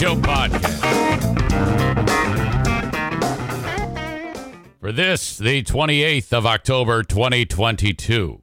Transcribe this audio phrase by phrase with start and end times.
[0.00, 0.80] Show podcast.
[4.80, 8.40] For this, the 28th of October, 2022.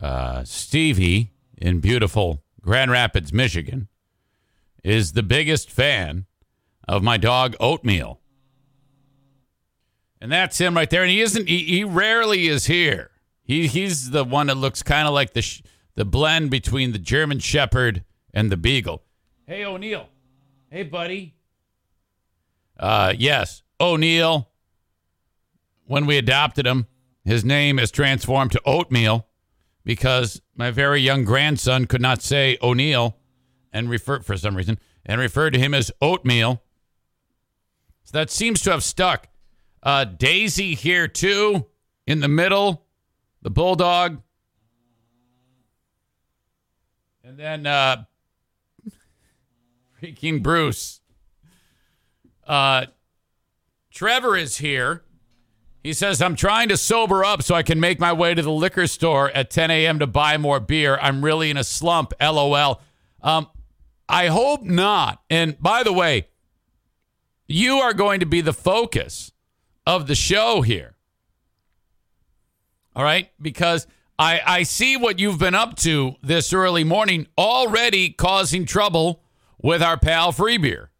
[0.00, 3.88] Uh, Stevie in beautiful Grand Rapids, Michigan,
[4.84, 6.26] is the biggest fan
[6.86, 8.20] of my dog Oatmeal.
[10.20, 11.02] And that's him right there.
[11.02, 11.48] And he isn't.
[11.48, 13.10] He, he rarely is here.
[13.42, 15.62] He he's the one that looks kind of like the sh-
[15.96, 18.04] the blend between the German Shepherd
[18.36, 19.02] and the Beagle.
[19.46, 20.08] Hey O'Neill.
[20.70, 21.34] Hey buddy.
[22.78, 24.50] Uh yes, O'Neill.
[25.86, 26.86] When we adopted him,
[27.24, 29.26] his name is transformed to Oatmeal
[29.84, 33.16] because my very young grandson could not say O'Neill
[33.72, 36.62] and refer for some reason and referred to him as Oatmeal.
[38.04, 39.28] So that seems to have stuck.
[39.82, 41.66] Uh, Daisy here too,
[42.06, 42.84] in the middle,
[43.40, 44.20] the bulldog,
[47.24, 48.04] and then uh,
[50.06, 51.00] freaking Bruce.
[52.46, 52.86] Uh,
[53.90, 55.02] Trevor is here.
[55.82, 58.50] He says, I'm trying to sober up so I can make my way to the
[58.50, 60.00] liquor store at 10 a.m.
[60.00, 60.98] to buy more beer.
[61.00, 62.12] I'm really in a slump.
[62.20, 62.80] LOL.
[63.22, 63.48] Um,
[64.08, 65.22] I hope not.
[65.30, 66.28] And by the way,
[67.46, 69.30] you are going to be the focus
[69.86, 70.96] of the show here.
[72.96, 73.30] All right?
[73.40, 73.86] Because
[74.18, 79.22] I, I see what you've been up to this early morning, already causing trouble
[79.62, 80.90] with our pal Free Beer.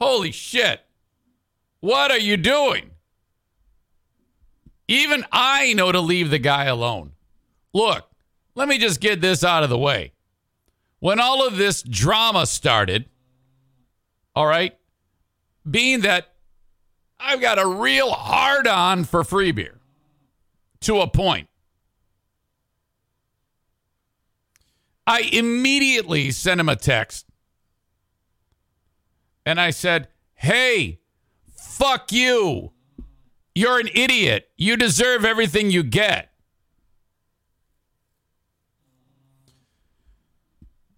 [0.00, 0.80] Holy shit.
[1.80, 2.90] What are you doing?
[4.88, 7.12] Even I know to leave the guy alone.
[7.72, 8.08] Look,
[8.54, 10.12] let me just get this out of the way.
[10.98, 13.06] When all of this drama started,
[14.34, 14.76] all right,
[15.68, 16.32] being that
[17.18, 19.80] I've got a real hard on for free beer
[20.80, 21.48] to a point.
[25.06, 27.26] I immediately sent him a text
[29.44, 31.00] and I said, Hey,
[31.54, 32.72] fuck you.
[33.54, 34.48] You're an idiot.
[34.56, 36.30] You deserve everything you get.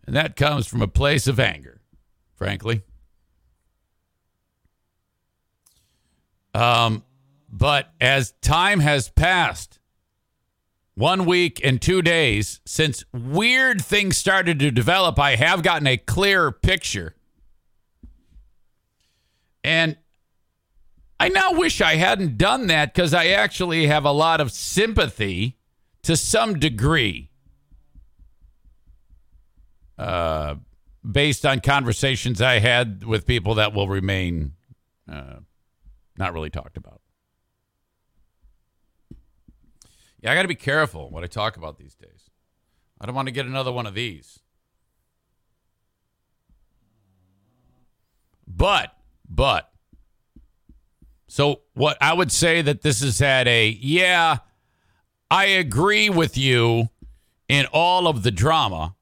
[0.06, 1.80] And that comes from a place of anger,
[2.36, 2.82] frankly.
[6.52, 7.02] Um,
[7.48, 9.80] but as time has passed,
[10.94, 15.96] one week and two days since weird things started to develop, I have gotten a
[15.96, 17.14] clearer picture.
[19.62, 19.96] And
[21.18, 25.56] I now wish I hadn't done that because I actually have a lot of sympathy
[26.02, 27.30] to some degree
[29.98, 30.56] uh,
[31.08, 34.52] based on conversations I had with people that will remain
[35.10, 35.36] uh,
[36.18, 37.00] not really talked about.
[40.24, 42.30] Yeah, I got to be careful what I talk about these days.
[42.98, 44.40] I don't want to get another one of these.
[48.46, 48.96] But,
[49.28, 49.70] but,
[51.26, 54.38] so what I would say that this has had a, yeah,
[55.30, 56.88] I agree with you
[57.46, 58.94] in all of the drama,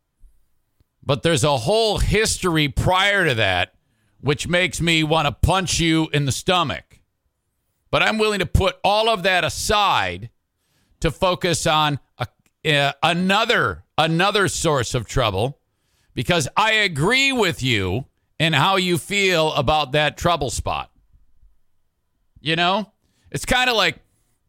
[1.04, 3.74] but there's a whole history prior to that
[4.20, 6.98] which makes me want to punch you in the stomach.
[7.92, 10.30] But I'm willing to put all of that aside
[11.02, 12.26] to focus on a,
[12.72, 15.58] uh, another another source of trouble
[16.14, 18.06] because I agree with you
[18.38, 20.90] in how you feel about that trouble spot.
[22.40, 22.92] You know,
[23.30, 23.96] it's kind of like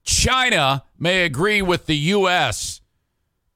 [0.03, 2.81] China may agree with the U.S.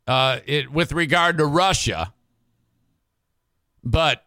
[0.08, 2.14] Uh, it, with regard to Russia,
[3.84, 4.24] but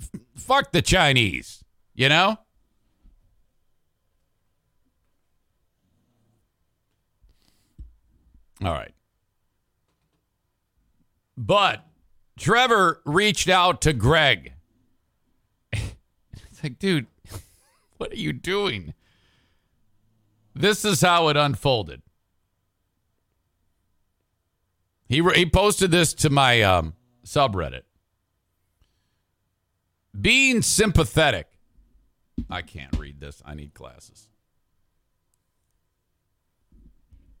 [0.00, 1.64] f- fuck the Chinese.
[1.94, 2.38] You know.
[8.62, 8.92] All right.
[11.36, 11.84] But
[12.38, 14.52] Trevor reached out to Greg.
[15.72, 17.06] it's like, dude,
[17.96, 18.94] what are you doing?
[20.54, 22.02] This is how it unfolded.
[25.08, 26.94] He, he posted this to my um,
[27.26, 27.82] subreddit.
[30.18, 31.48] Being sympathetic.
[32.48, 33.42] I can't read this.
[33.44, 34.28] I need glasses.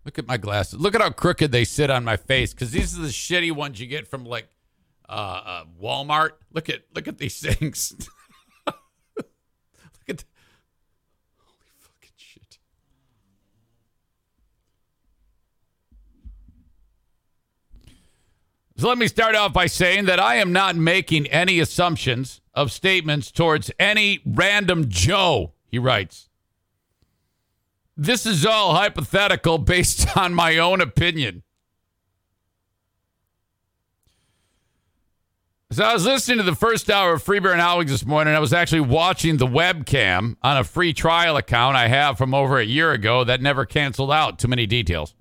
[0.04, 0.78] Look at my glasses.
[0.78, 3.80] Look at how crooked they sit on my face because these are the shitty ones
[3.80, 4.48] you get from like
[5.08, 5.12] uh,
[5.44, 6.30] uh, Walmart.
[6.52, 7.94] Look at look at these things.
[8.66, 8.76] look
[10.08, 10.24] at the,
[11.38, 12.58] holy fucking shit.
[18.76, 22.70] So let me start off by saying that I am not making any assumptions of
[22.70, 25.52] statements towards any random Joe.
[25.66, 26.28] He writes.
[27.96, 31.42] This is all hypothetical based on my own opinion.
[35.70, 38.06] So I was listening to the first hour of Free Beer and Hot Wings this
[38.06, 38.32] morning.
[38.32, 42.58] I was actually watching the webcam on a free trial account I have from over
[42.58, 44.38] a year ago that never canceled out.
[44.38, 45.14] Too many details.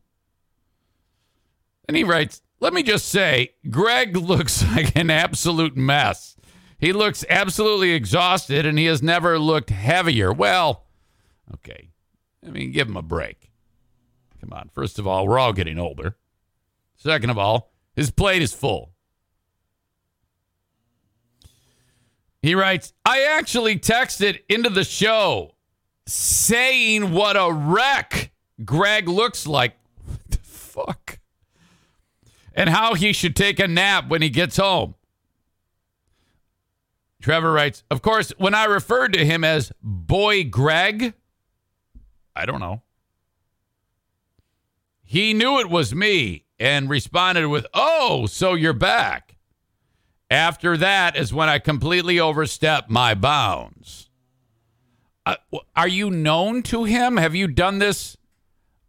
[1.88, 6.36] And he writes, let me just say, Greg looks like an absolute mess.
[6.78, 10.32] He looks absolutely exhausted and he has never looked heavier.
[10.32, 10.86] Well,
[11.56, 11.93] okay.
[12.46, 13.52] I mean, give him a break.
[14.42, 14.70] Come on.
[14.74, 16.18] First of all, we're all getting older.
[16.96, 18.92] Second of all, his plate is full.
[22.42, 25.56] He writes, I actually texted into the show
[26.06, 29.76] saying what a wreck Greg looks like.
[30.06, 31.20] What the fuck?
[32.54, 34.96] And how he should take a nap when he gets home.
[37.22, 41.14] Trevor writes, Of course, when I referred to him as Boy Greg,
[42.36, 42.82] I don't know.
[45.04, 49.36] He knew it was me and responded with, Oh, so you're back.
[50.32, 54.10] After that is when I completely overstepped my bounds.
[55.26, 55.36] Uh,
[55.76, 57.18] are you known to him?
[57.18, 58.18] Have you done this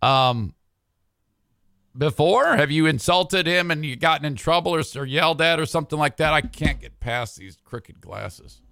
[0.00, 0.54] um,
[1.96, 2.56] before?
[2.56, 5.98] Have you insulted him and you gotten in trouble or, or yelled at or something
[5.98, 6.32] like that?
[6.32, 8.62] I can't get past these crooked glasses.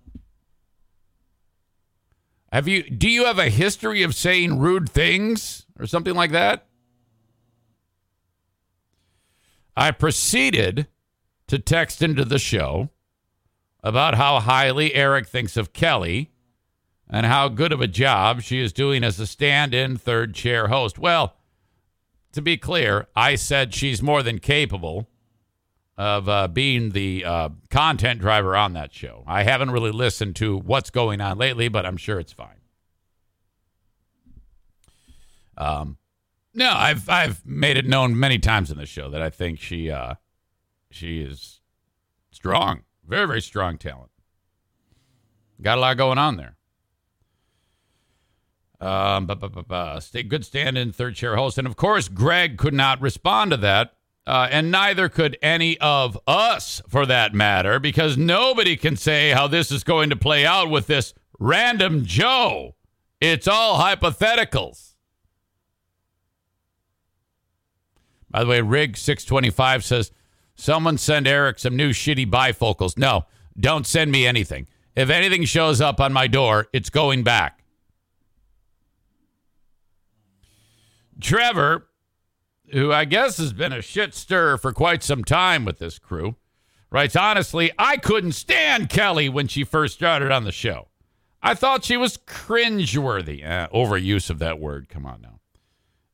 [2.52, 6.66] Have you do you have a history of saying rude things or something like that?
[9.75, 10.87] I proceeded
[11.46, 12.90] to text into the show
[13.82, 16.31] about how highly Eric thinks of Kelly
[17.08, 20.69] and how good of a job she is doing as a stand in third chair
[20.69, 20.98] host.
[20.98, 21.37] Well,
[22.32, 25.08] to be clear, I said she's more than capable
[25.96, 29.24] of uh, being the uh, content driver on that show.
[29.26, 32.60] I haven't really listened to what's going on lately, but I'm sure it's fine.
[35.56, 35.98] Um,
[36.54, 39.90] no, I've I've made it known many times in the show that I think she
[39.90, 40.14] uh,
[40.90, 41.60] she is
[42.30, 44.10] strong, very, very strong talent.
[45.60, 46.56] Got a lot going on there.
[48.80, 51.56] Um, but, but, but, stay good stand in third chair host.
[51.56, 53.94] And of course, Greg could not respond to that.
[54.26, 59.48] Uh, and neither could any of us for that matter, because nobody can say how
[59.48, 62.76] this is going to play out with this random Joe.
[63.20, 64.94] It's all hypotheticals.
[68.30, 70.12] By the way, Rig 625 says
[70.54, 72.96] Someone send Eric some new shitty bifocals.
[72.96, 73.26] No,
[73.58, 74.69] don't send me anything.
[74.94, 77.64] If anything shows up on my door, it's going back.
[81.20, 81.86] Trevor,
[82.72, 86.36] who I guess has been a shit stir for quite some time with this crew,
[86.90, 90.88] writes honestly, I couldn't stand Kelly when she first started on the show.
[91.42, 93.44] I thought she was cringeworthy.
[93.44, 94.88] Uh, overuse of that word.
[94.88, 95.40] Come on now.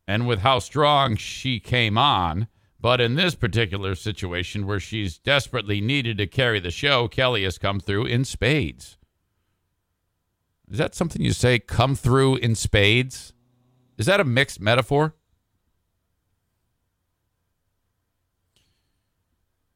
[0.07, 2.49] And with how strong she came on,
[2.81, 7.59] but in this particular situation where she's desperately needed to carry the show, Kelly has
[7.59, 8.97] come through in spades.
[10.71, 13.33] Is that something you say, come through in spades?
[13.99, 15.15] Is that a mixed metaphor?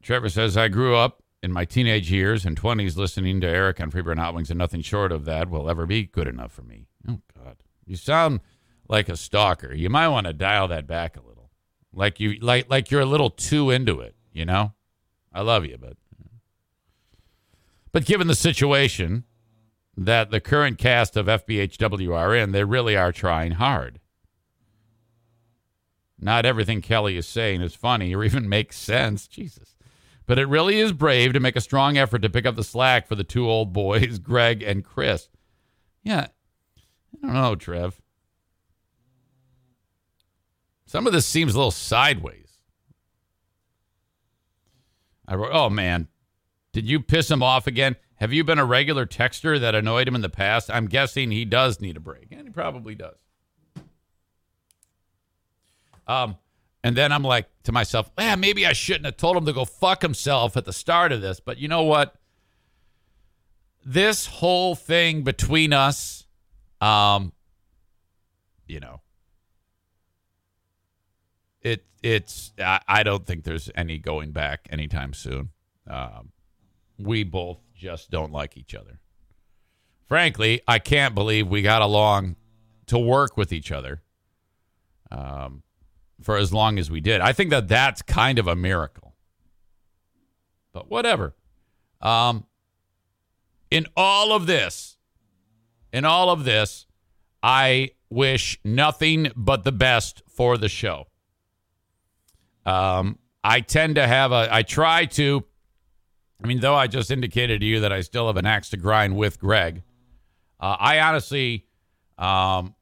[0.02, 3.90] Trevor says, I grew up in my teenage years and 20s listening to Eric on
[3.90, 6.52] Free Beer and Hot Wings, and nothing short of that will ever be good enough
[6.52, 6.86] for me.
[7.08, 7.56] Oh, God.
[7.86, 8.40] You sound
[8.88, 9.72] like a stalker.
[9.72, 11.50] You might want to dial that back a little.
[11.94, 14.72] Like you like like you're a little too into it, you know?
[15.32, 15.96] I love you, but
[17.92, 19.24] but given the situation
[19.96, 24.00] that the current cast of FBHW are in, they really are trying hard.
[26.18, 29.26] Not everything Kelly is saying is funny or even makes sense.
[29.26, 29.71] Jesus.
[30.32, 33.06] But it really is brave to make a strong effort to pick up the slack
[33.06, 35.28] for the two old boys, Greg and Chris.
[36.02, 36.28] Yeah.
[37.22, 38.00] I don't know, Trev.
[40.86, 42.48] Some of this seems a little sideways.
[45.28, 46.08] I wrote, oh man,
[46.72, 47.96] did you piss him off again?
[48.14, 50.70] Have you been a regular texter that annoyed him in the past?
[50.70, 53.18] I'm guessing he does need a break, and he probably does.
[56.06, 56.38] Um,
[56.84, 59.64] and then I'm like to myself, yeah, maybe I shouldn't have told him to go
[59.64, 61.40] fuck himself at the start of this.
[61.40, 62.16] But you know what?
[63.84, 66.26] This whole thing between us,
[66.80, 67.32] um,
[68.66, 69.00] you know,
[71.60, 75.50] it it's I, I don't think there's any going back anytime soon.
[75.88, 76.30] Um,
[76.98, 79.00] we both just don't like each other.
[80.06, 82.36] Frankly, I can't believe we got along
[82.86, 84.02] to work with each other
[85.10, 85.62] um,
[86.22, 87.20] for as long as we did.
[87.20, 89.14] I think that that's kind of a miracle.
[90.72, 91.34] But whatever.
[92.00, 92.46] Um,
[93.70, 94.96] in all of this,
[95.92, 96.86] in all of this,
[97.42, 101.06] I wish nothing but the best for the show.
[102.64, 105.44] Um, I tend to have a, I try to,
[106.42, 108.76] I mean, though I just indicated to you that I still have an axe to
[108.76, 109.82] grind with Greg,
[110.60, 111.66] uh, I honestly
[112.18, 112.74] um,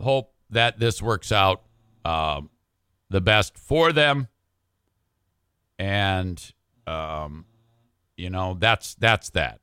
[0.00, 1.62] hope that this works out
[2.04, 2.50] um,
[3.10, 4.28] the best for them.
[5.78, 6.42] And,
[6.86, 7.46] um,
[8.16, 9.60] you know, that's, that's that.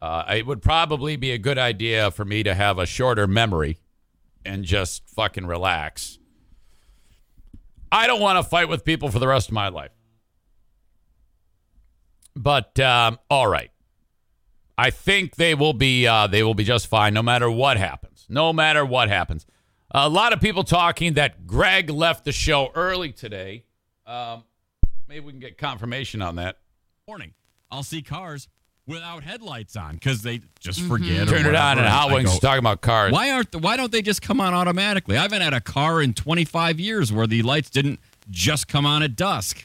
[0.00, 3.78] Uh, it would probably be a good idea for me to have a shorter memory
[4.44, 6.18] and just fucking relax.
[7.90, 9.92] I don't want to fight with people for the rest of my life.
[12.34, 13.70] But um, all right,
[14.76, 18.26] I think they will be uh, they will be just fine no matter what happens.
[18.28, 19.46] No matter what happens.
[19.98, 23.64] A lot of people talking that Greg left the show early today.
[24.06, 24.44] Um,
[25.08, 26.58] maybe we can get confirmation on that.
[27.08, 27.32] Morning,
[27.70, 28.46] I'll see cars
[28.86, 31.22] without headlights on because they just forget.
[31.28, 33.10] or Turn it on, and Hot I Wings go, is talking about cars.
[33.10, 35.16] Why aren't the, Why don't they just come on automatically?
[35.16, 37.98] I haven't had a car in 25 years where the lights didn't
[38.28, 39.64] just come on at dusk.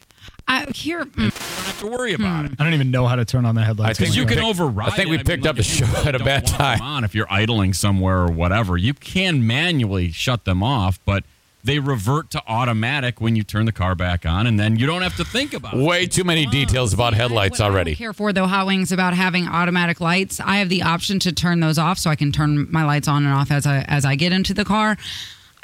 [0.51, 0.99] I here.
[0.99, 2.53] You don't have to worry about hmm.
[2.53, 2.59] it.
[2.59, 3.99] I don't even know how to turn on the headlights.
[3.99, 4.89] I think Because you can picked- override.
[4.89, 6.57] I think we mean, picked look, up the show really at a bad want them
[6.57, 6.81] time.
[6.81, 11.23] On if you're idling somewhere or whatever, you can manually shut them off, but
[11.63, 15.03] they revert to automatic when you turn the car back on, and then you don't
[15.03, 15.85] have to think about it.
[15.85, 17.95] Way too many details about headlights what I don't already.
[17.95, 20.39] care for though hot wings about having automatic lights.
[20.39, 23.25] I have the option to turn those off, so I can turn my lights on
[23.25, 24.97] and off as I as I get into the car.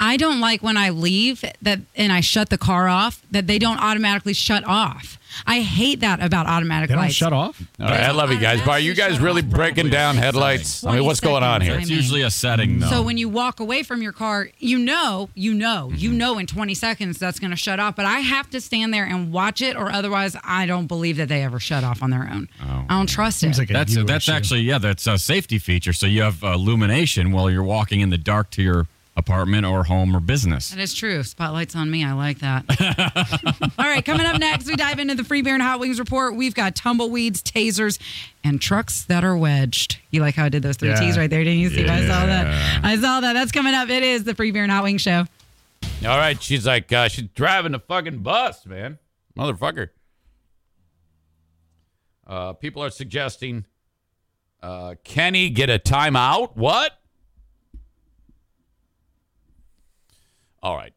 [0.00, 3.58] I don't like when I leave that and I shut the car off that they
[3.58, 5.18] don't automatically shut off.
[5.46, 7.14] I hate that about automatic They don't lights.
[7.14, 7.60] shut off.
[7.78, 8.60] All right, I love you guys.
[8.60, 10.84] But are you guys really breaking down headlights?
[10.84, 11.72] I mean, what's going on here?
[11.72, 12.88] 20 It's mean- usually a setting, though.
[12.88, 16.46] So when you walk away from your car, you know, you know, you know in
[16.46, 17.94] 20 seconds that's going to shut off.
[17.94, 21.28] But I have to stand there and watch it, or otherwise I don't believe that
[21.28, 22.48] they ever shut off on their own.
[22.60, 23.62] I don't trust Seems it.
[23.62, 24.32] like a That's you that's issue.
[24.36, 25.92] actually yeah, that's a safety feature.
[25.92, 28.86] So you have uh, illumination while you're walking in the dark to your
[29.18, 30.70] apartment or home or business.
[30.70, 31.22] That is true.
[31.22, 32.04] Spotlight's on me.
[32.04, 32.64] I like that.
[33.78, 36.36] All right, coming up next, we dive into the Free Beer and Hot Wings report.
[36.36, 37.98] We've got tumbleweeds, tasers,
[38.44, 39.98] and trucks that are wedged.
[40.12, 41.00] You like how I did those three Yeah.
[41.00, 41.42] T's right there?
[41.44, 41.84] Didn't you see?
[41.86, 42.84] I saw that.
[42.84, 43.32] I saw that.
[43.34, 43.90] That's coming up.
[43.90, 45.24] It is the Free Beer and Hot Wings show.
[46.06, 48.98] All right, she's like, uh, she's driving the fucking bus, man,
[49.36, 49.88] motherfucker.
[52.26, 53.64] Uh, people are suggesting
[54.62, 56.56] uh, Kenny get a timeout.
[56.56, 56.92] What?
[60.62, 60.92] All right.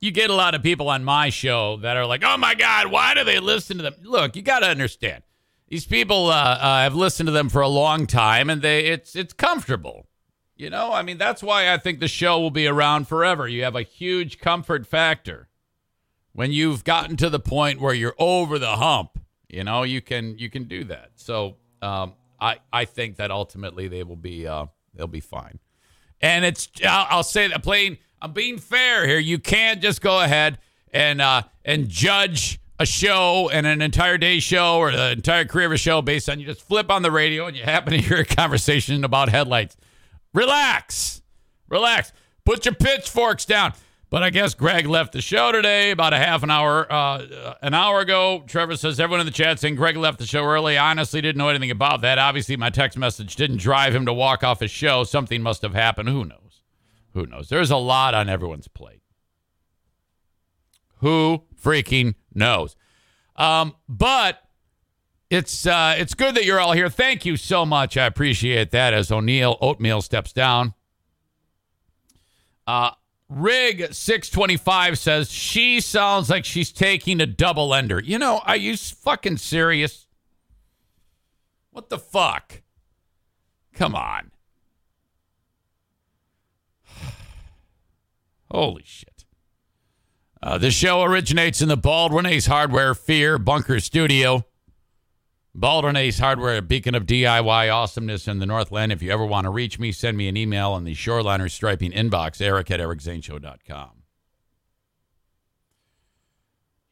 [0.00, 2.90] You get a lot of people on my show that are like, "Oh my God,
[2.90, 5.22] why do they listen to them?" Look, you got to understand.
[5.68, 9.14] These people uh, uh, have listened to them for a long time, and they it's
[9.14, 10.08] it's comfortable.
[10.56, 13.48] You know, I mean, that's why I think the show will be around forever.
[13.48, 15.48] You have a huge comfort factor
[16.32, 19.18] when you've gotten to the point where you're over the hump.
[19.48, 21.12] You know, you can you can do that.
[21.14, 25.58] So um, I I think that ultimately they will be uh, they'll be fine.
[26.22, 27.98] And it's I'll, I'll say that plain.
[28.20, 29.18] I'm being fair here.
[29.18, 30.58] You can't just go ahead
[30.92, 35.66] and uh, and judge a show and an entire day show or the entire career
[35.66, 37.98] of a show based on you just flip on the radio and you happen to
[37.98, 39.76] hear a conversation about headlights.
[40.32, 41.22] Relax,
[41.68, 42.12] relax.
[42.44, 43.72] Put your pitchforks down.
[44.12, 47.72] But I guess Greg left the show today about a half an hour uh, an
[47.72, 48.44] hour ago.
[48.46, 50.76] Trevor says everyone in the chat saying Greg left the show early.
[50.76, 52.18] I honestly didn't know anything about that.
[52.18, 55.04] Obviously, my text message didn't drive him to walk off his show.
[55.04, 56.10] Something must have happened.
[56.10, 56.60] Who knows?
[57.14, 57.48] Who knows?
[57.48, 59.00] There's a lot on everyone's plate.
[60.98, 62.76] Who freaking knows?
[63.36, 64.42] Um, but
[65.30, 66.90] it's uh, it's good that you're all here.
[66.90, 67.96] Thank you so much.
[67.96, 68.92] I appreciate that.
[68.92, 70.74] As O'Neill Oatmeal steps down.
[72.66, 72.90] Uh,
[73.34, 78.00] Rig six twenty five says she sounds like she's taking a double ender.
[78.00, 80.06] You know, are you fucking serious?
[81.70, 82.62] What the fuck?
[83.74, 84.30] Come on.
[88.50, 89.24] Holy shit.
[90.42, 94.44] Uh, this show originates in the Baldwin Ace Hardware Fear Bunker Studio.
[95.54, 98.90] Baldwin Ace Hardware, a beacon of DIY awesomeness in the Northland.
[98.90, 101.92] If you ever want to reach me, send me an email on the Shoreliner Striping
[101.92, 103.90] inbox, eric at ericzaneshow.com.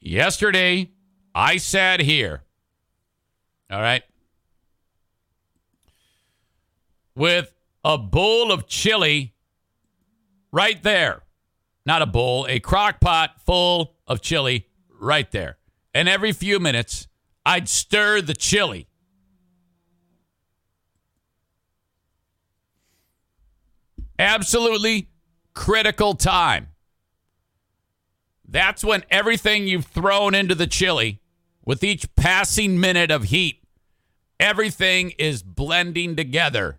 [0.00, 0.90] Yesterday,
[1.34, 2.42] I sat here,
[3.70, 4.02] all right,
[7.14, 9.34] with a bowl of chili
[10.52, 11.22] right there.
[11.86, 14.68] Not a bowl, a crock pot full of chili
[15.00, 15.56] right there.
[15.94, 17.08] And every few minutes,
[17.44, 18.86] I'd stir the chili.
[24.18, 25.08] Absolutely
[25.54, 26.68] critical time.
[28.46, 31.20] That's when everything you've thrown into the chili,
[31.64, 33.62] with each passing minute of heat,
[34.38, 36.78] everything is blending together.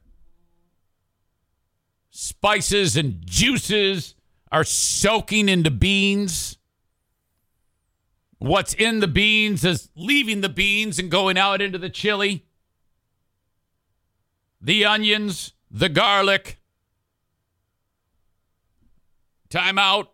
[2.09, 4.15] Spices and juices
[4.51, 6.57] are soaking into beans.
[8.41, 12.47] What's in the beans is leaving the beans and going out into the chili.
[14.59, 16.59] The onions, the garlic.
[19.51, 20.13] Time out.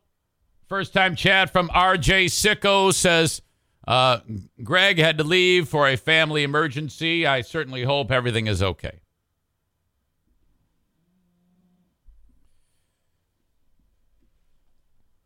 [0.68, 3.42] First time chat from RJ Sicko says,
[3.88, 4.20] uh,
[4.62, 7.26] Greg had to leave for a family emergency.
[7.26, 9.00] I certainly hope everything is okay.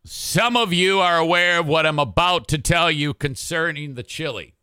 [0.03, 4.55] Some of you are aware of what I'm about to tell you concerning the chili.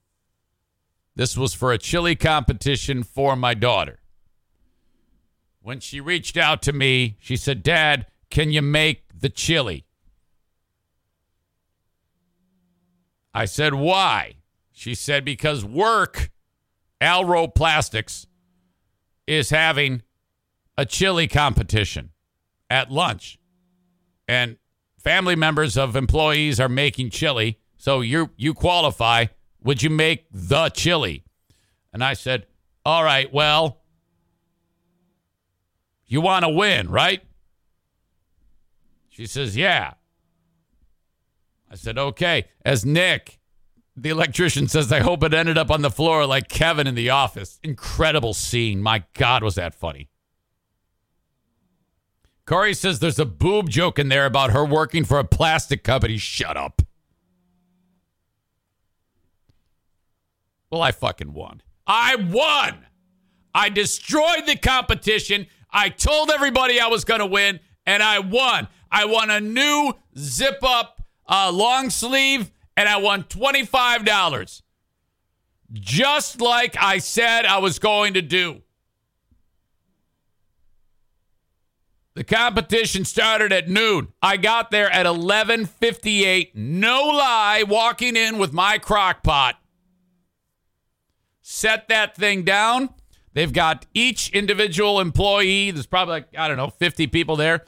[1.15, 4.01] This was for a chili competition for my daughter.
[5.61, 9.85] When she reached out to me, she said, Dad, can you make the chili?
[13.35, 14.37] I said, Why?
[14.73, 16.31] She said, Because work,
[17.01, 18.27] Alro Plastics,
[19.27, 20.03] is having
[20.77, 22.11] a chili competition
[22.71, 23.39] at lunch.
[24.27, 24.57] And
[25.09, 27.59] family members of employees are making chili.
[27.79, 29.27] So you you qualify.
[29.63, 31.25] Would you make the chili?
[31.95, 32.47] And I said,
[32.85, 33.81] All right, well,
[36.05, 37.23] you want to win, right?
[39.09, 39.95] She says, Yeah.
[41.71, 42.45] I said, Okay.
[42.63, 43.39] As Nick,
[43.97, 47.09] the electrician, says, I hope it ended up on the floor like Kevin in the
[47.09, 47.59] office.
[47.63, 48.83] Incredible scene.
[48.83, 50.11] My God, was that funny.
[52.49, 56.17] Corey says there's a boob joke in there about her working for a plastic company.
[56.17, 56.81] Shut up.
[60.71, 61.61] Well, I fucking won.
[61.87, 62.87] I won.
[63.55, 65.47] I destroyed the competition.
[65.71, 68.69] I told everybody I was going to win, and I won.
[68.91, 74.63] I won a new zip up uh, long sleeve, and I won $25.
[75.75, 78.63] Just like I said I was going to do.
[82.19, 84.09] The competition started at noon.
[84.21, 86.53] I got there at 11:58.
[86.53, 89.55] No lie, walking in with my crock pot.
[91.41, 92.91] Set that thing down.
[93.35, 95.71] They've got each individual employee.
[95.71, 97.65] There's probably like I don't know 50 people there.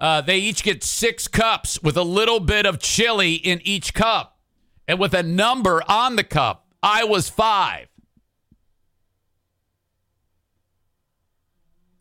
[0.00, 4.40] Uh, they each get six cups with a little bit of chili in each cup,
[4.88, 6.66] and with a number on the cup.
[6.82, 7.86] I was five.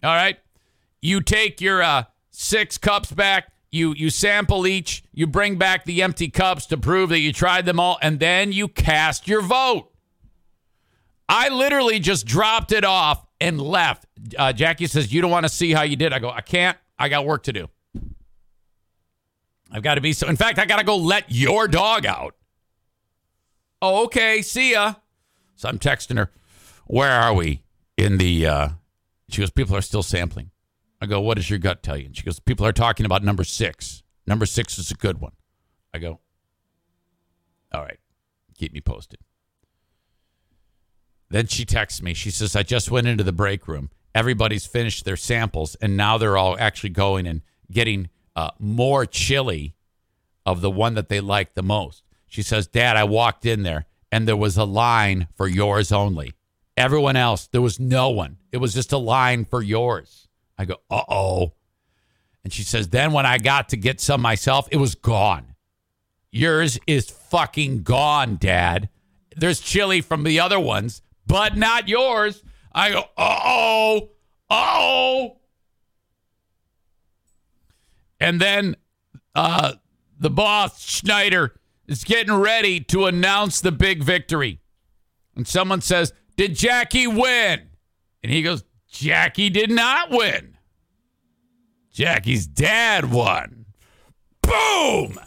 [0.01, 0.39] All right
[1.04, 6.02] you take your uh, six cups back you you sample each you bring back the
[6.02, 9.89] empty cups to prove that you tried them all and then you cast your vote.
[11.28, 14.06] I literally just dropped it off and left.
[14.38, 16.13] Uh, jackie says you don't want to see how you did.
[16.13, 16.78] I go i can't.
[16.98, 17.68] I got work to do.
[19.72, 22.36] I've got to be so in fact i got to go let your dog out.
[23.82, 24.96] Oh okay see ya.
[25.56, 26.32] So i'm texting her
[26.86, 27.63] where are we
[27.98, 28.70] in the uh
[29.30, 30.52] she goes people are still sampling
[31.04, 32.06] I go, what does your gut tell you?
[32.06, 34.04] And she goes, people are talking about number six.
[34.26, 35.34] Number six is a good one.
[35.94, 36.22] I go,
[37.74, 38.00] all right,
[38.58, 39.20] keep me posted.
[41.30, 42.13] Then she texts me.
[42.13, 43.89] She says, I just went into the break room.
[44.16, 49.76] Everybody's finished their samples, and now they're all actually going and getting uh, more chili
[50.46, 52.04] of the one that they like the most.
[52.28, 56.34] She says, Dad, I walked in there, and there was a line for yours only.
[56.78, 58.38] Everyone else, there was no one.
[58.54, 60.22] It was just a line for yours.
[60.63, 61.54] I go, uh oh.
[62.43, 65.56] And she says, then when I got to get some myself, it was gone.
[66.32, 68.89] Yours is fucking gone, Dad.
[69.36, 72.43] There's chili from the other ones, but not yours.
[72.73, 74.10] I go, uh oh,
[74.49, 75.38] oh.
[78.19, 78.78] And then
[79.36, 79.73] uh,
[80.19, 84.60] the boss, Schneider, is getting ready to announce the big victory.
[85.36, 87.69] And someone says, Did Jackie win?
[88.23, 90.53] And he goes, Jackie did not win.
[91.93, 93.65] Jackie's dad won.
[94.41, 95.19] Boom!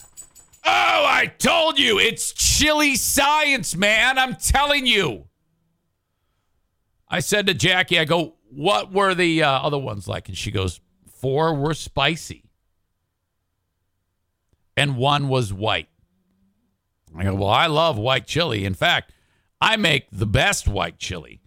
[0.68, 4.18] Oh, I told you, it's chili science, man.
[4.18, 5.29] I'm telling you.
[7.09, 10.29] I said to Jackie, I go, what were the uh, other ones like?
[10.29, 12.44] And she goes, four were spicy,
[14.76, 15.88] and one was white.
[17.16, 18.64] I go, well, I love white chili.
[18.64, 19.12] In fact,
[19.61, 21.40] I make the best white chili.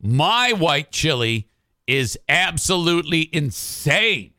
[0.00, 1.50] My white chili
[1.86, 4.31] is absolutely insane.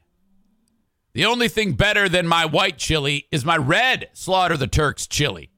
[1.13, 5.51] The only thing better than my white chili is my red Slaughter the Turks chili.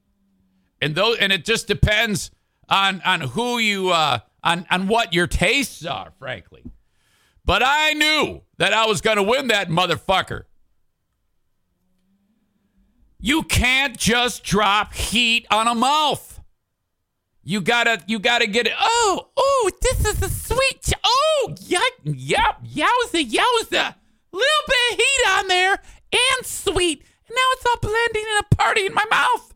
[0.80, 2.30] And those and it just depends
[2.68, 6.62] on on who you uh on on what your tastes are, frankly.
[7.46, 10.42] But I knew that I was going to win that motherfucker.
[13.20, 16.40] You can't just drop heat on a mouth.
[17.44, 18.72] You gotta, you gotta get it.
[18.78, 20.92] Oh, oh, this is a sweet.
[21.04, 23.94] Oh, yeah, yeah, yowza, yowza.
[24.36, 25.78] Little bit of heat on there
[26.12, 27.02] and sweet.
[27.26, 29.54] And now it's all blending in a party in my mouth.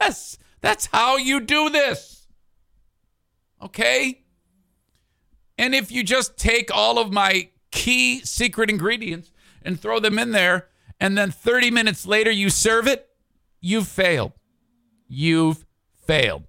[0.00, 2.28] Yes, that's how you do this.
[3.60, 4.22] Okay?
[5.58, 10.30] And if you just take all of my key secret ingredients and throw them in
[10.30, 10.68] there,
[11.00, 13.08] and then 30 minutes later you serve it,
[13.60, 14.32] you've failed.
[15.08, 15.66] You've
[16.06, 16.44] failed.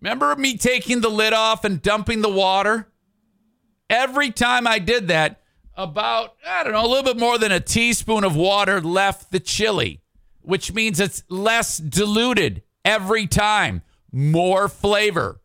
[0.00, 2.88] Remember me taking the lid off and dumping the water?
[3.90, 5.40] Every time I did that,
[5.78, 9.38] about, I don't know, a little bit more than a teaspoon of water left the
[9.38, 10.02] chili,
[10.42, 13.82] which means it's less diluted every time.
[14.10, 15.40] More flavor.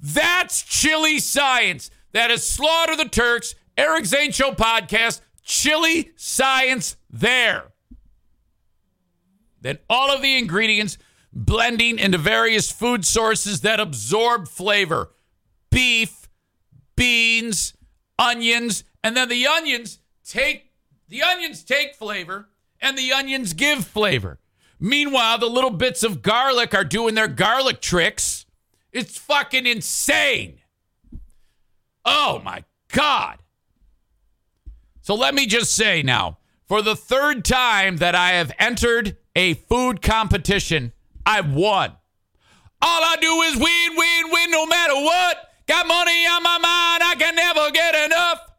[0.00, 1.90] That's chili science.
[2.10, 7.72] That is Slaughter the Turks, Eric Zane Show podcast, chili science there.
[9.60, 10.98] Then all of the ingredients
[11.32, 15.10] blending into various food sources that absorb flavor
[15.70, 16.28] beef,
[16.96, 17.74] beans,
[18.18, 20.72] onions, and then the onions take
[21.08, 22.48] the onions take flavor
[22.80, 24.38] and the onions give flavor.
[24.80, 28.46] Meanwhile, the little bits of garlic are doing their garlic tricks.
[28.90, 30.60] It's fucking insane.
[32.04, 33.38] Oh my God.
[35.02, 39.54] So let me just say now, for the third time that I have entered a
[39.54, 40.92] food competition,
[41.24, 41.92] I've won.
[42.80, 45.36] All I do is win, win, win no matter what.
[45.66, 48.51] Got money on my mind, I can never get enough.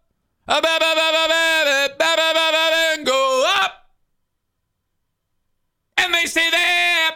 [3.06, 3.89] Go up.
[5.97, 7.12] And they stay there.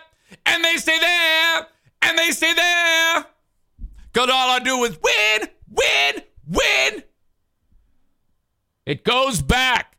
[0.46, 1.68] And they stay there.
[2.02, 3.26] And they stay there.
[4.12, 7.04] Because all I do is win, win, win.
[8.86, 9.98] It goes back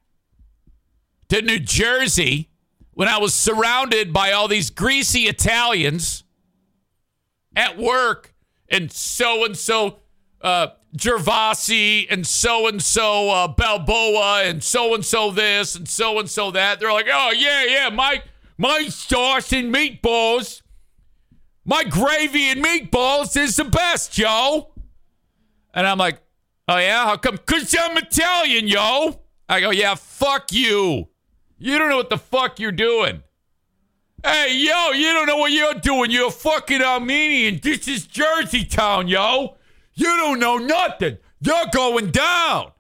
[1.29, 2.49] to New Jersey
[2.93, 6.25] when I was surrounded by all these greasy Italians
[7.55, 8.35] at work
[8.69, 9.99] and so and so
[10.41, 16.29] uh, Gervasi and so and so Balboa and so and so this and so and
[16.29, 16.81] so that.
[16.81, 18.23] They're like, oh yeah, yeah, my
[18.57, 20.63] my sauce and meatballs,
[21.65, 24.73] my gravy and meatballs is the best, yo.
[25.75, 26.21] And I'm like,
[26.67, 27.39] oh yeah, how come?
[27.39, 29.21] Cause I'm Italian, yo.
[29.49, 31.09] I go, yeah, fuck you.
[31.59, 33.23] You don't know what the fuck you're doing.
[34.25, 36.11] Hey, yo, you don't know what you're doing.
[36.11, 37.61] You're a fucking Armenian.
[37.63, 39.58] This is Jersey Town, yo.
[39.99, 41.19] You don't know nothing.
[41.41, 42.71] You're going down.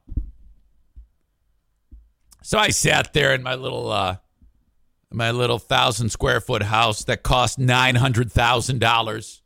[2.42, 4.16] So I sat there in my little uh
[5.10, 9.42] my little thousand square foot house that cost nine hundred thousand dollars.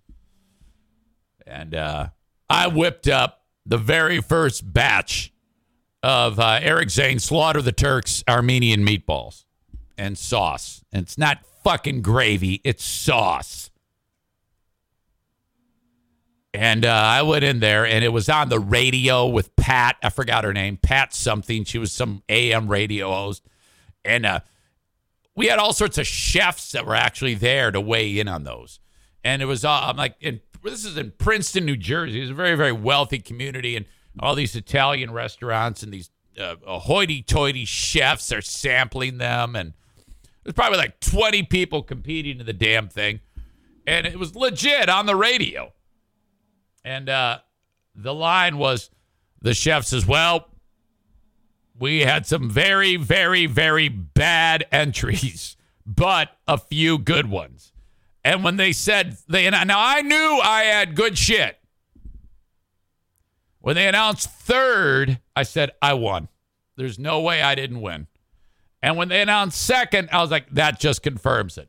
[1.46, 2.08] And uh
[2.50, 5.32] I whipped up the very first batch
[6.02, 9.46] of uh, Eric Zane Slaughter the Turks Armenian meatballs
[9.96, 10.84] and sauce.
[10.92, 13.61] And it's not fucking gravy, it's sauce.
[16.54, 19.96] And uh, I went in there and it was on the radio with Pat.
[20.02, 21.64] I forgot her name, Pat something.
[21.64, 23.42] She was some AM radio host.
[24.04, 24.40] And uh,
[25.34, 28.80] we had all sorts of chefs that were actually there to weigh in on those.
[29.24, 32.20] And it was, uh, I'm like, in, this is in Princeton, New Jersey.
[32.20, 33.76] It's a very, very wealthy community.
[33.76, 33.86] And
[34.20, 39.56] all these Italian restaurants and these uh, hoity toity chefs are sampling them.
[39.56, 39.72] And
[40.44, 43.20] there's probably like 20 people competing in the damn thing.
[43.86, 45.72] And it was legit on the radio.
[46.84, 47.38] And uh,
[47.94, 48.90] the line was
[49.40, 50.48] the chef says, Well,
[51.78, 57.72] we had some very, very, very bad entries, but a few good ones.
[58.24, 61.58] And when they said, they now I knew I had good shit.
[63.58, 66.28] When they announced third, I said, I won.
[66.76, 68.06] There's no way I didn't win.
[68.82, 71.68] And when they announced second, I was like, that just confirms it.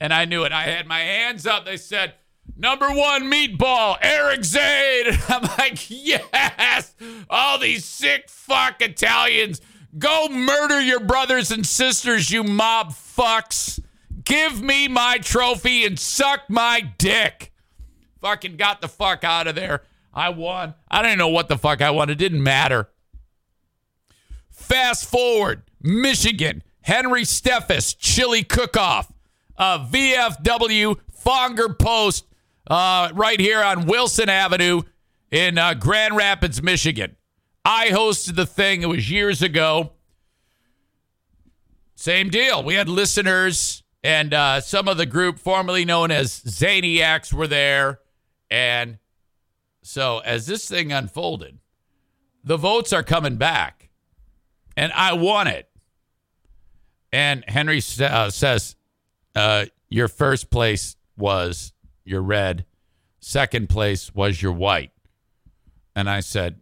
[0.00, 0.52] And I knew it.
[0.52, 1.66] I had my hands up.
[1.66, 2.14] They said,
[2.60, 4.40] Number one meatball, Eric.
[4.56, 6.92] And I'm like, yes,
[7.30, 9.60] all these sick fuck Italians.
[9.96, 13.80] Go murder your brothers and sisters, you mob fucks.
[14.24, 17.52] Give me my trophy and suck my dick.
[18.20, 19.82] Fucking got the fuck out of there.
[20.12, 20.74] I won.
[20.90, 22.10] I didn't know what the fuck I won.
[22.10, 22.88] It didn't matter.
[24.50, 29.12] Fast forward, Michigan, Henry Steffes, chili cook-off,
[29.56, 32.26] uh, VFW, Fonger Post,
[32.68, 34.82] uh, right here on Wilson Avenue
[35.30, 37.16] in uh, Grand Rapids, Michigan.
[37.64, 38.82] I hosted the thing.
[38.82, 39.92] It was years ago.
[41.94, 42.62] same deal.
[42.62, 48.00] We had listeners, and uh, some of the group formerly known as Zaniacs were there.
[48.50, 48.98] And
[49.82, 51.58] so as this thing unfolded,
[52.44, 53.90] the votes are coming back,
[54.76, 55.68] and I won it.
[57.12, 58.76] And Henry uh, says,
[59.34, 61.72] uh, Your first place was
[62.08, 62.64] your red,
[63.20, 64.92] second place was your white.
[65.94, 66.60] And I said,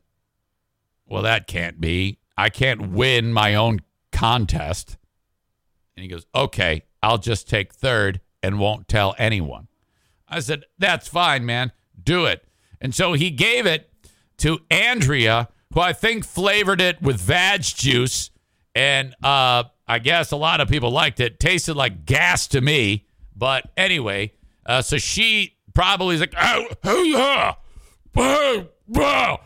[1.07, 2.19] Well, that can't be.
[2.37, 3.81] I can't win my own
[4.13, 4.97] contest.
[5.97, 9.69] And he goes, Okay, I'll just take third and won't tell anyone.
[10.29, 11.73] I said, That's fine, man.
[12.03, 12.47] Do it.
[12.81, 13.91] And so he gave it
[14.39, 18.31] to Andrea, who I think flavored it with vag juice.
[18.75, 21.41] And uh, I guess a lot of people liked it.
[21.41, 23.07] Tasted like gas to me.
[23.35, 24.33] But anyway,
[24.67, 27.55] uh, so she probably is like, oh, oh yeah.
[28.15, 29.37] Hey, yeah.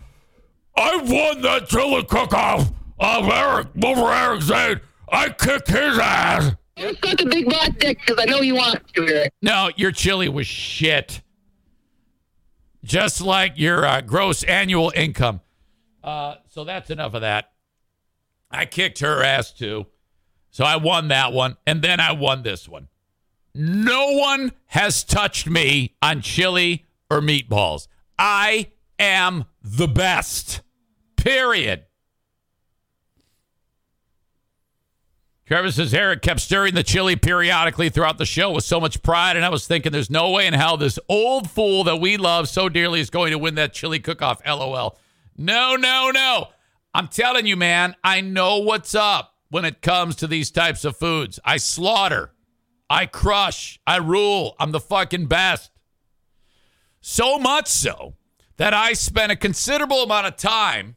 [0.76, 4.80] I won that chili cook-off of Eric over Eric Zane.
[5.11, 6.54] I kicked his ass.
[6.76, 9.30] You're such a big butt dick because I know you want to.
[9.42, 11.20] No, your chili was shit.
[12.83, 15.40] Just like your uh, gross annual income.
[16.02, 17.52] Uh, so that's enough of that.
[18.50, 19.87] I kicked her ass too.
[20.50, 21.56] So I won that one.
[21.66, 22.88] And then I won this one.
[23.62, 27.88] No one has touched me on chili or meatballs.
[28.18, 28.68] I
[28.99, 30.62] am the best.
[31.16, 31.85] Period.
[35.44, 39.37] Trevor says Eric kept stirring the chili periodically throughout the show with so much pride,
[39.37, 42.49] and I was thinking there's no way in hell this old fool that we love
[42.49, 44.40] so dearly is going to win that chili cook-off.
[44.46, 44.99] LOL.
[45.37, 46.49] No, no, no.
[46.94, 50.96] I'm telling you, man, I know what's up when it comes to these types of
[50.96, 51.38] foods.
[51.44, 52.33] I slaughter,
[52.90, 54.57] I crush, I rule.
[54.59, 55.70] I'm the fucking best.
[57.00, 58.16] So much so
[58.57, 60.96] that I spent a considerable amount of time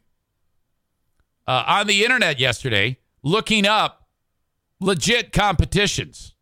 [1.46, 4.08] uh, on the internet yesterday looking up
[4.80, 6.34] legit competitions.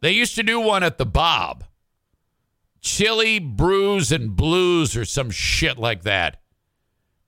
[0.00, 1.64] They used to do one at the Bob.
[2.80, 6.42] Chili Brews and Blues or some shit like that.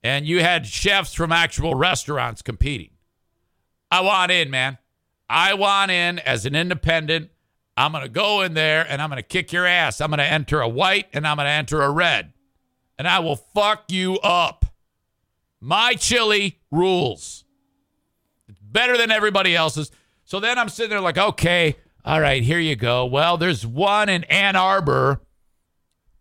[0.03, 2.91] And you had chefs from actual restaurants competing.
[3.89, 4.77] I want in, man.
[5.29, 7.31] I want in as an independent.
[7.77, 9.99] I'm going to go in there and I'm going to kick your ass.
[9.99, 12.33] I'm going to enter a white and I'm going to enter a red.
[12.97, 14.65] And I will fuck you up.
[15.59, 17.43] My chili rules
[18.47, 19.91] It's better than everybody else's.
[20.23, 23.05] So then I'm sitting there like, okay, all right, here you go.
[23.05, 25.21] Well, there's one in Ann Arbor.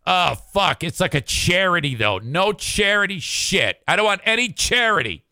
[0.06, 0.82] Oh, fuck.
[0.84, 2.18] It's like a charity, though.
[2.18, 3.82] No charity shit.
[3.86, 5.24] I don't want any charity.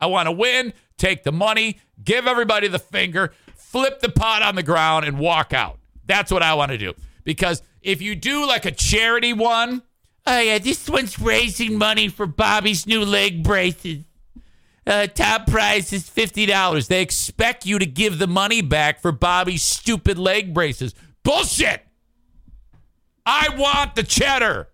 [0.00, 4.54] I want to win, take the money, give everybody the finger, flip the pot on
[4.54, 5.78] the ground, and walk out.
[6.06, 6.94] That's what I want to do.
[7.24, 9.82] Because if you do like a charity one,
[10.26, 14.04] oh, yeah, this one's raising money for Bobby's new leg braces
[14.86, 16.88] uh, top prize is $50.
[16.88, 20.94] They expect you to give the money back for Bobby's stupid leg braces.
[21.22, 21.86] Bullshit.
[23.24, 24.68] I want the cheddar.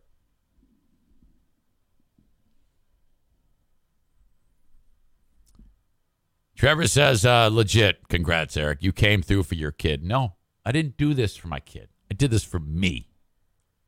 [6.56, 8.08] Trevor says, uh, legit.
[8.08, 8.82] Congrats, Eric.
[8.82, 10.02] You came through for your kid.
[10.02, 11.88] No, I didn't do this for my kid.
[12.10, 13.08] I did this for me.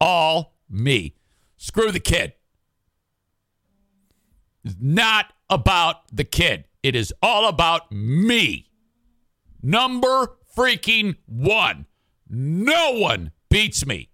[0.00, 1.16] All me.
[1.56, 2.34] Screw the kid.
[4.64, 6.64] It's not about the kid.
[6.82, 8.70] It is all about me.
[9.62, 11.86] Number freaking one.
[12.28, 14.10] No one beats me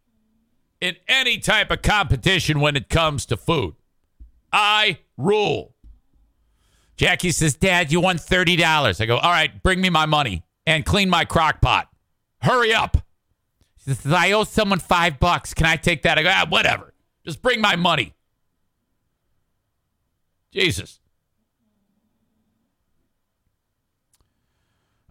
[0.81, 3.75] in any type of competition when it comes to food.
[4.53, 5.74] I rule.
[6.97, 9.01] Jackie says, Dad, you won $30.
[9.01, 11.89] I go, All right, bring me my money and clean my crock pot.
[12.41, 12.99] Hurry up.
[13.85, 15.55] She says, I owe someone five bucks.
[15.55, 16.19] Can I take that?
[16.19, 16.95] I go, ah, whatever.
[17.25, 18.15] Just bring my money.
[20.53, 21.01] Jesus.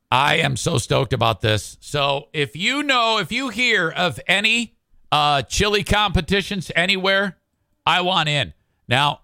[0.10, 1.78] I am so stoked about this.
[1.82, 4.76] So if you know, if you hear of any
[5.12, 7.38] uh, chili competitions anywhere,
[7.86, 8.54] I want in.
[8.88, 9.22] Now,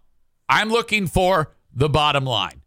[0.47, 2.61] I'm looking for the bottom line.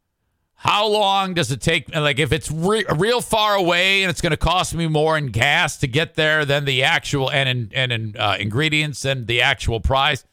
[0.55, 1.95] How long does it take?
[1.95, 5.27] Like, if it's re- real far away and it's going to cost me more in
[5.27, 9.43] gas to get there than the actual and in, and in uh, ingredients and the
[9.43, 10.25] actual price,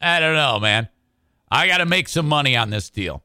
[0.00, 0.88] I don't know, man.
[1.50, 3.22] I got to make some money on this deal.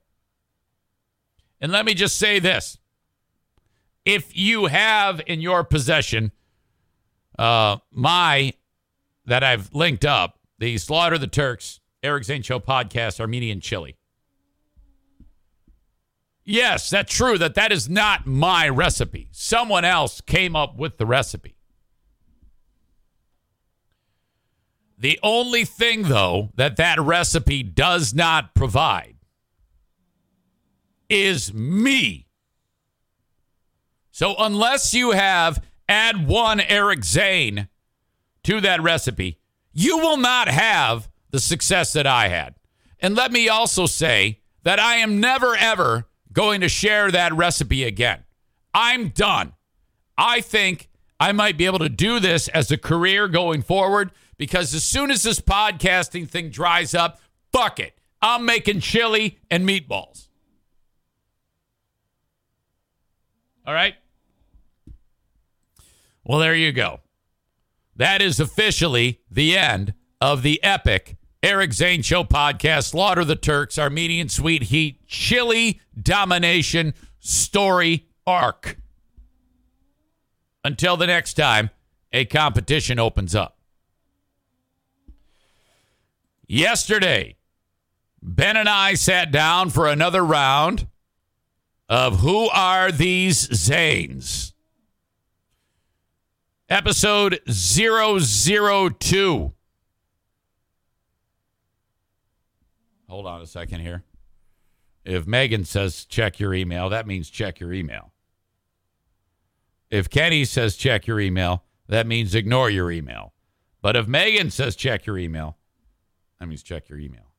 [1.62, 2.78] And let me just say this
[4.06, 6.32] if you have in your possession
[7.38, 8.54] uh, my
[9.26, 13.98] that I've linked up the Slaughter the Turks Eric Show podcast Armenian chili.
[16.45, 19.30] Yes, that's true that that is not my recipe.
[19.32, 21.56] Someone else came up with the recipe.
[24.97, 29.15] The only thing though that that recipe does not provide
[31.10, 32.28] is me
[34.12, 37.69] So unless you have add one Eric Zane
[38.43, 39.39] to that recipe,
[39.71, 42.56] you will not have the success that I had.
[42.99, 47.83] And let me also say that I am never, ever going to share that recipe
[47.83, 48.23] again.
[48.73, 49.53] I'm done.
[50.17, 50.89] I think
[51.19, 55.11] I might be able to do this as a career going forward because as soon
[55.11, 57.19] as this podcasting thing dries up,
[57.51, 57.97] fuck it.
[58.21, 60.27] I'm making chili and meatballs.
[63.65, 63.95] All right?
[66.23, 67.01] Well, there you go.
[67.95, 73.80] That is officially the end of the epic Eric Zane Show podcast, Slaughter the Turks,
[73.80, 78.78] Armenian Sweet Heat, Chili Domination story arc.
[80.65, 81.69] Until the next time
[82.12, 83.58] a competition opens up.
[86.45, 87.38] Yesterday,
[88.21, 90.88] Ben and I sat down for another round
[91.88, 94.52] of Who Are These Zanes?
[96.67, 99.54] Episode 002.
[103.10, 104.04] Hold on a second here.
[105.04, 108.12] If Megan says check your email, that means check your email.
[109.89, 113.34] If Kenny says check your email, that means ignore your email.
[113.82, 115.58] But if Megan says check your email,
[116.39, 117.34] that means check your email.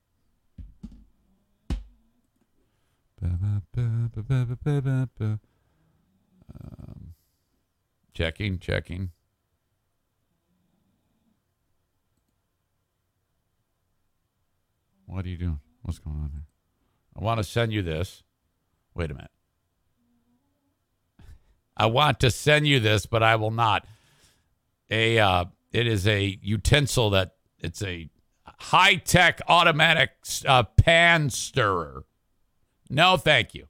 [6.53, 7.15] Um,
[8.13, 9.13] checking, checking.
[15.11, 15.59] What are you doing?
[15.83, 16.45] What's going on here?
[17.17, 18.23] I want to send you this.
[18.95, 19.31] Wait a minute.
[21.77, 23.87] I want to send you this, but I will not.
[24.89, 28.09] A uh, it is a utensil that it's a
[28.47, 30.11] high tech automatic
[30.47, 32.05] uh, pan stirrer.
[32.89, 33.67] No, thank you.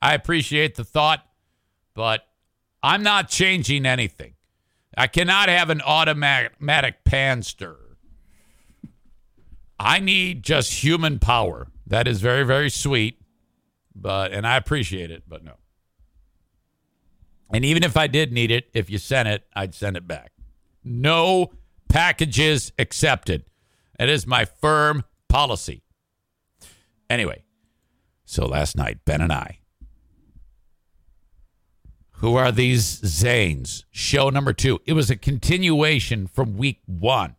[0.00, 1.24] I appreciate the thought,
[1.94, 2.26] but
[2.82, 4.34] I'm not changing anything.
[4.96, 7.81] I cannot have an automatic pan stirrer.
[9.84, 11.66] I need just human power.
[11.88, 13.20] That is very, very sweet,
[13.94, 15.54] but and I appreciate it, but no.
[17.52, 20.30] And even if I did need it, if you sent it, I'd send it back.
[20.84, 21.50] No
[21.88, 23.44] packages accepted.
[23.98, 25.82] That is my firm policy.
[27.10, 27.42] Anyway,
[28.24, 29.58] so last night, Ben and I,
[32.12, 33.84] who are these Zanes?
[33.90, 34.80] Show number two.
[34.86, 37.34] It was a continuation from week one.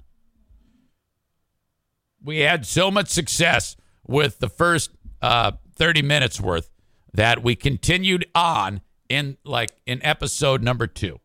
[2.24, 3.76] We had so much success
[4.08, 6.70] with the first uh, 30 minutes worth
[7.14, 11.20] that we continued on in like in episode number two.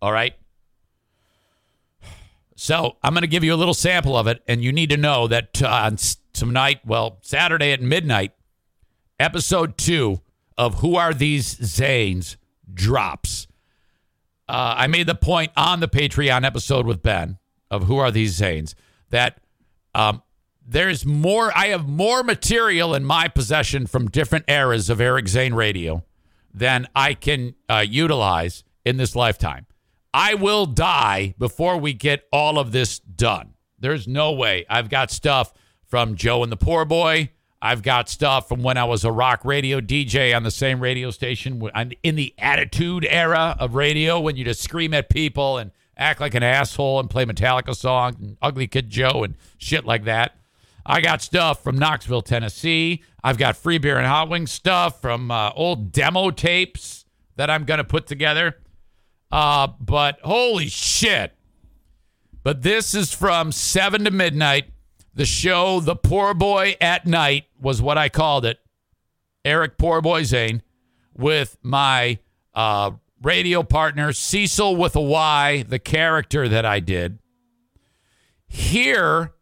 [0.00, 0.34] All right.
[2.54, 4.96] So I'm going to give you a little sample of it, and you need to
[4.96, 5.98] know that uh, on
[6.32, 8.32] tonight, well, Saturday at midnight,
[9.20, 10.22] episode two
[10.56, 12.36] of Who Are These Zanes
[12.72, 13.46] drops.
[14.48, 17.38] Uh, I made the point on the Patreon episode with Ben
[17.70, 18.74] of Who Are These Zanes
[19.10, 19.38] that
[19.96, 20.22] um,
[20.68, 25.54] there's more, I have more material in my possession from different eras of Eric Zane
[25.54, 26.04] radio
[26.52, 29.66] than I can uh, utilize in this lifetime.
[30.12, 33.54] I will die before we get all of this done.
[33.78, 34.66] There's no way.
[34.68, 35.54] I've got stuff
[35.86, 37.30] from Joe and the Poor Boy.
[37.62, 41.10] I've got stuff from when I was a rock radio DJ on the same radio
[41.10, 41.70] station
[42.02, 46.34] in the attitude era of radio when you just scream at people and act like
[46.34, 50.36] an asshole and play Metallica songs and Ugly Kid Joe and shit like that.
[50.84, 53.02] I got stuff from Knoxville, Tennessee.
[53.24, 57.04] I've got free beer and hot wings stuff from uh, old demo tapes
[57.34, 58.56] that I'm going to put together.
[59.32, 61.32] Uh, but holy shit.
[62.44, 64.66] But this is from 7 to midnight.
[65.14, 68.58] The show, The Poor Boy at Night, was what I called it.
[69.44, 70.62] Eric Poor Boy Zane
[71.14, 72.18] with my
[72.54, 77.18] uh, radio partner, Cecil with a Y, the character that I did.
[78.46, 79.32] Here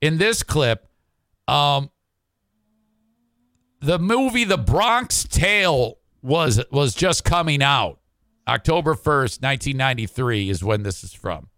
[0.00, 0.88] in this clip,
[1.46, 1.90] um,
[3.80, 8.00] the movie The Bronx Tale was was just coming out.
[8.46, 11.48] October 1st, 1993 is when this is from.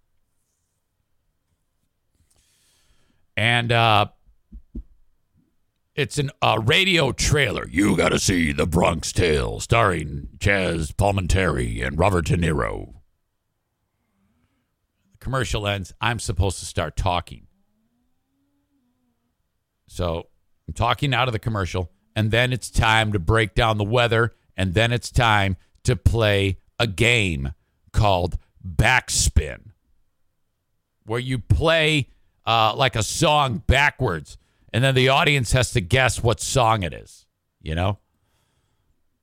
[3.37, 4.07] And uh,
[5.97, 7.67] it's a uh, radio trailer.
[7.69, 12.97] You got to see The Bronx Tale, starring Chazz Palminteri and Robert De Niro.
[15.13, 15.95] The commercial ends.
[16.01, 17.47] I'm supposed to start talking.
[19.89, 20.29] So
[20.69, 24.35] I'm talking out of the commercial, and then it's time to break down the weather,
[24.55, 27.55] and then it's time to play a game
[27.93, 28.37] called
[28.67, 29.71] Backspin,
[31.07, 32.11] where you play
[32.45, 34.37] uh, like a song backwards,
[34.77, 37.25] and then the audience has to guess what song it is.
[37.63, 37.99] You know?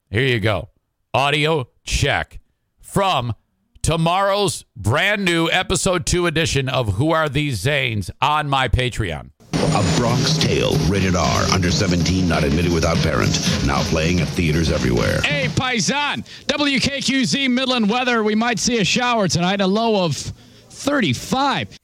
[0.10, 0.70] Here you go.
[1.14, 2.40] Audio check
[2.82, 3.36] from
[3.84, 9.30] tomorrow's brand new episode two edition of Who Are These Zanes on my Patreon.
[9.54, 13.30] A Bronx Tale, rated R, under 17, not admitted without parent.
[13.64, 15.22] Now playing at theaters everywhere.
[15.22, 16.26] Hey, Paisan.
[16.48, 18.24] WKQZ Midland weather.
[18.24, 21.78] We might see a shower tonight, a low of 35.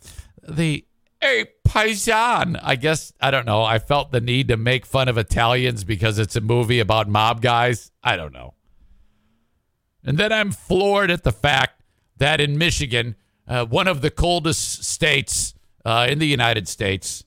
[0.47, 0.83] The
[1.21, 2.59] hey paisan.
[2.61, 3.63] I guess I don't know.
[3.63, 7.41] I felt the need to make fun of Italians because it's a movie about mob
[7.41, 7.91] guys.
[8.03, 8.55] I don't know.
[10.03, 11.83] And then I'm floored at the fact
[12.17, 13.15] that in Michigan,
[13.47, 15.53] uh, one of the coldest states
[15.85, 17.23] uh, in the United States,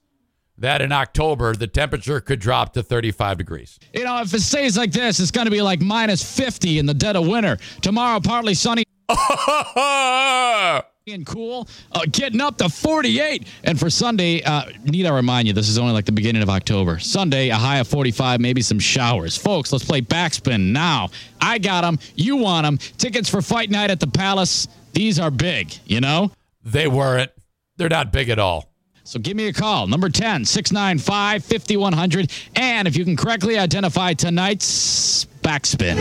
[0.58, 3.78] that in October the temperature could drop to 35 degrees.
[3.92, 6.86] You know, if it stays like this, it's going to be like minus 50 in
[6.86, 7.58] the dead of winter.
[7.80, 8.84] Tomorrow, partly sunny
[11.08, 13.48] and cool, uh, getting up to 48.
[13.64, 16.50] And for Sunday, uh, need I remind you, this is only like the beginning of
[16.50, 17.00] October.
[17.00, 19.36] Sunday, a high of 45, maybe some showers.
[19.36, 21.10] Folks, let's play backspin now.
[21.40, 21.98] I got them.
[22.14, 22.78] You want them.
[22.98, 24.68] Tickets for fight night at the Palace.
[24.92, 26.30] These are big, you know?
[26.62, 27.32] They weren't.
[27.78, 28.68] They're not big at all.
[29.02, 32.30] So give me a call, number 10 695 5100.
[32.54, 35.96] And if you can correctly identify tonight's backspin.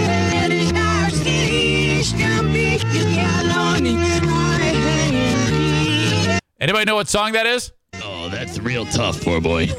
[6.62, 7.72] Anybody know what song that is?
[8.04, 9.70] Oh, that's real tough, poor boy.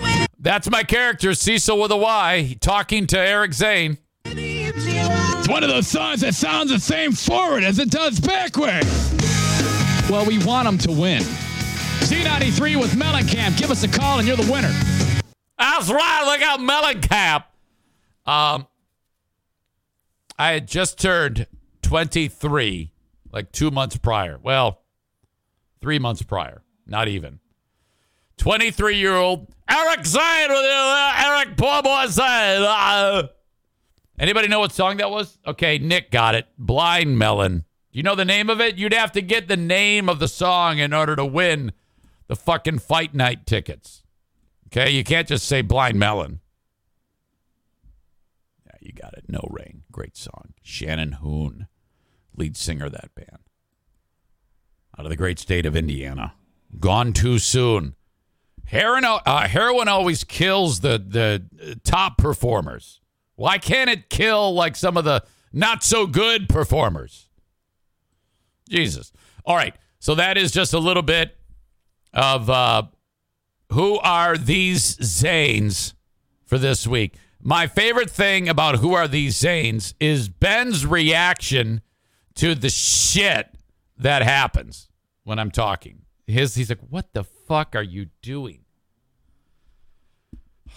[0.40, 3.98] That's my character, Cecil with a Y, talking to Eric Zane.
[4.24, 8.82] It's one of those songs that sounds the same forward as it does backward.
[10.10, 11.22] Well, we want them to win.
[12.02, 13.56] C93 with Mellencamp.
[13.58, 14.72] Give us a call and you're the winner.
[15.56, 16.24] That's right.
[16.26, 17.44] Look out, Mellencamp.
[18.26, 18.66] Um,
[20.36, 21.46] I had just turned
[21.82, 22.90] 23,
[23.30, 24.36] like two months prior.
[24.42, 24.80] Well,
[25.80, 27.40] three months prior, not even.
[28.38, 32.62] 23 year old Eric Zane with uh, Eric Boy Zane.
[32.62, 33.28] Uh,
[34.18, 35.38] anybody know what song that was?
[35.46, 36.46] Okay, Nick got it.
[36.58, 37.64] Blind Melon.
[37.92, 38.78] Do you know the name of it?
[38.78, 41.72] You'd have to get the name of the song in order to win
[42.26, 44.02] the fucking fight night tickets.
[44.68, 46.40] Okay, you can't just say Blind Melon.
[48.66, 49.24] Yeah, you got it.
[49.28, 49.82] No Rain.
[49.92, 50.54] Great song.
[50.62, 51.68] Shannon Hoon,
[52.34, 53.38] lead singer of that band.
[54.98, 56.34] Out of the great state of Indiana.
[56.78, 57.94] Gone too soon.
[58.64, 63.00] Heroin, uh, heroin always kills the, the top performers.
[63.34, 67.28] Why can't it kill like some of the not so good performers?
[68.68, 69.12] Jesus.
[69.44, 69.74] All right.
[69.98, 71.36] So that is just a little bit
[72.12, 72.84] of uh,
[73.70, 75.94] who are these Zanes
[76.44, 77.14] for this week.
[77.40, 81.82] My favorite thing about who are these Zanes is Ben's reaction
[82.36, 83.48] to the shit
[83.98, 84.88] that happens
[85.24, 86.02] when I'm talking.
[86.26, 88.60] His he's like, "What the fuck are you doing?"
[90.68, 90.72] Oh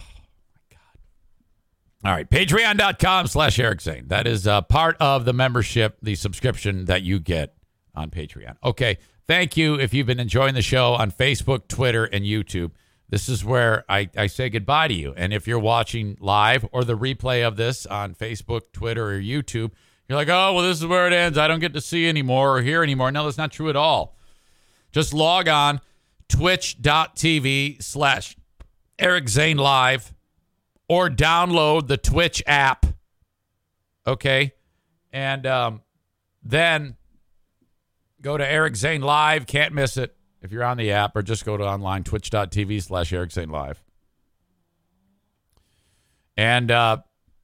[0.54, 2.10] my god!
[2.10, 4.08] All right, patreon.com slash Eric Zane.
[4.08, 7.56] That is uh, part of the membership, the subscription that you get
[7.94, 8.56] on Patreon.
[8.64, 12.72] Okay, thank you if you've been enjoying the show on Facebook, Twitter, and YouTube.
[13.10, 15.14] This is where I, I say goodbye to you.
[15.16, 19.72] And if you're watching live or the replay of this on Facebook, Twitter, or YouTube,
[20.10, 21.38] you're like, oh, well, this is where it ends.
[21.38, 23.12] I don't get to see anymore or hear anymore.
[23.12, 24.15] No, that's not true at all.
[24.96, 25.82] Just log on
[26.30, 28.38] twitch.tv slash
[28.98, 30.14] Eric Zane Live
[30.88, 32.86] or download the Twitch app.
[34.08, 34.54] Okay.
[35.12, 35.82] And um,
[36.42, 36.96] then
[38.22, 39.46] go to Eric Zane Live.
[39.48, 43.12] Can't miss it if you're on the app, or just go to online twitch.tv slash
[43.12, 43.84] Eric Zane Live.
[46.38, 47.00] And uh,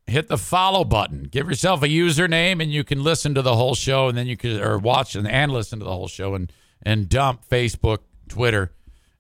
[0.08, 1.24] hit the follow button.
[1.24, 4.38] Give yourself a username, and you can listen to the whole show, and then you
[4.38, 6.50] can or watch and, and listen to the whole show, and
[6.82, 8.74] and dump Facebook, Twitter,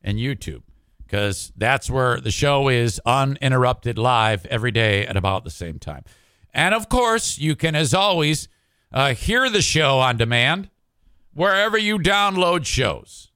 [0.03, 0.64] and YouTube
[1.12, 6.05] because that's where the show is uninterrupted live every day at about the same time.
[6.53, 8.47] And of course, you can, as always,
[8.93, 10.70] uh, hear the show on demand
[11.34, 13.30] wherever you download shows.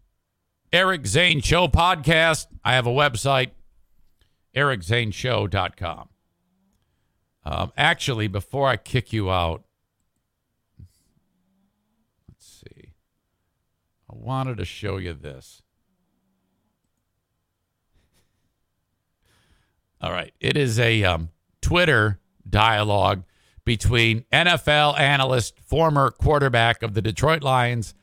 [0.71, 2.47] Eric Zane Show Podcast.
[2.63, 3.51] I have a website,
[4.55, 6.09] ericzaneshow.com.
[7.43, 9.63] Um, actually, before I kick you out,
[12.29, 12.93] let's see.
[14.15, 15.61] I wanted to show you this.
[20.01, 20.33] All right.
[20.39, 21.29] It is a um,
[21.61, 23.23] Twitter dialogue
[23.65, 27.93] between NFL analyst, former quarterback of the Detroit Lions,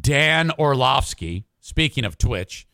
[0.00, 1.44] Dan Orlovsky.
[1.60, 2.66] Speaking of Twitch,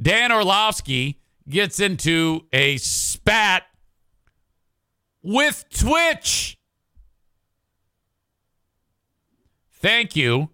[0.00, 3.64] Dan Orlovsky gets into a spat
[5.22, 6.58] with Twitch.
[9.70, 10.50] Thank you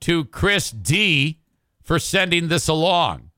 [0.00, 1.40] to Chris D
[1.82, 3.30] for sending this along.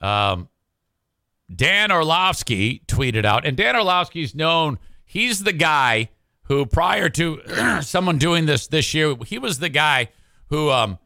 [0.00, 0.48] Um,
[1.54, 6.10] Dan Orlovsky tweeted out, and Dan Orlovsky's known, he's the guy
[6.44, 7.40] who, prior to
[7.82, 10.08] someone doing this this year, he was the guy
[10.48, 10.98] who um,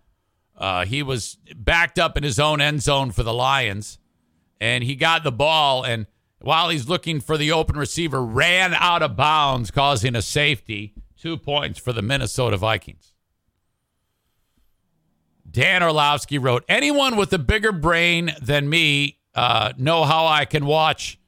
[0.57, 3.99] uh, he was backed up in his own end zone for the Lions,
[4.61, 6.07] and he got the ball, and
[6.40, 10.94] while he's looking for the open receiver, ran out of bounds, causing a safety.
[11.21, 13.12] Two points for the Minnesota Vikings.
[15.51, 20.67] Dan Orlovsky wrote, Anyone with a bigger brain than me uh, know how I can
[20.67, 21.19] watch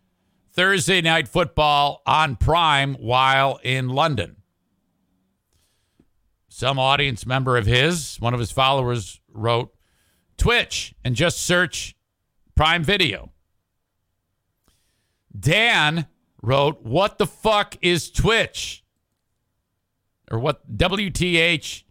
[0.52, 4.36] Thursday night football on Prime while in London.
[6.48, 9.72] Some audience member of his, one of his followers, wrote,
[10.36, 11.94] Twitch and just search
[12.56, 13.32] Prime Video.
[15.38, 16.06] Dan
[16.42, 18.84] wrote, What the fuck is Twitch?
[20.30, 21.84] Or what WTH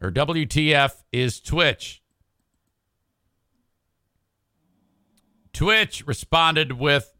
[0.00, 2.02] or WTF is Twitch?
[5.52, 7.12] Twitch responded with,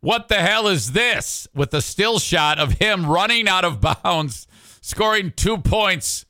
[0.00, 1.46] What the hell is this?
[1.54, 4.46] with a still shot of him running out of bounds,
[4.80, 6.26] scoring two points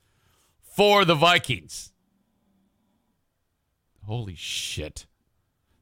[0.61, 1.93] for the Vikings.
[4.07, 5.07] Holy shit.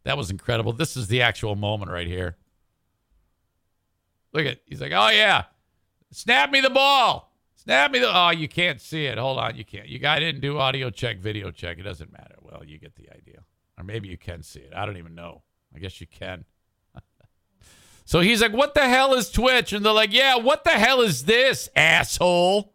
[0.05, 0.73] That was incredible.
[0.73, 2.37] This is the actual moment right here.
[4.33, 5.45] Look at he's like, oh yeah.
[6.13, 7.32] Snap me the ball.
[7.63, 9.19] Snap me the oh, you can't see it.
[9.19, 9.87] Hold on, you can't.
[9.87, 11.79] You guy didn't do audio check, video check.
[11.79, 12.35] It doesn't matter.
[12.41, 13.45] Well, you get the idea.
[13.79, 14.73] Or maybe you can see it.
[14.75, 15.43] I don't even know.
[15.73, 16.45] I guess you can.
[18.05, 19.73] so he's like, What the hell is Twitch?
[19.73, 22.75] And they're like, Yeah, what the hell is this, asshole?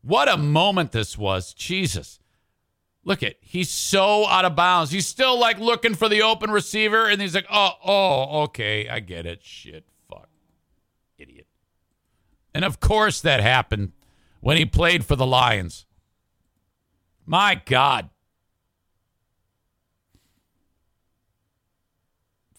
[0.00, 1.52] What a moment this was.
[1.52, 2.20] Jesus.
[3.02, 4.92] Look at he's so out of bounds.
[4.92, 9.00] He's still like looking for the open receiver, and he's like, Oh, oh, okay, I
[9.00, 9.42] get it.
[9.42, 10.28] Shit, fuck.
[11.18, 11.48] Idiot.
[12.54, 13.90] And of course that happened
[14.44, 15.86] when he played for the Lions.
[17.24, 18.10] My God.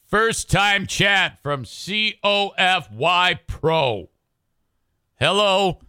[0.07, 4.09] First time chat from COFY Pro.
[5.19, 5.79] Hello.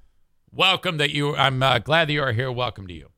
[0.52, 2.52] Welcome that you I'm uh, glad that you are here.
[2.52, 3.08] Welcome to you.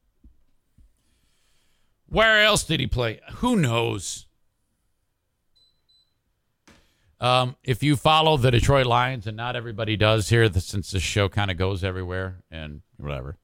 [2.06, 3.18] Where else did he play?
[3.38, 4.27] Who knows?
[7.20, 11.28] Um, if you follow the Detroit Lions, and not everybody does here, since this show
[11.28, 13.36] kind of goes everywhere and whatever,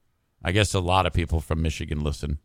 [0.45, 2.39] I guess a lot of people from Michigan listen.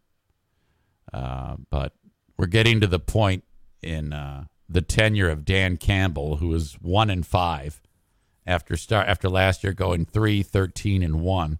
[1.13, 1.93] Uh, but
[2.37, 3.43] we're getting to the point
[3.81, 7.81] in uh, the tenure of Dan Campbell, who is one and five
[8.47, 11.59] after start after last year going three, 13 and one,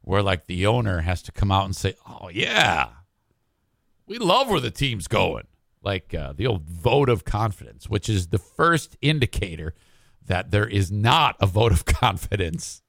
[0.00, 2.88] where like the owner has to come out and say, "Oh yeah,
[4.06, 5.46] we love where the team's going."
[5.82, 9.74] Like uh, the old vote of confidence, which is the first indicator
[10.26, 12.82] that there is not a vote of confidence.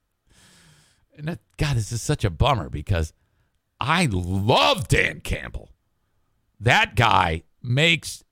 [1.16, 3.14] And that, God, this is such a bummer because
[3.80, 5.70] I love Dan Campbell.
[6.60, 8.24] That guy makes,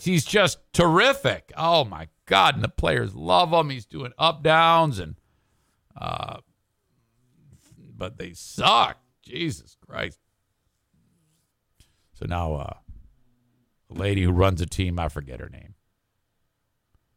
[0.00, 1.52] he's just terrific.
[1.56, 2.54] Oh my God.
[2.54, 3.70] And the players love him.
[3.70, 5.16] He's doing up downs and,
[6.00, 6.38] uh,
[7.96, 8.98] but they suck.
[9.22, 10.18] Jesus Christ.
[12.12, 12.74] So now, uh,
[13.90, 14.98] lady who runs a team.
[14.98, 15.74] I forget her name.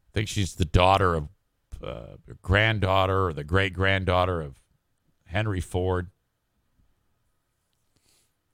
[0.08, 1.28] I think she's the daughter of,
[1.82, 4.60] uh, granddaughter or the great granddaughter of
[5.26, 6.10] Henry Ford.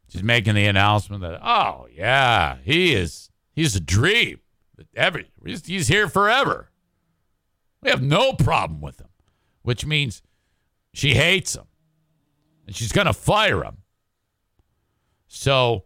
[0.08, 4.40] She's making the announcement that, oh, yeah, he is, he's a dream.
[4.94, 6.70] Every, he's here forever.
[7.80, 9.08] We have no problem with him,
[9.62, 10.22] which means
[10.92, 11.64] she hates him
[12.66, 13.78] and she's going to fire him.
[15.28, 15.84] So,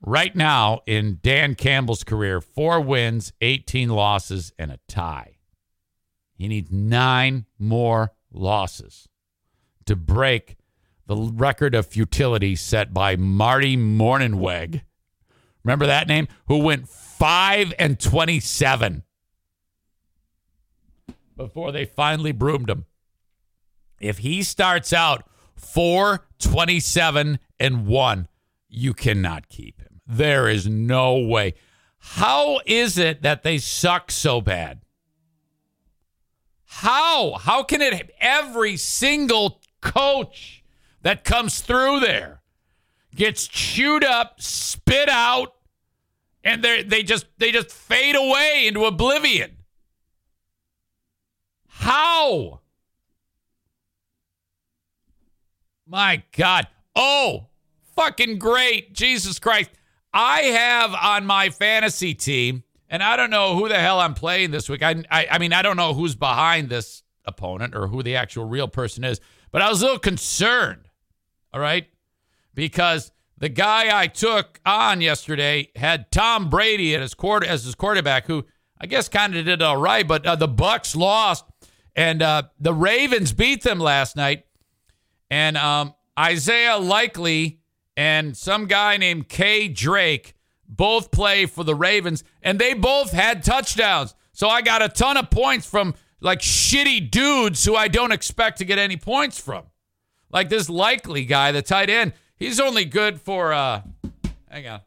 [0.00, 5.38] Right now, in Dan Campbell's career, four wins, 18 losses, and a tie.
[6.34, 9.08] He needs nine more losses
[9.86, 10.56] to break
[11.06, 14.82] the record of futility set by Marty Mornhinweg.
[15.64, 16.28] Remember that name?
[16.46, 19.02] Who went 5 and 27
[21.36, 22.84] before they finally broomed him.
[24.00, 28.28] If he starts out 4 27 and 1,
[28.68, 29.87] you cannot keep him.
[30.08, 31.54] There is no way.
[31.98, 34.80] How is it that they suck so bad?
[36.64, 37.34] How?
[37.34, 40.64] How can it every single coach
[41.02, 42.40] that comes through there
[43.14, 45.54] gets chewed up, spit out,
[46.42, 49.58] and they they just they just fade away into oblivion?
[51.66, 52.60] How?
[55.86, 56.66] My God.
[56.94, 57.46] Oh,
[57.94, 58.92] fucking great.
[58.92, 59.70] Jesus Christ.
[60.20, 64.50] I have on my fantasy team, and I don't know who the hell I'm playing
[64.50, 64.82] this week.
[64.82, 68.44] I, I, I mean, I don't know who's behind this opponent or who the actual
[68.44, 69.20] real person is,
[69.52, 70.88] but I was a little concerned.
[71.54, 71.86] All right,
[72.52, 77.76] because the guy I took on yesterday had Tom Brady at his quarter as his
[77.76, 78.44] quarterback, who
[78.80, 81.44] I guess kind of did all right, but uh, the Bucs lost,
[81.94, 84.46] and uh, the Ravens beat them last night.
[85.30, 87.57] And um, Isaiah Likely
[87.98, 90.34] and some guy named Kay Drake
[90.68, 94.14] both play for the Ravens, and they both had touchdowns.
[94.32, 98.58] So I got a ton of points from like shitty dudes who I don't expect
[98.58, 99.64] to get any points from.
[100.30, 103.82] Like this Likely guy, the tight end, he's only good for uh
[104.48, 104.80] hang on.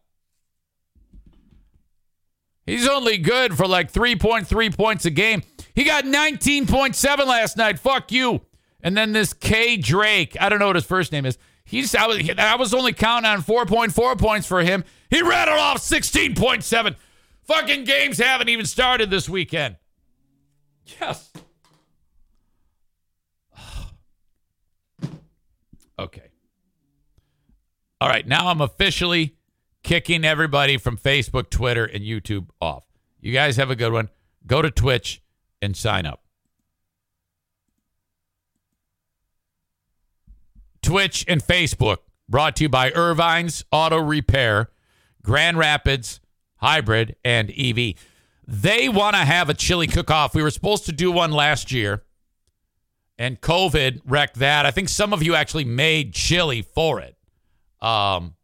[2.66, 5.44] He's only good for like 3.3 points a game.
[5.76, 7.78] He got 19.7 last night.
[7.78, 8.42] Fuck you.
[8.82, 11.38] And then this K Drake, I don't know what his first name is.
[11.72, 14.84] He's I was, I was only counting on 4.4 points for him.
[15.10, 16.98] He rattled off 16.7.
[17.44, 19.78] Fucking games haven't even started this weekend.
[21.00, 21.32] Yes.
[25.98, 26.28] okay.
[28.02, 29.38] All right, now I'm officially
[29.82, 32.84] kicking everybody from Facebook, Twitter, and YouTube off.
[33.22, 34.10] You guys have a good one.
[34.46, 35.22] Go to Twitch
[35.62, 36.21] and sign up.
[40.82, 44.70] Twitch and Facebook brought to you by Ervine's Auto Repair,
[45.22, 46.20] Grand Rapids
[46.58, 47.96] Hybrid, and EV.
[48.48, 50.36] They want to have a chili cook off.
[50.36, 52.04] We were supposed to do one last year,
[53.18, 54.66] and COVID wrecked that.
[54.66, 57.16] I think some of you actually made chili for it.
[57.82, 58.36] Um,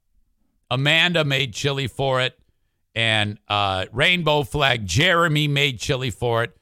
[0.70, 2.38] Amanda made chili for it,
[2.96, 6.58] and uh, Rainbow Flag Jeremy made chili for it,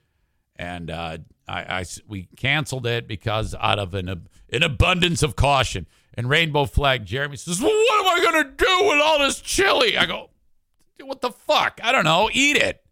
[0.55, 1.17] and uh,
[1.47, 5.87] I, I we canceled it because out of an an abundance of caution.
[6.13, 9.97] And Rainbow Flag Jeremy says, "Well, what am I gonna do with all this chili?"
[9.97, 10.29] I go,
[11.01, 11.79] "What the fuck?
[11.83, 12.29] I don't know.
[12.31, 12.83] Eat it.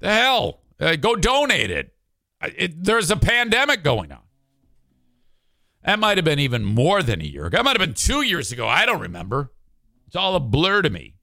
[0.00, 0.60] The hell?
[0.78, 1.94] Uh, go donate it.
[2.42, 2.84] it.
[2.84, 4.22] There's a pandemic going on."
[5.84, 7.56] That might have been even more than a year ago.
[7.56, 8.68] That might have been two years ago.
[8.68, 9.52] I don't remember.
[10.06, 11.14] It's all a blur to me.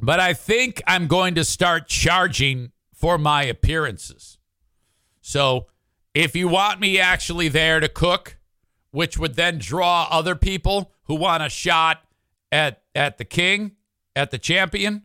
[0.00, 4.38] But I think I'm going to start charging for my appearances.
[5.20, 5.66] So
[6.14, 8.36] if you want me actually there to cook,
[8.90, 12.04] which would then draw other people who want a shot
[12.52, 13.72] at at the king,
[14.14, 15.02] at the champion.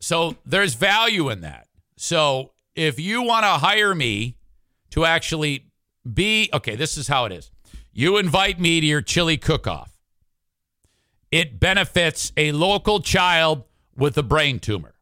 [0.00, 1.68] So there's value in that.
[1.96, 4.36] So if you want to hire me
[4.90, 5.70] to actually
[6.12, 7.50] be okay, this is how it is.
[7.92, 9.96] You invite me to your chili cook-off.
[11.30, 13.64] It benefits a local child
[13.96, 14.94] with a brain tumor.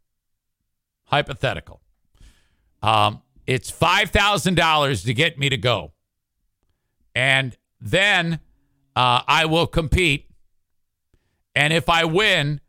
[1.06, 1.80] Hypothetical.
[2.82, 5.92] Um, it's $5,000 to get me to go.
[7.14, 8.40] And then
[8.96, 10.30] uh, I will compete.
[11.54, 12.60] And if I win,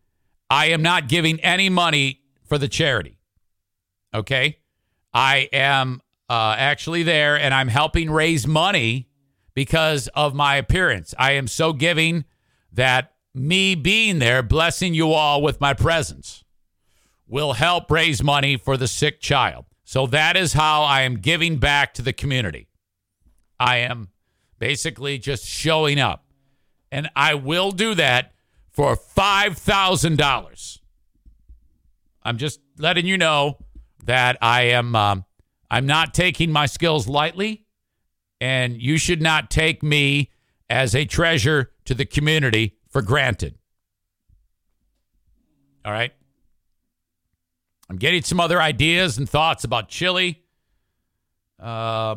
[0.50, 3.18] I am not giving any money for the charity.
[4.14, 4.60] Okay?
[5.14, 9.10] I am uh, actually there and I'm helping raise money
[9.54, 11.14] because of my appearance.
[11.18, 12.26] I am so giving
[12.72, 16.44] that me being there, blessing you all with my presence,
[17.28, 19.66] will help raise money for the sick child.
[19.86, 22.68] So that is how I am giving back to the community.
[23.60, 24.10] I am
[24.60, 26.26] basically just showing up.
[26.92, 28.34] And I will do that
[28.72, 30.80] for $5,000.
[32.24, 33.58] I'm just letting you know
[34.06, 35.26] that I am um,
[35.70, 37.66] I'm not taking my skills lightly
[38.42, 40.32] and you should not take me
[40.70, 43.56] as a treasure to the community for granted.
[45.84, 46.14] All right?
[47.90, 50.44] I'm getting some other ideas and thoughts about chili.
[51.60, 52.16] Uh,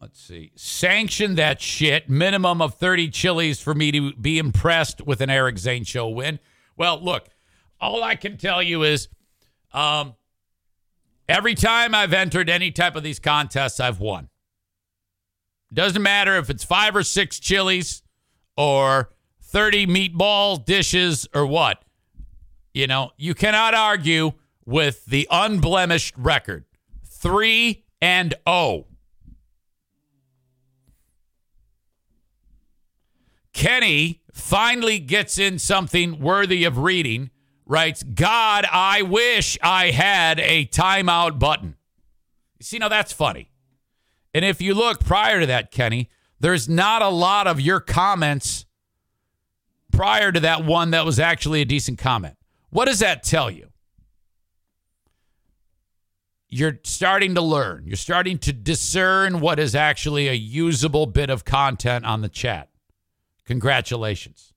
[0.00, 0.52] let's see.
[0.56, 2.10] Sanction that shit.
[2.10, 6.40] Minimum of 30 chilies for me to be impressed with an Eric Zane show win.
[6.76, 7.28] Well, look,
[7.80, 9.08] all I can tell you is
[9.72, 10.14] um,
[11.28, 14.28] every time I've entered any type of these contests, I've won.
[15.72, 18.02] Doesn't matter if it's five or six chilies
[18.56, 19.10] or
[19.42, 21.84] 30 meatball dishes or what.
[22.72, 24.32] You know, you cannot argue
[24.66, 26.64] with the unblemished record
[27.04, 28.86] 3 and 0.
[33.52, 37.30] Kenny finally gets in something worthy of reading.
[37.66, 41.76] Writes, God, I wish I had a timeout button.
[42.58, 43.50] You see, now that's funny.
[44.34, 46.10] And if you look prior to that, Kenny,
[46.40, 48.66] there's not a lot of your comments
[49.92, 52.36] prior to that one that was actually a decent comment.
[52.70, 53.68] What does that tell you?
[56.54, 57.82] You're starting to learn.
[57.84, 62.68] You're starting to discern what is actually a usable bit of content on the chat.
[63.44, 64.52] Congratulations.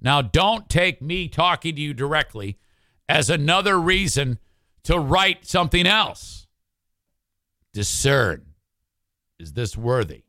[0.00, 2.58] Now, don't take me talking to you directly
[3.08, 4.38] as another reason
[4.84, 6.46] to write something else.
[7.72, 8.46] Discern.
[9.40, 10.22] Is this worthy?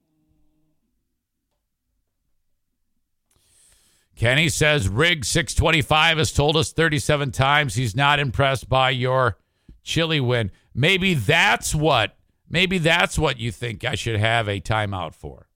[4.15, 9.37] Kenny says Rig 625 has told us 37 times he's not impressed by your
[9.83, 10.49] chili win.
[10.73, 12.15] Maybe that's what
[12.49, 15.47] maybe that's what you think I should have a timeout for.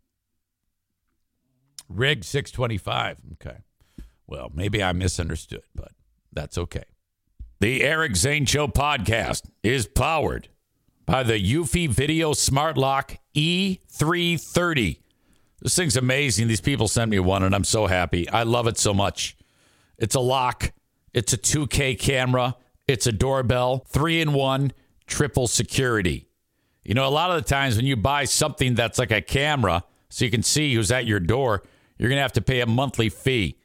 [1.89, 3.17] Rig 625.
[3.33, 3.59] Okay.
[4.27, 5.91] Well, maybe I misunderstood, but
[6.33, 6.83] that's okay.
[7.59, 10.49] The Eric Zane Show podcast is powered
[11.05, 14.99] by the Eufy Video Smart Lock E330.
[15.61, 16.47] This thing's amazing.
[16.47, 18.29] These people sent me one, and I'm so happy.
[18.29, 19.37] I love it so much.
[19.97, 20.71] It's a lock,
[21.13, 22.55] it's a 2K camera,
[22.87, 24.71] it's a doorbell, three in one,
[25.07, 26.27] triple security.
[26.83, 29.83] You know, a lot of the times when you buy something that's like a camera,
[30.09, 31.63] so you can see who's at your door,
[31.97, 33.57] you're going to have to pay a monthly fee.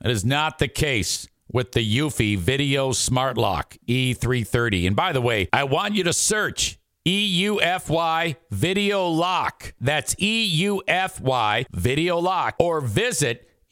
[0.00, 4.86] That is not the case with the Eufy Video Smart Lock E330.
[4.88, 9.74] And by the way, I want you to search EUFY Video Lock.
[9.80, 12.56] That's EUFY Video Lock.
[12.58, 13.48] Or visit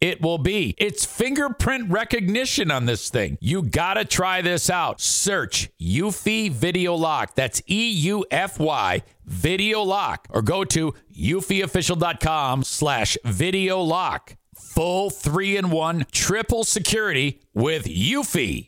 [0.00, 0.74] it will be.
[0.78, 3.38] It's fingerprint recognition on this thing.
[3.40, 5.00] You gotta try this out.
[5.00, 7.34] Search Eufy Video Lock.
[7.34, 10.26] That's E U F Y Video Lock.
[10.30, 14.36] Or go to eufyofficial.com slash video lock.
[14.54, 18.67] Full three in one triple security with Eufy.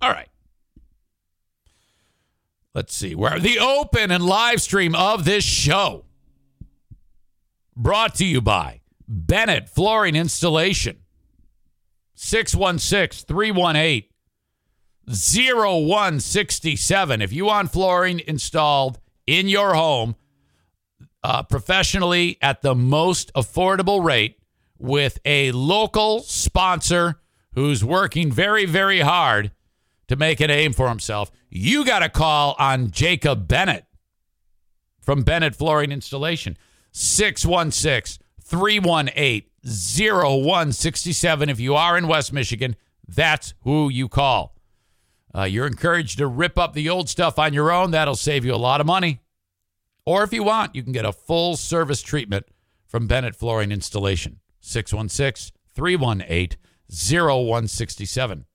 [0.00, 0.28] All right.
[2.74, 3.14] Let's see.
[3.14, 6.04] Where the open and live stream of this show
[7.76, 10.98] brought to you by Bennett Flooring Installation.
[12.14, 14.08] 616 318
[15.08, 17.22] 0167.
[17.22, 20.14] If you want flooring installed in your home
[21.24, 24.38] uh, professionally at the most affordable rate
[24.78, 27.20] with a local sponsor
[27.54, 29.50] who's working very, very hard
[30.10, 33.84] to make a name for himself, you got to call on Jacob Bennett
[35.00, 36.58] from Bennett Flooring Installation.
[36.90, 41.48] 616 318 0167.
[41.48, 42.74] If you are in West Michigan,
[43.06, 44.56] that's who you call.
[45.32, 47.92] Uh, you're encouraged to rip up the old stuff on your own.
[47.92, 49.20] That'll save you a lot of money.
[50.04, 52.46] Or if you want, you can get a full service treatment
[52.88, 54.40] from Bennett Flooring Installation.
[54.60, 56.58] 616 318
[56.90, 58.46] 0167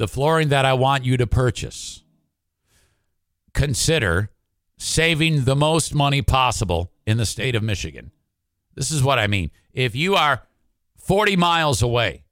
[0.00, 2.04] the flooring that I want you to purchase,
[3.52, 4.30] consider
[4.78, 8.10] saving the most money possible in the state of Michigan.
[8.74, 9.50] This is what I mean.
[9.74, 10.46] If you are
[10.96, 12.24] 40 miles away,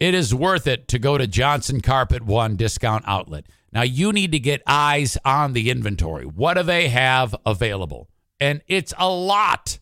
[0.00, 3.44] it is worth it to go to Johnson Carpet One discount outlet.
[3.70, 6.24] Now, you need to get eyes on the inventory.
[6.24, 8.08] What do they have available?
[8.40, 9.80] And it's a lot.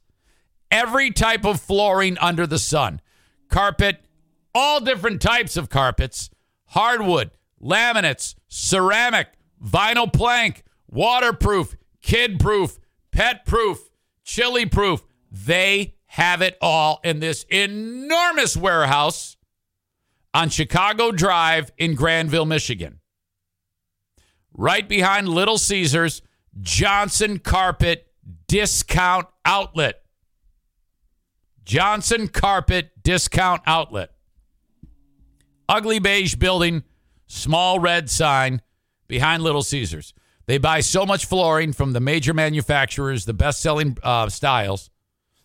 [0.69, 3.01] Every type of flooring under the sun,
[3.49, 4.05] carpet,
[4.53, 6.29] all different types of carpets
[6.71, 7.31] hardwood,
[7.63, 9.29] laminates, ceramic,
[9.63, 12.79] vinyl plank, waterproof, kid proof,
[13.11, 13.91] pet proof,
[14.25, 15.03] chili proof.
[15.31, 19.37] They have it all in this enormous warehouse
[20.33, 23.01] on Chicago Drive in Grandville, Michigan.
[24.53, 26.23] Right behind Little Caesars,
[26.61, 28.09] Johnson Carpet
[28.47, 30.03] Discount Outlet.
[31.65, 34.11] Johnson Carpet Discount Outlet
[35.71, 36.83] ugly beige building,
[37.27, 38.61] small red sign
[39.07, 40.13] behind Little Caesars.
[40.47, 44.91] They buy so much flooring from the major manufacturers, the best selling uh, styles,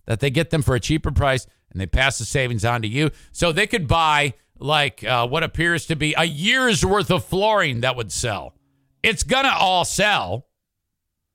[0.06, 2.88] that they get them for a cheaper price and they pass the savings on to
[2.88, 3.12] you.
[3.32, 7.82] So they could buy like uh, what appears to be a year's worth of flooring
[7.82, 8.56] that would sell.
[9.04, 10.48] It's going to all sell.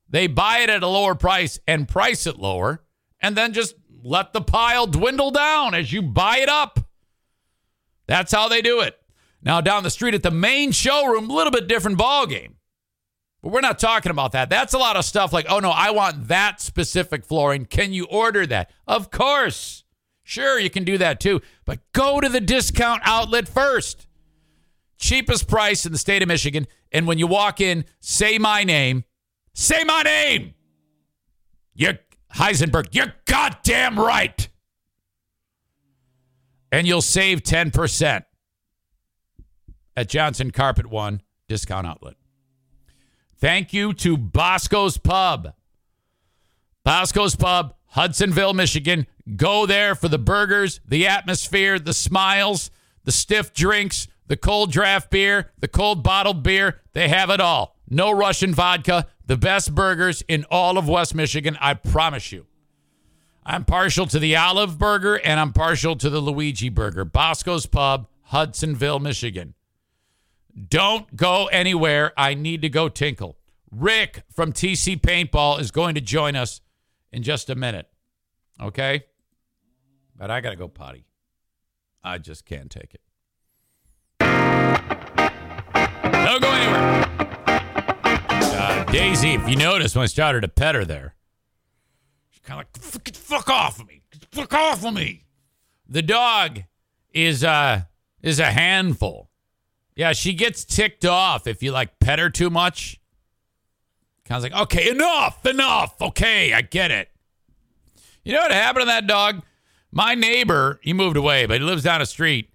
[0.09, 2.83] They buy it at a lower price and price it lower
[3.21, 6.80] and then just let the pile dwindle down as you buy it up.
[8.07, 8.97] That's how they do it.
[9.43, 12.57] Now, down the street at the main showroom, a little bit different ball game.
[13.41, 14.49] But we're not talking about that.
[14.49, 17.65] That's a lot of stuff like, oh no, I want that specific flooring.
[17.65, 18.69] Can you order that?
[18.87, 19.83] Of course.
[20.23, 21.41] Sure, you can do that too.
[21.65, 24.05] But go to the discount outlet first.
[24.99, 26.67] Cheapest price in the state of Michigan.
[26.91, 29.05] And when you walk in, say my name.
[29.53, 30.53] Say my name.
[31.73, 31.97] You're
[32.35, 32.89] Heisenberg.
[32.91, 34.47] You're goddamn right.
[36.71, 38.23] And you'll save 10%
[39.97, 42.15] at Johnson Carpet One discount outlet.
[43.37, 45.53] Thank you to Bosco's Pub.
[46.83, 49.07] Bosco's Pub, Hudsonville, Michigan.
[49.35, 52.71] Go there for the burgers, the atmosphere, the smiles,
[53.03, 56.81] the stiff drinks, the cold draft beer, the cold bottled beer.
[56.93, 57.75] They have it all.
[57.89, 62.45] No Russian vodka, the best burgers in all of West Michigan, I promise you.
[63.43, 67.05] I'm partial to the olive burger and I'm partial to the Luigi burger.
[67.05, 69.55] Bosco's Pub, Hudsonville, Michigan.
[70.69, 72.13] Don't go anywhere.
[72.17, 73.37] I need to go tinkle.
[73.71, 76.61] Rick from TC Paintball is going to join us
[77.11, 77.87] in just a minute.
[78.61, 79.05] Okay?
[80.15, 81.05] But I got to go potty.
[82.03, 83.01] I just can't take it.
[84.19, 87.09] Don't go anywhere.
[87.47, 91.15] Uh, Daisy, if you notice when I started to pet her there,
[92.43, 94.01] kind of like, fuck, fuck off of me.
[94.31, 95.25] Fuck off of me.
[95.87, 96.61] The dog
[97.13, 97.81] is uh
[98.21, 99.29] is a handful.
[99.95, 102.99] Yeah, she gets ticked off if you like pet her too much.
[104.25, 106.01] Kind of like, okay, enough, enough.
[106.01, 107.09] Okay, I get it.
[108.23, 109.41] You know what happened to that dog?
[109.91, 112.49] My neighbor, he moved away, but he lives down the street.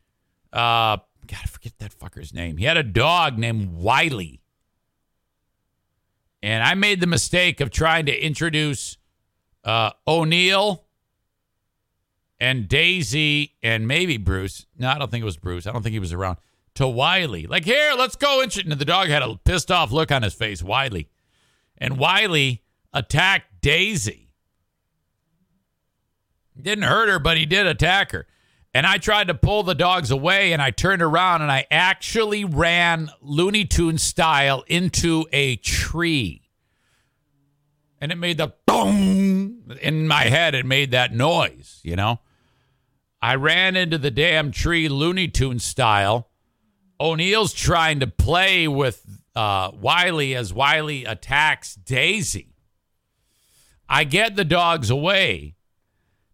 [0.53, 2.57] Uh, I forget that fucker's name.
[2.57, 4.41] He had a dog named Wiley.
[6.43, 8.97] And I made the mistake of trying to introduce
[9.67, 10.85] uh, O'Neill
[12.39, 14.65] and Daisy and maybe Bruce.
[14.79, 15.67] No, I don't think it was Bruce.
[15.67, 16.39] I don't think he was around.
[16.77, 17.47] To Wiley.
[17.47, 18.43] Like, here, let's go.
[18.43, 21.09] And the dog had a pissed off look on his face, Wiley.
[21.79, 22.63] And Wiley
[22.93, 24.31] attacked Daisy.
[26.61, 28.27] Didn't hurt her, but he did attack her.
[28.75, 32.45] And I tried to pull the dogs away and I turned around and I actually
[32.45, 36.46] ran Looney Tune style into a tree.
[38.01, 40.55] And it made the boom in my head.
[40.55, 42.21] It made that noise, you know?
[43.23, 46.29] I ran into the damn tree Looney Tune style.
[47.01, 52.55] O'Neill's trying to play with uh, Wiley as Wiley attacks Daisy.
[53.89, 55.57] I get the dogs away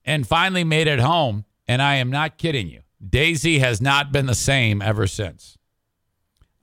[0.05, 1.45] and finally made it home.
[1.69, 2.81] And I am not kidding you.
[3.09, 5.57] Daisy has not been the same ever since.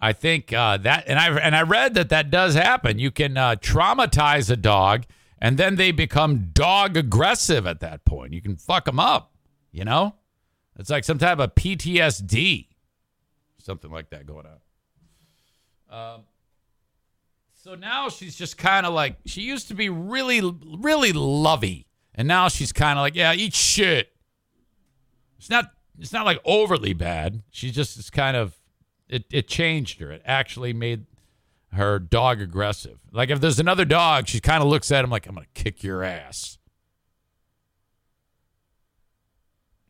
[0.01, 2.99] I think uh, that, and I and I read that that does happen.
[2.99, 5.03] You can uh, traumatize a dog,
[5.39, 8.33] and then they become dog aggressive at that point.
[8.33, 9.33] You can fuck them up.
[9.71, 10.15] You know,
[10.77, 12.67] it's like some type of PTSD,
[13.57, 16.13] something like that going on.
[16.15, 16.21] Um,
[17.53, 22.25] so now she's just kind of like she used to be really, really lovey, and
[22.25, 24.13] now she's kind of like, yeah, eat shit.
[25.37, 27.43] It's not it's not like overly bad.
[27.49, 28.55] She just is kind of
[29.09, 30.11] it it changed her.
[30.11, 31.05] It actually made
[31.73, 32.99] her dog aggressive.
[33.11, 35.63] Like if there's another dog, she kind of looks at him like I'm going to
[35.63, 36.57] kick your ass.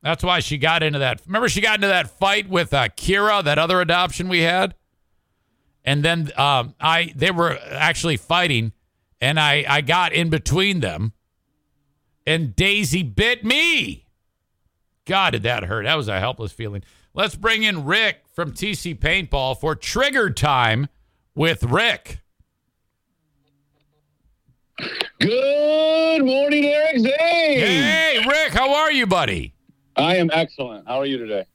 [0.02, 1.22] That's why she got into that.
[1.26, 4.76] Remember, she got into that fight with uh, Kira, that other adoption we had,
[5.84, 8.72] and then um, I they were actually fighting,
[9.20, 11.14] and I I got in between them,
[12.26, 14.06] and Daisy bit me.
[15.06, 15.84] God, did that hurt?
[15.84, 16.84] That was a helpless feeling.
[17.14, 20.88] Let's bring in Rick from TC Paintball for Trigger Time
[21.36, 22.22] with Rick.
[25.20, 27.10] Good morning, Eric Zane.
[27.12, 29.54] Hey, Rick, how are you, buddy?
[29.98, 30.88] I am excellent.
[30.88, 31.48] How are you today?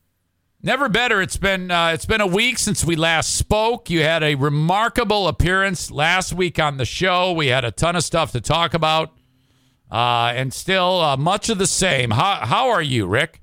[0.63, 1.23] Never better.
[1.23, 3.89] It's been uh, it's been a week since we last spoke.
[3.89, 7.33] You had a remarkable appearance last week on the show.
[7.33, 9.11] We had a ton of stuff to talk about,
[9.91, 12.11] uh, and still uh, much of the same.
[12.11, 13.41] How how are you, Rick?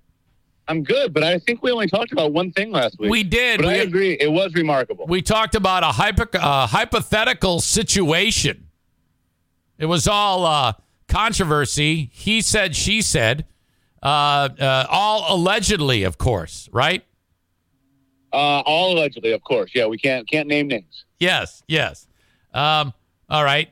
[0.71, 3.11] I'm good, but I think we only talked about one thing last week.
[3.11, 3.57] We did.
[3.57, 4.13] But we, I agree.
[4.17, 5.05] It was remarkable.
[5.05, 8.67] We talked about a hypo, uh, hypothetical situation.
[9.77, 10.73] It was all uh,
[11.09, 12.09] controversy.
[12.13, 13.45] He said, she said,
[14.01, 17.03] uh, uh all allegedly, of course, right?
[18.31, 19.71] Uh, all allegedly, of course.
[19.75, 21.03] Yeah, we can't can't name names.
[21.19, 22.07] Yes, yes.
[22.53, 22.93] Um,
[23.29, 23.69] all right.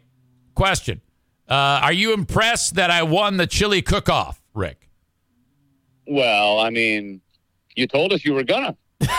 [0.54, 1.00] Question:
[1.48, 4.42] uh, Are you impressed that I won the chili cook-off?
[6.10, 7.22] Well, I mean,
[7.76, 8.76] you told us you were gonna.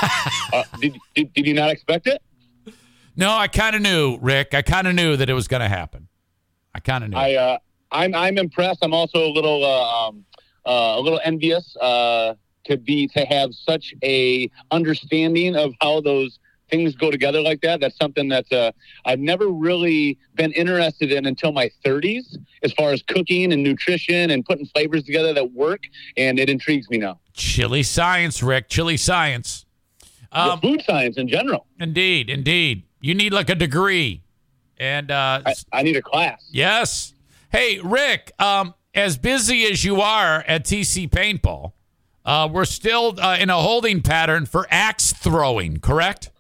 [0.53, 2.20] uh, did, did, did you not expect it?
[3.16, 4.55] No, I kind of knew, Rick.
[4.55, 6.09] I kind of knew that it was going to happen.
[6.74, 7.16] I kind of knew.
[7.16, 7.59] I uh,
[7.93, 8.80] I'm I'm impressed.
[8.82, 10.24] I'm also a little uh, um,
[10.66, 11.76] uh, a little envious.
[11.76, 12.34] Uh,
[12.64, 16.38] to be to have such a understanding of how those
[16.70, 17.80] things go together like that.
[17.80, 18.72] That's something that uh,
[19.04, 24.30] I've never really been interested in until my 30s, as far as cooking and nutrition
[24.30, 25.82] and putting flavors together that work,
[26.16, 27.20] and it intrigues me now.
[27.34, 28.68] Chili science, Rick.
[28.68, 29.66] Chili science.
[30.32, 31.66] Um, food science in general.
[31.78, 32.84] indeed, indeed.
[33.00, 34.22] You need like a degree.
[34.78, 36.48] And uh, I, I need a class.
[36.50, 37.14] yes.
[37.50, 41.72] Hey, Rick, um, as busy as you are at TC Paintball,
[42.24, 46.30] uh, we're still uh, in a holding pattern for axe throwing, correct?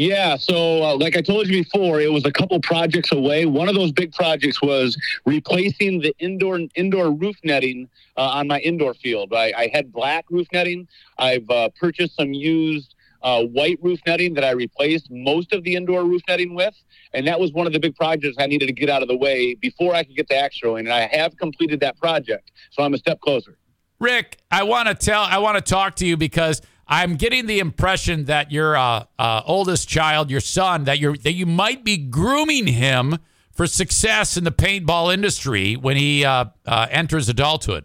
[0.00, 3.44] Yeah, so uh, like I told you before, it was a couple projects away.
[3.44, 4.96] One of those big projects was
[5.26, 7.86] replacing the indoor indoor roof netting
[8.16, 9.34] uh, on my indoor field.
[9.34, 10.88] I, I had black roof netting.
[11.18, 15.76] I've uh, purchased some used uh, white roof netting that I replaced most of the
[15.76, 16.74] indoor roof netting with,
[17.12, 19.18] and that was one of the big projects I needed to get out of the
[19.18, 20.60] way before I could get the axe.
[20.62, 23.58] And I have completed that project, so I'm a step closer.
[23.98, 27.60] Rick, I want to tell, I want to talk to you because I'm getting the
[27.60, 31.96] impression that your uh, uh, oldest child, your son, that you're that you might be
[31.96, 33.18] grooming him
[33.52, 37.84] for success in the paintball industry when he uh, uh, enters adulthood.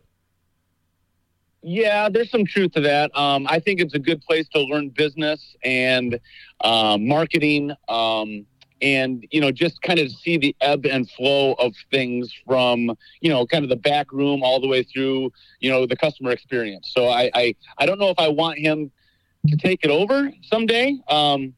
[1.61, 3.15] Yeah, there's some truth to that.
[3.17, 6.19] Um, I think it's a good place to learn business and
[6.61, 8.45] um, marketing, um,
[8.81, 13.29] and you know, just kind of see the ebb and flow of things from you
[13.29, 16.91] know, kind of the back room all the way through you know the customer experience.
[16.95, 18.91] So I I, I don't know if I want him
[19.47, 20.97] to take it over someday.
[21.09, 21.53] Um,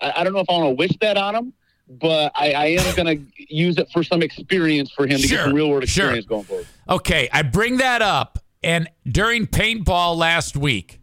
[0.00, 1.52] I, I don't know if I want to wish that on him.
[1.92, 5.38] But I, I am going to use it for some experience for him to Sure,
[5.38, 6.04] get some real world sure.
[6.04, 6.66] experience going forward.
[6.88, 11.00] Okay, I bring that up, and during paintball last week,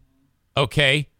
[0.56, 1.10] okay,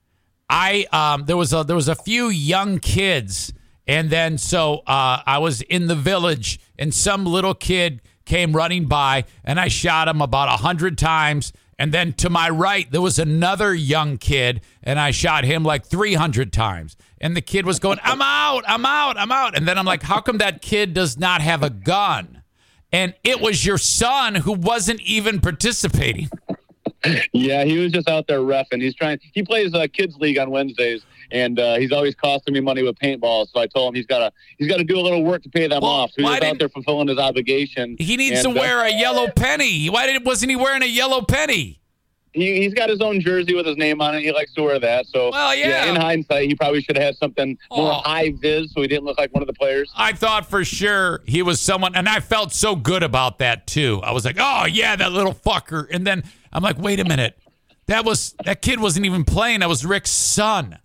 [0.48, 3.52] I um there was a there was a few young kids,
[3.88, 8.84] and then so uh, I was in the village, and some little kid came running
[8.84, 11.52] by, and I shot him about a hundred times.
[11.80, 15.86] And then to my right, there was another young kid, and I shot him like
[15.86, 16.96] 300 times.
[17.20, 19.56] And the kid was going, I'm out, I'm out, I'm out.
[19.56, 22.42] And then I'm like, how come that kid does not have a gun?
[22.92, 26.28] And it was your son who wasn't even participating.
[27.32, 28.80] Yeah, he was just out there roughing.
[28.80, 29.20] He's trying.
[29.32, 32.96] He plays uh, kids league on Wednesdays, and uh, he's always costing me money with
[32.98, 33.48] paintballs.
[33.52, 35.48] So I told him he's got to he's got to do a little work to
[35.50, 36.10] pay them Well, off.
[36.10, 37.96] So he why was didn't- out there fulfilling his obligation.
[37.98, 39.88] He needs And, to uh, wear a yellow penny.
[39.90, 41.80] Why did, wasn't he wearing a yellow penny?
[42.34, 44.20] he, he's got his own jersey with his name on it.
[44.20, 45.06] He likes to wear that.
[45.06, 45.86] So Well, yeah.
[45.86, 47.94] in hindsight, he probably should have had something more Oh.
[48.04, 49.90] high vis, so he didn't look like one of the players.
[49.96, 54.00] I thought for sure he was someone, and I felt so good about that too.
[54.04, 55.86] I was like, oh, yeah, that little fucker.
[55.90, 56.22] And then
[56.52, 57.36] I'm like, wait a minute.
[57.86, 59.60] That was that kid wasn't even playing.
[59.60, 60.78] That was Rick's son.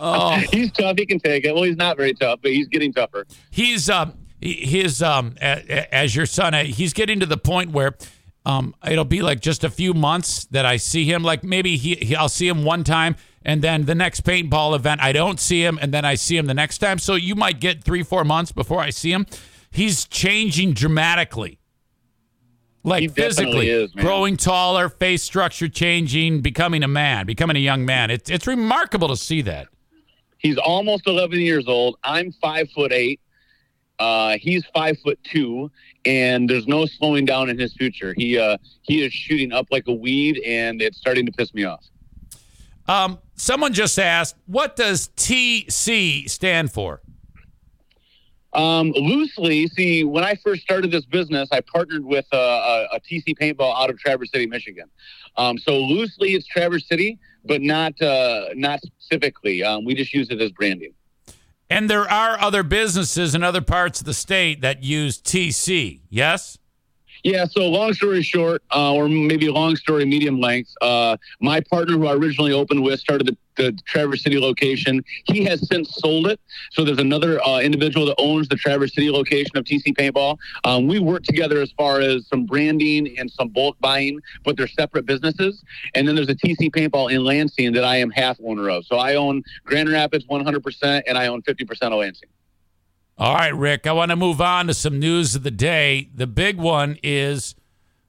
[0.00, 0.96] Oh, He's tough.
[0.98, 1.54] He can take it.
[1.54, 3.26] Well, he's not very tough, but he's getting tougher.
[3.50, 7.96] he's um his um as your son uh, he's getting to the point where
[8.44, 11.94] um it'll be like just a few months that I see him like maybe he,
[11.96, 15.64] he I'll see him one time and then the next paintball event I don't see
[15.64, 18.24] him and then I see him the next time so you might get 3 4
[18.24, 19.26] months before I see him
[19.70, 21.58] he's changing dramatically
[22.86, 27.84] like He physically is, growing taller face structure changing becoming a man becoming a young
[27.84, 29.68] man it's it's remarkable to see that
[30.38, 31.98] He's almost 11 years old.
[32.04, 33.20] I'm five foot eight.
[33.98, 35.70] Uh, he's five foot two,
[36.04, 38.14] and there's no slowing down in his future.
[38.16, 41.64] He uh, he is shooting up like a weed, and it's starting to piss me
[41.64, 41.84] off.
[42.86, 47.00] Um, someone just asked, what does TC stand for?
[48.56, 53.00] Um, loosely, see, when I first started this business, I partnered with uh, a, a
[53.00, 54.88] TC Paintball out of Traverse City, Michigan.
[55.36, 59.62] Um, so loosely, it's Traverse City, but not uh, not specifically.
[59.62, 60.92] Um, we just use it as branding.
[61.68, 66.00] And there are other businesses in other parts of the state that use TC.
[66.08, 66.58] Yes?
[67.24, 71.96] Yeah, so long story short, uh, or maybe long story medium length, uh, my partner
[71.96, 75.02] who I originally opened with started the, the Traverse City location.
[75.24, 76.40] He has since sold it.
[76.70, 80.38] So there's another uh, individual that owns the Traverse City location of TC Paintball.
[80.64, 84.68] Um, we work together as far as some branding and some bulk buying, but they're
[84.68, 85.62] separate businesses.
[85.94, 88.86] And then there's a TC Paintball in Lansing that I am half owner of.
[88.86, 92.28] So I own Grand Rapids 100% and I own 50% of Lansing.
[93.18, 96.10] All right, Rick, I want to move on to some news of the day.
[96.14, 97.54] The big one is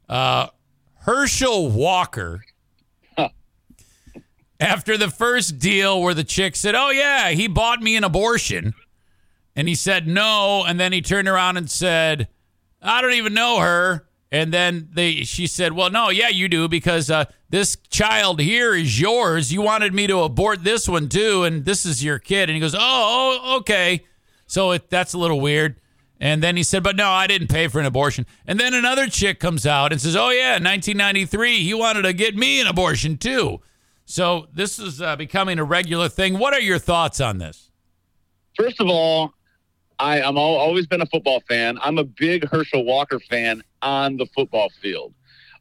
[0.10, 0.48] uh,
[0.96, 2.44] Herschel Walker.
[4.60, 8.74] After the first deal where the chick said, Oh, yeah, he bought me an abortion.
[9.56, 10.64] And he said no.
[10.68, 12.28] And then he turned around and said,
[12.82, 14.08] I don't even know her.
[14.32, 18.74] And then they, she said, Well, no, yeah, you do, because uh, this child here
[18.74, 19.54] is yours.
[19.54, 22.50] You wanted me to abort this one too, and this is your kid.
[22.50, 24.04] And he goes, Oh, oh okay.
[24.48, 25.80] So it, that's a little weird.
[26.20, 28.26] And then he said, but no, I didn't pay for an abortion.
[28.48, 32.36] And then another chick comes out and says, oh, yeah, 1993, he wanted to get
[32.36, 33.62] me an abortion too.
[34.10, 36.40] So this is uh, becoming a regular thing.
[36.40, 37.72] What are your thoughts on this?
[38.56, 39.34] First of all,
[40.00, 41.78] I, all, always been a football fan.
[41.82, 45.14] I'm a big Herschel Walker fan on the football field.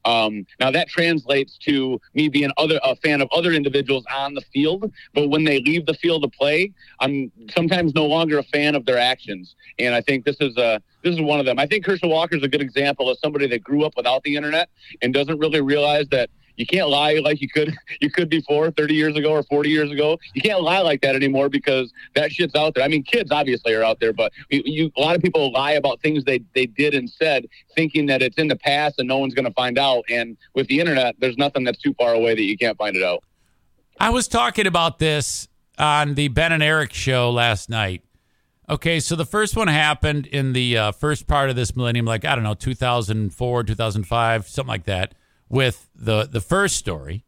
[0.05, 4.42] Um, now that translates to me being other a fan of other individuals on the
[4.53, 8.76] field, but when they leave the field to play, I'm sometimes no longer a fan
[8.76, 9.57] of their actions.
[9.80, 11.59] And I think this is a this is one of them.
[11.59, 14.36] I think Herschel Walker is a good example of somebody that grew up without the
[14.36, 14.68] internet
[15.03, 18.94] and doesn't really realize that you can't lie like you could you could before 30
[18.94, 20.18] years ago or 40 years ago.
[20.34, 22.84] You can't lie like that anymore because that shit's out there.
[22.84, 25.72] I mean, kids obviously are out there, but you, you a lot of people lie
[25.72, 29.18] about things they they did and said, thinking that it's in the past and no
[29.18, 30.04] one's going to find out.
[30.09, 33.02] And with the internet, there's nothing that's too far away that you can't find it
[33.02, 33.22] out.
[33.98, 35.48] I was talking about this
[35.78, 38.02] on the Ben and Eric show last night.
[38.68, 42.24] Okay, so the first one happened in the uh, first part of this millennium, like
[42.24, 45.14] I don't know, 2004, 2005, something like that
[45.49, 47.24] with the the first story,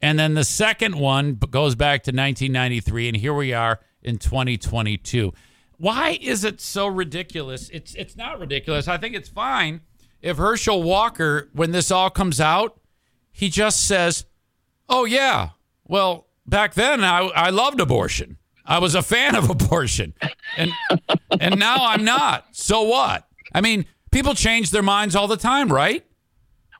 [0.00, 5.32] and then the second one goes back to 1993, and here we are in 2022.
[5.78, 7.68] Why is it so ridiculous?
[7.70, 8.88] It's it's not ridiculous.
[8.88, 9.80] I think it's fine
[10.22, 12.80] if Herschel Walker, when this all comes out,
[13.32, 14.24] he just says,
[14.88, 15.50] "Oh yeah,
[15.84, 18.38] well back then I I loved abortion.
[18.64, 20.14] I was a fan of abortion,
[20.56, 20.72] and
[21.40, 22.46] and now I'm not.
[22.52, 23.26] So what?
[23.52, 26.06] I mean, people change their minds all the time, right?"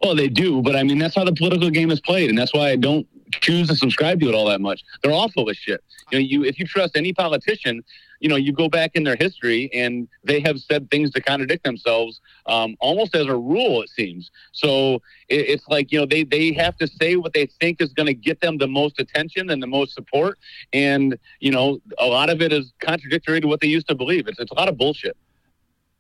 [0.03, 2.53] Well, they do, but I mean that's how the political game is played, and that's
[2.53, 3.07] why I don't
[3.41, 4.83] choose to subscribe to it all that much.
[5.03, 5.83] They're full of shit.
[6.11, 7.83] You know, you if you trust any politician,
[8.19, 11.65] you know, you go back in their history and they have said things to contradict
[11.65, 14.31] themselves, um, almost as a rule, it seems.
[14.53, 14.97] So
[15.29, 18.07] it, it's like you know they they have to say what they think is going
[18.07, 20.39] to get them the most attention and the most support,
[20.73, 24.27] and you know a lot of it is contradictory to what they used to believe.
[24.27, 25.17] It's it's a lot of bullshit.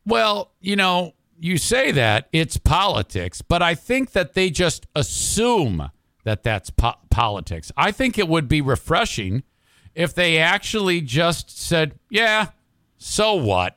[0.04, 5.90] Well, you know, you say that it's politics, but I think that they just assume
[6.24, 7.72] that that's po- politics.
[7.76, 9.42] I think it would be refreshing
[9.94, 12.48] if they actually just said, "Yeah,
[12.96, 13.76] so what?"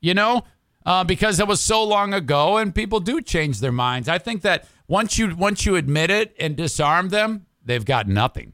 [0.00, 0.44] You know,
[0.86, 4.08] uh, because it was so long ago, and people do change their minds.
[4.08, 8.52] I think that once you once you admit it and disarm them, they've got nothing.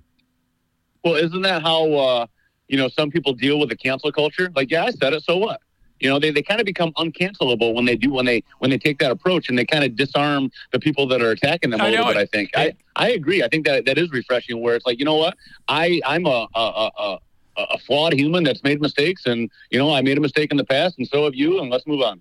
[1.05, 2.26] Well, isn't that how uh,
[2.68, 4.51] you know some people deal with the cancel culture?
[4.55, 5.61] Like, yeah, I said it, so what?
[6.01, 8.78] You know, they, they kind of become uncancelable when they do when they when they
[8.78, 11.84] take that approach and they kind of disarm the people that are attacking them a
[11.84, 12.20] I little know bit.
[12.20, 13.42] I think I, I agree.
[13.42, 14.61] I think that that is refreshing.
[14.61, 15.36] Where it's like, you know what,
[15.68, 17.18] I I'm a a, a, a
[17.57, 20.64] a flawed human that's made mistakes, and you know I made a mistake in the
[20.64, 22.20] past, and so have you, and let's move on.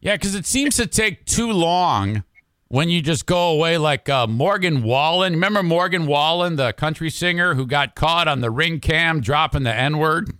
[0.00, 2.24] Yeah, because it seems to take too long
[2.68, 5.34] when you just go away like uh, Morgan Wallen.
[5.34, 9.74] Remember Morgan Wallen, the country singer who got caught on the ring cam dropping the
[9.74, 10.30] N word?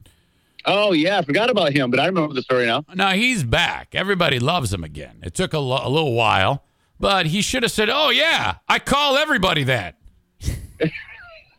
[0.67, 2.85] Oh yeah, I forgot about him, but I remember the story now.
[2.95, 3.95] Now he's back.
[3.95, 5.19] Everybody loves him again.
[5.23, 6.65] It took a, lo- a little while,
[6.99, 9.97] but he should have said, "Oh yeah, I call everybody that."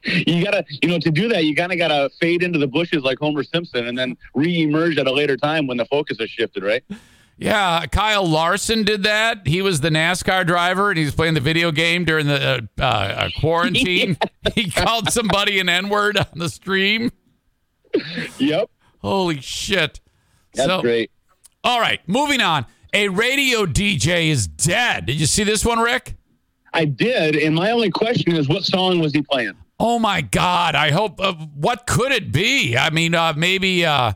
[0.04, 3.04] You gotta, you know, to do that, you kind of gotta fade into the bushes
[3.04, 6.64] like Homer Simpson, and then re-emerge at a later time when the focus has shifted,
[6.64, 6.84] right?
[7.38, 9.46] Yeah, Kyle Larson did that.
[9.46, 12.84] He was the NASCAR driver, and he was playing the video game during the uh,
[12.84, 14.18] uh, quarantine.
[14.56, 17.12] he called somebody an N word on the stream.
[18.40, 18.70] Yep,
[19.02, 20.00] Holy shit!
[20.54, 21.12] that's So- great.
[21.64, 22.66] All right, moving on.
[22.94, 25.06] A radio DJ is dead.
[25.06, 26.16] Did you see this one, Rick?
[26.74, 29.54] I did, and my only question is, what song was he playing?
[29.80, 30.76] Oh my God!
[30.76, 31.20] I hope.
[31.20, 32.78] Uh, what could it be?
[32.78, 34.14] I mean, uh, maybe uh,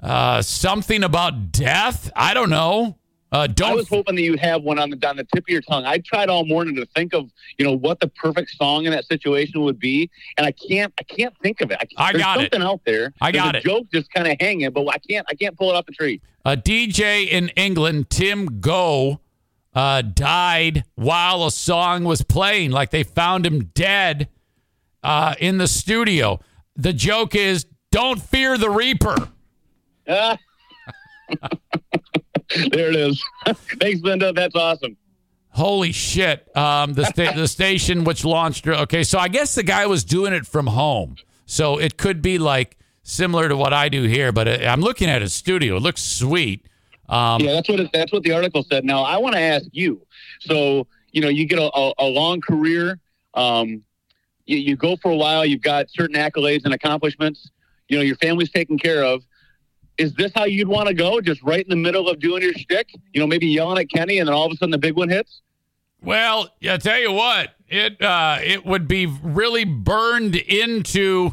[0.00, 2.10] uh, something about death.
[2.16, 2.96] I don't know.
[3.36, 3.76] Uh, I don't.
[3.76, 5.84] was hoping that you'd have one on the on the tip of your tongue.
[5.84, 9.04] I tried all morning to think of you know what the perfect song in that
[9.04, 11.76] situation would be, and I can't I can't think of it.
[11.98, 12.40] I, I there's got it.
[12.44, 13.12] something out there.
[13.20, 13.64] I There's got a it.
[13.64, 16.22] Joke just kind of hanging, but I can't I can't pull it off the tree.
[16.46, 19.20] A DJ in England, Tim Go,
[19.74, 22.70] uh, died while a song was playing.
[22.70, 24.30] Like they found him dead
[25.02, 26.40] uh, in the studio.
[26.74, 29.28] The joke is, don't fear the Reaper.
[32.70, 33.22] There it is.
[33.80, 34.32] Thanks, Linda.
[34.32, 34.96] That's awesome.
[35.50, 36.54] Holy shit!
[36.56, 38.66] Um, the sta- the station which launched.
[38.66, 41.16] Okay, so I guess the guy was doing it from home,
[41.46, 44.32] so it could be like similar to what I do here.
[44.32, 46.66] But uh, I'm looking at his studio; it looks sweet.
[47.08, 48.84] Um, Yeah, that's what it, that's what the article said.
[48.84, 50.06] Now, I want to ask you.
[50.40, 52.98] So, you know, you get a, a, a long career.
[53.34, 53.82] Um,
[54.44, 55.46] you, you go for a while.
[55.46, 57.50] You've got certain accolades and accomplishments.
[57.88, 59.22] You know, your family's taken care of.
[59.98, 61.20] Is this how you'd want to go?
[61.20, 62.90] Just right in the middle of doing your shtick?
[63.12, 65.08] You know, maybe yelling at Kenny, and then all of a sudden the big one
[65.08, 65.42] hits.
[66.02, 71.32] Well, I tell you what, it uh, it would be really burned into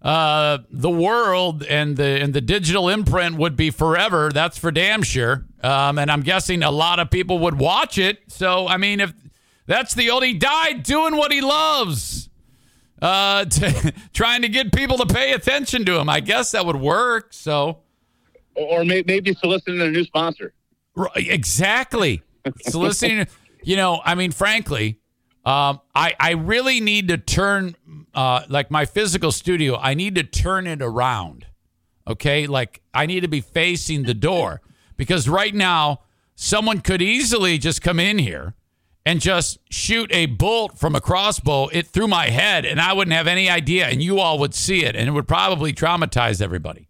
[0.00, 4.30] uh, the world and the and the digital imprint would be forever.
[4.32, 5.44] That's for damn sure.
[5.62, 8.18] Um, and I'm guessing a lot of people would watch it.
[8.28, 9.12] So I mean, if
[9.66, 12.30] that's the old, he died doing what he loves,
[13.02, 16.08] uh, to, trying to get people to pay attention to him.
[16.08, 17.32] I guess that would work.
[17.32, 17.80] So
[18.54, 20.52] Or, or may, maybe soliciting a new sponsor.
[20.94, 22.22] Right, exactly.
[22.62, 23.26] soliciting,
[23.62, 25.00] you know, I mean, frankly,
[25.44, 27.76] um, I I really need to turn
[28.14, 29.76] uh, like my physical studio.
[29.76, 31.46] I need to turn it around.
[32.06, 34.60] Okay, like I need to be facing the door
[34.96, 36.00] because right now
[36.34, 38.54] someone could easily just come in here
[39.04, 43.14] and just shoot a bolt from a crossbow it through my head and I wouldn't
[43.14, 46.87] have any idea and you all would see it and it would probably traumatize everybody.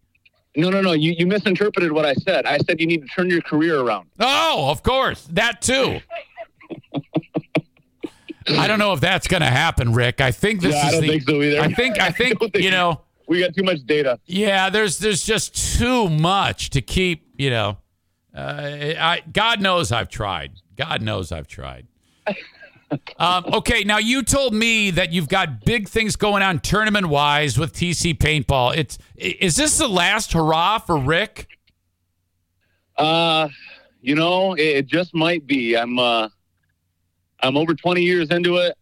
[0.55, 0.93] No, no, no.
[0.93, 2.45] You, you misinterpreted what I said.
[2.45, 4.09] I said you need to turn your career around.
[4.19, 5.27] Oh, of course.
[5.31, 5.99] That too.
[8.47, 10.21] I don't know if that's going to happen, Rick.
[10.21, 11.61] I think this Yeah, I is don't the, think so either.
[11.61, 13.01] I think I think don't think- you know.
[13.27, 14.19] We got too much data.
[14.25, 17.27] Yeah, there's there's just too much to keep.
[17.37, 17.77] You know,
[18.35, 18.39] uh,
[18.99, 20.53] I God knows I've tried.
[20.75, 21.85] God knows I've tried.
[23.17, 27.57] Um, okay, now you told me that you've got big things going on tournament wise
[27.57, 28.75] with TC Paintball.
[28.75, 31.47] It's is this the last hurrah for Rick?
[32.97, 33.49] Uh,
[34.01, 35.75] you know, it, it just might be.
[35.75, 36.29] I'm uh,
[37.41, 38.75] I'm over 20 years into it.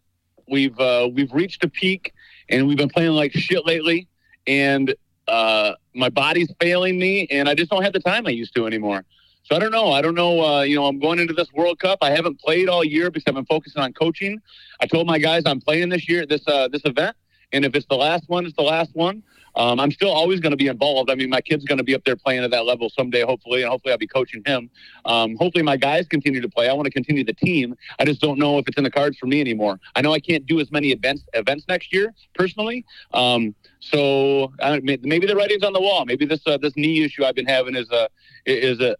[0.48, 2.14] We've uh, we've reached a peak,
[2.48, 4.08] and we've been playing like shit lately.
[4.46, 4.94] And
[5.26, 8.66] uh, my body's failing me, and I just don't have the time I used to
[8.66, 9.04] anymore.
[9.48, 9.92] So I don't know.
[9.92, 10.44] I don't know.
[10.44, 12.00] Uh, you know, I'm going into this World Cup.
[12.02, 14.42] I haven't played all year because I've been focusing on coaching.
[14.82, 17.16] I told my guys I'm playing this year, this uh, this event,
[17.54, 19.22] and if it's the last one, it's the last one.
[19.56, 21.10] Um, I'm still always going to be involved.
[21.10, 23.62] I mean, my kid's going to be up there playing at that level someday, hopefully,
[23.62, 24.68] and hopefully I'll be coaching him.
[25.06, 26.68] Um, hopefully my guys continue to play.
[26.68, 27.74] I want to continue the team.
[27.98, 29.80] I just don't know if it's in the cards for me anymore.
[29.96, 32.84] I know I can't do as many events events next year personally.
[33.14, 36.04] Um, so may- maybe the writing's on the wall.
[36.04, 38.08] Maybe this uh, this knee issue I've been having is uh,
[38.44, 38.94] is a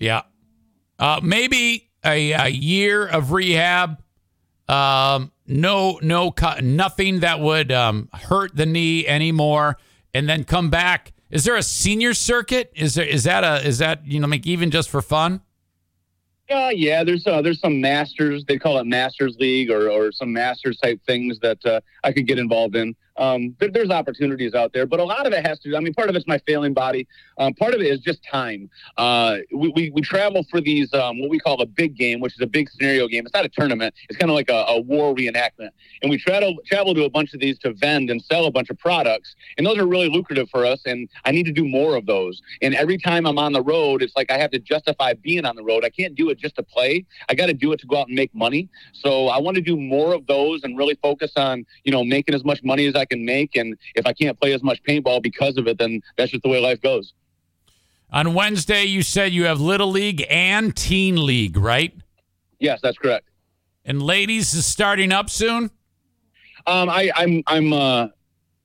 [0.00, 0.22] Yeah.
[0.98, 4.02] Uh, maybe a, a year of rehab.
[4.68, 6.32] Um, no, no,
[6.62, 9.76] nothing that would um, hurt the knee anymore,
[10.14, 11.12] and then come back.
[11.30, 12.72] Is there a senior circuit?
[12.74, 15.40] Is there is that a is that you know like even just for fun?
[16.50, 18.44] Uh, yeah, there's uh, there's some masters.
[18.46, 22.26] They call it Masters League or, or some Masters type things that uh, I could
[22.26, 22.94] get involved in.
[23.16, 25.76] Um, there, there's opportunities out there, but a lot of it has to.
[25.76, 27.06] I mean, part of it's my failing body.
[27.38, 28.70] Um, part of it is just time.
[28.96, 32.34] Uh, we, we we travel for these um, what we call a big game, which
[32.34, 33.24] is a big scenario game.
[33.24, 33.94] It's not a tournament.
[34.08, 35.70] It's kind of like a, a war reenactment,
[36.02, 38.70] and we travel travel to a bunch of these to vend and sell a bunch
[38.70, 40.80] of products, and those are really lucrative for us.
[40.86, 42.42] And I need to do more of those.
[42.62, 45.56] And every time I'm on the road, it's like I have to justify being on
[45.56, 45.84] the road.
[45.84, 47.04] I can't do it just to play.
[47.28, 48.68] I got to do it to go out and make money.
[48.92, 52.34] So I want to do more of those and really focus on you know making
[52.34, 53.56] as much money as I can make.
[53.56, 56.48] And if I can't play as much paintball because of it, then that's just the
[56.48, 57.12] way life goes.
[58.12, 61.94] On Wednesday, you said you have little league and teen league, right?
[62.58, 63.28] Yes, that's correct.
[63.84, 65.70] And ladies is starting up soon.
[66.66, 68.08] Um, I, I'm I'm uh,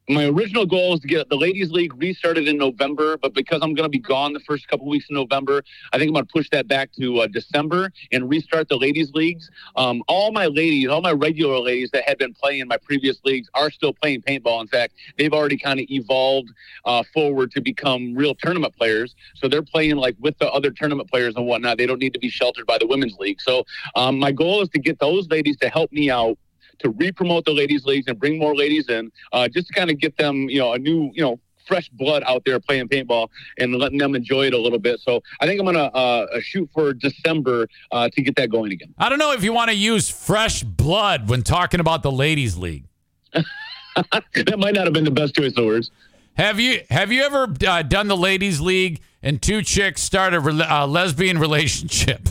[0.07, 3.73] my original goal is to get the ladies league restarted in November, but because I'm
[3.73, 5.64] going to be gone the first couple weeks in November,
[5.94, 9.11] I think I'm going to push that back to uh, December and restart the ladies
[9.14, 9.49] leagues.
[9.76, 13.49] Um, all my ladies, all my regular ladies that had been playing my previous leagues
[13.56, 14.61] are still playing paintball.
[14.61, 16.49] In fact, they've already kind of evolved
[16.86, 19.15] uh, forward to become real tournament players.
[19.34, 21.77] So they're playing like with the other tournament players and whatnot.
[21.80, 23.41] They don't need to be sheltered by the women's league.
[23.41, 23.65] So
[23.95, 26.38] um, my goal is to get those ladies to help me out
[26.80, 29.99] to re-promote the ladies leagues and bring more ladies in, uh, just to kind of
[29.99, 33.27] get them, you know, a new, you know, fresh blood out there playing paintball
[33.57, 34.99] and letting them enjoy it a little bit.
[34.99, 38.93] So I think I'm gonna uh, shoot for December uh, to get that going again.
[38.97, 42.57] I don't know if you want to use fresh blood when talking about the ladies
[42.57, 42.85] league.
[43.34, 45.91] that might not have been the best choice of words.
[46.35, 50.39] Have you have you ever uh, done the ladies league and two chicks start a
[50.39, 52.30] uh, lesbian relationship?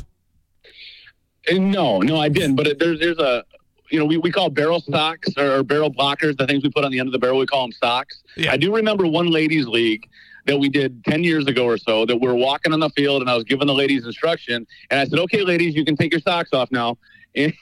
[1.50, 2.56] No, no, I didn't.
[2.56, 3.44] But it, there's there's a
[3.90, 6.90] you know we, we call barrel socks or barrel blockers the things we put on
[6.92, 7.38] the end of the barrel.
[7.38, 8.22] We call them socks.
[8.36, 8.52] Yeah.
[8.52, 10.08] I do remember one ladies league
[10.46, 13.22] that we did 10 years ago or so that we are walking on the field
[13.22, 16.12] and I was giving the ladies instruction and I said, okay, ladies, you can take
[16.12, 16.98] your socks off now.
[17.36, 17.52] And,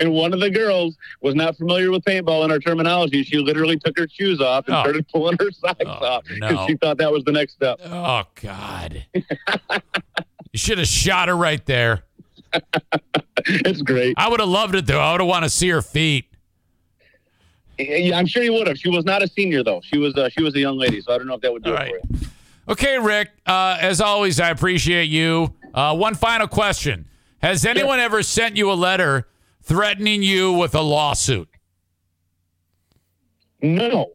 [0.00, 3.22] and one of the girls was not familiar with paintball and our terminology.
[3.24, 4.82] She literally took her shoes off and Oh.
[4.82, 6.48] started pulling her socks Oh, off no.
[6.48, 7.80] because she thought that was the next step.
[7.86, 9.06] Oh God!
[9.14, 9.22] you
[10.56, 12.02] should have shot her right there.
[13.66, 14.14] It's great.
[14.16, 15.00] I would have loved it though.
[15.00, 16.26] I would have wanted to see her feet.
[17.78, 18.78] Yeah, I'm sure you would have.
[18.78, 19.80] She was not a senior though.
[19.82, 21.64] She was uh, she was a young lady, so I don't know if that would
[21.64, 21.92] do All it right.
[22.08, 22.26] for you.
[22.68, 23.30] Okay, Rick.
[23.46, 25.54] Uh, as always, I appreciate you.
[25.74, 27.06] Uh, one final question:
[27.42, 29.26] Has anyone ever sent you a letter
[29.62, 31.48] threatening you with a lawsuit?
[33.62, 34.12] No,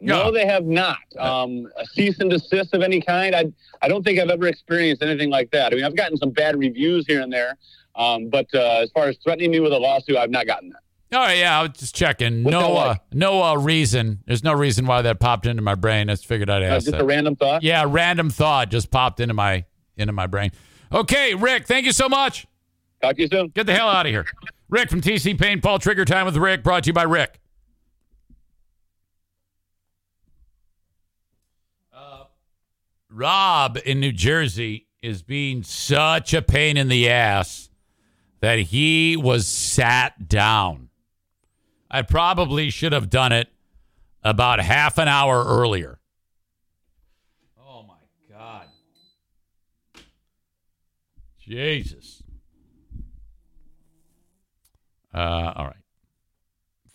[0.00, 0.30] No, Yeah.
[0.30, 0.98] they have not.
[1.18, 3.34] Um, a cease and desist of any kind.
[3.34, 3.46] I
[3.82, 5.72] I don't think I've ever experienced anything like that.
[5.72, 7.56] I mean, I've gotten some bad reviews here and there,
[8.00, 10.82] um, but uh, as far as threatening me with a lawsuit, I've not gotten that.
[11.16, 12.44] All right, yeah, I was just checking.
[12.44, 14.20] What's no, that uh, no uh, reason.
[14.26, 16.08] There's no reason why that popped into my brain.
[16.08, 17.00] I just figured I'd Uh, ask just that.
[17.00, 17.62] a random thought.
[17.64, 19.64] yeah, random thought just popped into my
[19.96, 20.52] into my brain.
[20.92, 22.46] Okay, Rick, thank you so much.
[23.02, 23.48] Talk to you soon.
[23.48, 24.24] Get the hell out of here.
[24.68, 27.40] Rick from TC Paintball Trigger Time with Rick, brought to you by Rick.
[31.92, 32.24] Uh,
[33.10, 37.69] Rob in New Jersey is being such a pain in the ass
[38.40, 40.88] that he was sat down.
[41.90, 43.48] I probably should have done it
[44.22, 46.00] about half an hour earlier.
[47.58, 48.66] Oh my God.
[51.38, 52.22] Jesus.
[55.12, 55.74] Uh, all right.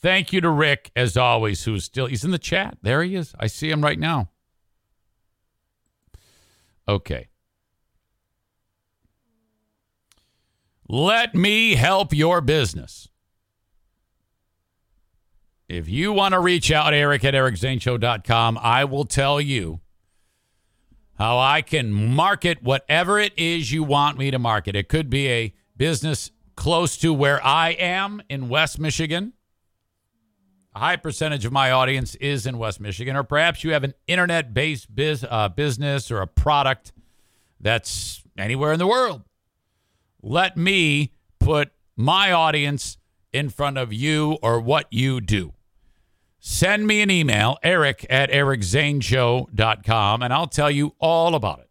[0.01, 2.77] Thank you to Rick, as always, who's still, he's in the chat.
[2.81, 3.34] There he is.
[3.39, 4.30] I see him right now.
[6.88, 7.27] Okay.
[10.87, 13.09] Let me help your business.
[15.67, 19.81] If you want to reach out, Eric at ericzaneshow.com, I will tell you
[21.17, 24.75] how I can market whatever it is you want me to market.
[24.75, 29.33] It could be a business close to where I am in West Michigan.
[30.75, 33.93] A high percentage of my audience is in West Michigan, or perhaps you have an
[34.07, 36.91] internet based biz, uh, business or a product
[37.59, 39.23] that's anywhere in the world.
[40.27, 42.97] Let me put my audience
[43.31, 45.53] in front of you or what you do.
[46.39, 51.69] Send me an email, eric at ericzaneshow.com, and I'll tell you all about it.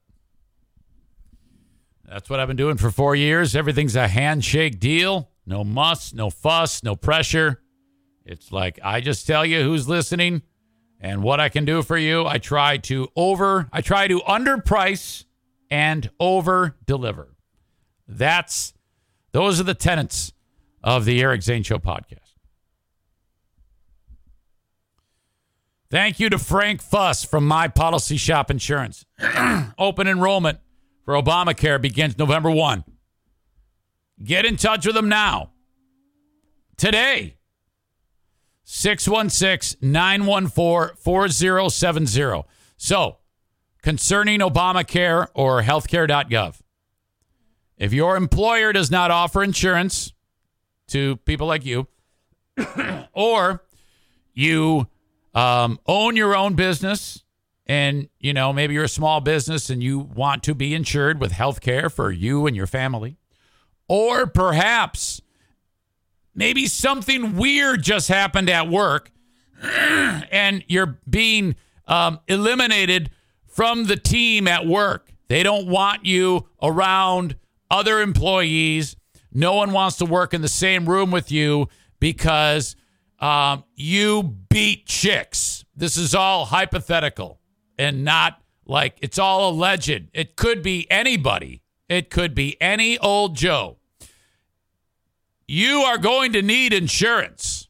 [2.08, 3.56] That's what I've been doing for four years.
[3.56, 5.30] Everything's a handshake deal.
[5.44, 7.60] No muss, no fuss, no pressure.
[8.24, 10.42] It's like I just tell you who's listening
[11.00, 12.24] and what I can do for you.
[12.24, 15.24] I try to over, I try to underprice
[15.70, 17.33] and over deliver.
[18.06, 18.74] That's,
[19.32, 20.32] those are the tenets
[20.82, 22.18] of the Eric Zane Show podcast.
[25.90, 29.04] Thank you to Frank Fuss from My Policy Shop Insurance.
[29.78, 30.58] Open enrollment
[31.04, 32.84] for Obamacare begins November 1.
[34.22, 35.50] Get in touch with them now.
[36.76, 37.36] Today.
[38.64, 42.42] 616 914 4070.
[42.76, 43.18] So,
[43.82, 46.60] concerning Obamacare or healthcare.gov,
[47.76, 50.12] if your employer does not offer insurance
[50.88, 51.88] to people like you,
[53.12, 53.62] or
[54.32, 54.86] you
[55.34, 57.22] um, own your own business
[57.66, 61.32] and you know maybe you're a small business and you want to be insured with
[61.32, 63.16] health care for you and your family
[63.88, 65.22] or perhaps
[66.34, 69.10] maybe something weird just happened at work
[69.62, 71.56] and you're being
[71.86, 73.10] um, eliminated
[73.46, 75.10] from the team at work.
[75.28, 77.36] They don't want you around
[77.74, 78.94] other employees
[79.32, 81.68] no one wants to work in the same room with you
[81.98, 82.76] because
[83.18, 85.64] um, you beat chicks.
[85.74, 87.40] This is all hypothetical
[87.76, 90.08] and not like it's all alleged.
[90.12, 93.78] It could be anybody, it could be any old Joe.
[95.48, 97.68] You are going to need insurance.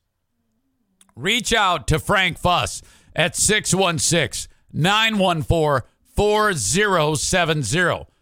[1.17, 2.83] Reach out to Frank Fuss
[3.17, 8.14] at 616 914 4070.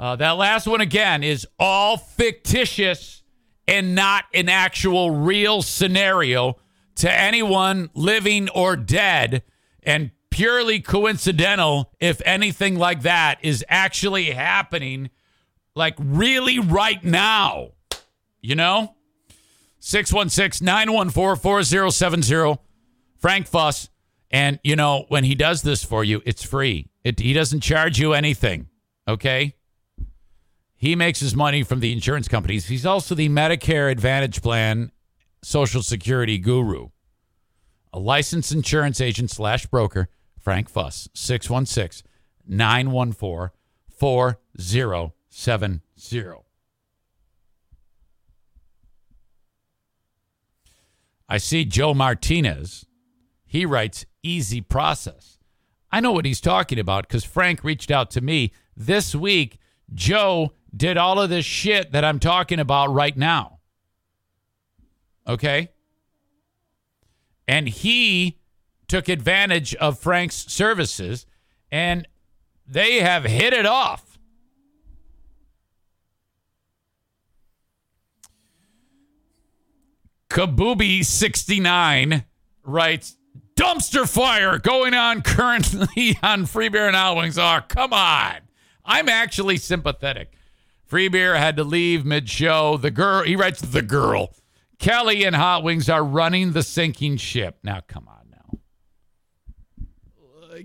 [0.00, 3.22] Uh, that last one again is all fictitious
[3.68, 6.56] and not an actual real scenario
[6.96, 9.42] to anyone living or dead,
[9.82, 15.10] and purely coincidental if anything like that is actually happening,
[15.74, 17.72] like really right now.
[18.40, 18.94] You know?
[19.80, 22.58] 616 914 4070.
[23.18, 23.90] Frank Fuss.
[24.30, 26.88] And, you know, when he does this for you, it's free.
[27.04, 28.68] It, he doesn't charge you anything.
[29.06, 29.56] Okay?
[30.80, 32.68] He makes his money from the insurance companies.
[32.68, 34.90] He's also the Medicare Advantage Plan
[35.42, 36.88] Social Security guru.
[37.92, 40.08] A licensed insurance agent slash broker,
[40.38, 42.08] Frank Fuss, 616
[42.46, 43.50] 914
[43.90, 45.82] 4070.
[51.28, 52.86] I see Joe Martinez.
[53.44, 55.36] He writes, easy process.
[55.92, 59.59] I know what he's talking about because Frank reached out to me this week.
[59.94, 63.58] Joe did all of this shit that I'm talking about right now.
[65.26, 65.70] Okay?
[67.46, 68.38] And he
[68.88, 71.26] took advantage of Frank's services
[71.70, 72.06] and
[72.66, 74.18] they have hit it off.
[80.28, 82.24] Kabubi69
[82.62, 83.16] writes
[83.56, 87.36] dumpster fire going on currently on Free Beer and Hot Wings.
[87.36, 88.36] Oh, come on.
[88.90, 90.32] I'm actually sympathetic.
[90.84, 92.76] Free Beer had to leave mid show.
[92.76, 94.34] The girl, he writes, the girl.
[94.80, 97.58] Kelly and Hot Wings are running the sinking ship.
[97.62, 98.58] Now, come on now.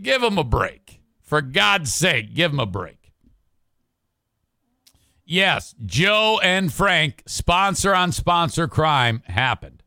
[0.01, 1.01] Give them a break.
[1.21, 3.11] For God's sake, give them a break.
[5.23, 9.83] Yes, Joe and Frank, sponsor on sponsor crime, happened.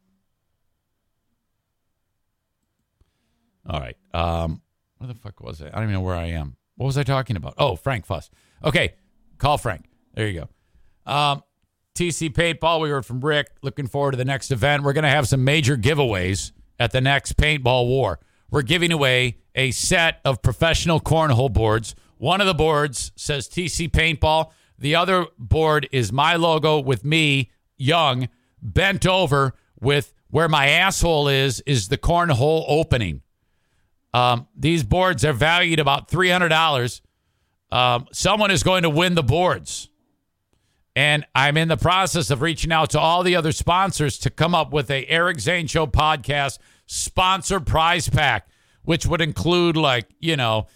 [3.69, 3.97] All right.
[4.15, 4.63] Um,
[4.99, 5.67] where the fuck was I?
[5.67, 6.58] I don't even know where I am.
[6.79, 7.55] What was I talking about?
[7.59, 8.31] Oh, Frank Fuss.
[8.65, 8.95] Okay,
[9.37, 9.85] call Frank.
[10.15, 10.47] There you
[11.07, 11.13] go.
[11.13, 11.43] Um,
[11.97, 12.81] TC Paintball.
[12.81, 13.51] We heard from Rick.
[13.63, 14.85] Looking forward to the next event.
[14.85, 18.21] We're going to have some major giveaways at the next Paintball War.
[18.49, 21.97] We're giving away a set of professional cornhole boards.
[22.17, 24.53] One of the boards says TC Paintball.
[24.79, 28.29] The other board is my logo with me, young,
[28.63, 33.23] bent over with where my asshole is, is the cornhole opening.
[34.15, 37.01] Um, these boards are valued about $300.
[37.71, 39.89] Um, someone is going to win the boards.
[40.97, 44.55] And I'm in the process of reaching out to all the other sponsors to come
[44.55, 48.49] up with a Eric Zane Show podcast sponsor prize pack,
[48.83, 50.67] which would include like, you know,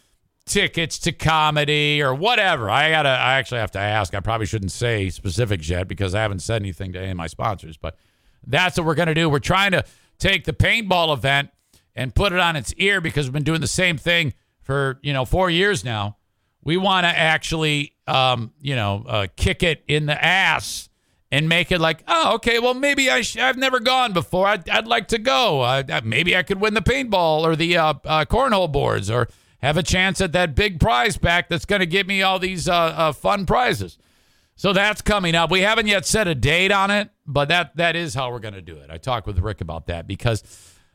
[0.47, 2.71] tickets to comedy or whatever.
[2.71, 4.15] I gotta I actually have to ask.
[4.15, 7.27] I probably shouldn't say specifics yet because I haven't said anything to any of my
[7.27, 7.97] sponsors, but
[8.47, 9.29] that's what we're gonna do.
[9.29, 9.85] We're trying to
[10.19, 11.51] take the paintball event
[11.95, 15.13] and put it on its ear because we've been doing the same thing for, you
[15.13, 16.17] know, four years now.
[16.65, 20.89] We want to actually, um, you know, uh, kick it in the ass
[21.33, 24.47] and make it like, oh, okay, well, maybe I sh- I've never gone before.
[24.47, 25.63] I'd, I'd like to go.
[25.63, 29.29] Uh, maybe I could win the paintball or the uh, uh, cornhole boards or
[29.63, 32.69] have a chance at that big prize pack that's going to give me all these
[32.69, 33.97] uh, uh, fun prizes.
[34.55, 35.51] So that's coming up.
[35.51, 38.55] We haven't yet set a date on it, but that that is how we're going
[38.55, 38.91] to do it.
[38.91, 40.43] I talked with Rick about that because,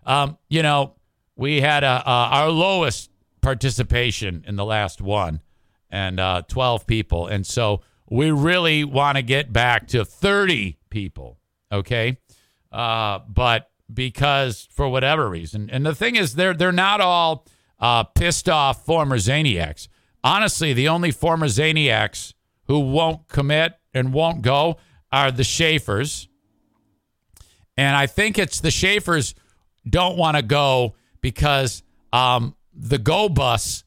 [0.07, 0.95] um, you know,
[1.35, 3.11] we had a, our lowest
[3.41, 5.41] participation in the last one
[5.89, 7.27] and uh, 12 people.
[7.27, 11.37] And so we really want to get back to 30 people.
[11.71, 12.17] Okay.
[12.71, 17.45] Uh, but because for whatever reason, and the thing is, they're, they're not all
[17.79, 19.89] uh, pissed off former Zaniacs.
[20.23, 22.33] Honestly, the only former Zaniacs
[22.67, 24.77] who won't commit and won't go
[25.11, 26.27] are the Schaefers.
[27.75, 29.35] And I think it's the Schaefers
[29.89, 31.83] don't want to go because
[32.13, 33.83] um, the Go Bus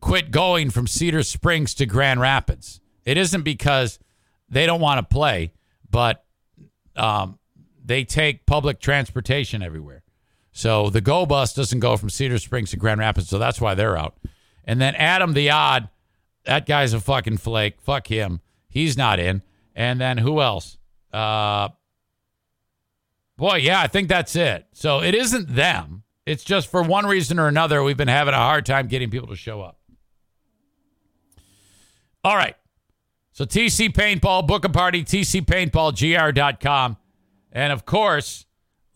[0.00, 2.80] quit going from Cedar Springs to Grand Rapids.
[3.04, 3.98] It isn't because
[4.48, 5.52] they don't want to play,
[5.90, 6.24] but
[6.96, 7.38] um,
[7.84, 10.02] they take public transportation everywhere.
[10.52, 13.74] So the Go Bus doesn't go from Cedar Springs to Grand Rapids, so that's why
[13.74, 14.16] they're out.
[14.64, 15.88] And then Adam the Odd,
[16.44, 17.80] that guy's a fucking flake.
[17.80, 18.40] Fuck him.
[18.68, 19.42] He's not in.
[19.74, 20.78] And then who else?
[21.12, 21.70] Uh,
[23.36, 24.66] boy, yeah, I think that's it.
[24.72, 26.02] So it isn't them.
[26.26, 29.28] It's just for one reason or another, we've been having a hard time getting people
[29.28, 29.78] to show up.
[32.22, 32.56] All right.
[33.32, 36.96] So TC Paintball, book a party, tcpaintballgr.com.
[37.52, 38.46] And of course,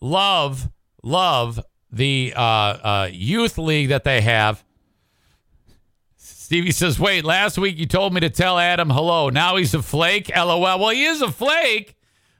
[0.01, 0.69] love,
[1.03, 1.59] love
[1.91, 4.63] the uh, uh, youth league that they have.
[6.17, 9.29] Stevie says, wait, last week you told me to tell Adam hello.
[9.29, 10.31] Now he's a flake.
[10.35, 10.59] LOL.
[10.79, 11.95] Well, he is a flake,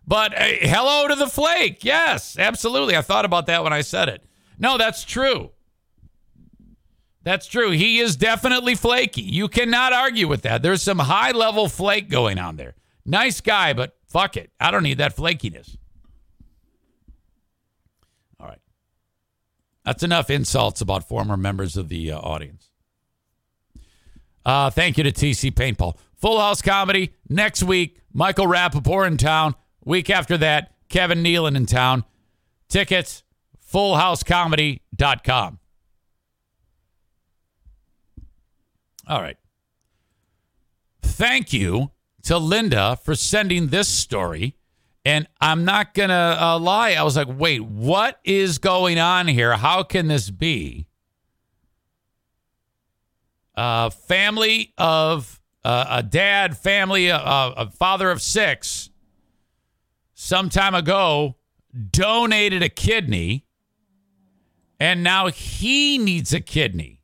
[0.09, 1.85] but uh, hello to the flake.
[1.85, 2.97] Yes, absolutely.
[2.97, 4.25] I thought about that when I said it.
[4.57, 5.51] No, that's true.
[7.21, 7.69] That's true.
[7.69, 9.21] He is definitely flaky.
[9.21, 10.63] You cannot argue with that.
[10.63, 12.73] There's some high level flake going on there.
[13.05, 14.49] Nice guy, but fuck it.
[14.59, 15.77] I don't need that flakiness.
[18.39, 18.61] All right.
[19.85, 22.71] That's enough insults about former members of the uh, audience.
[24.43, 25.97] Uh, thank you to TC Paintball.
[26.15, 27.99] Full House Comedy next week.
[28.11, 29.53] Michael Rapaport in town.
[29.83, 32.03] Week after that, Kevin Nealon in town.
[32.67, 33.23] Tickets
[33.71, 35.59] fullhousecomedy.com.
[39.07, 39.37] All right.
[41.01, 41.91] Thank you
[42.23, 44.55] to Linda for sending this story.
[45.05, 46.91] And I'm not going to uh, lie.
[46.91, 49.55] I was like, wait, what is going on here?
[49.55, 50.85] How can this be?
[53.55, 58.88] Uh, family of uh, a dad, family, uh, a father of six,
[60.21, 61.37] some time ago
[61.91, 63.45] donated a kidney
[64.77, 67.01] and now he needs a kidney.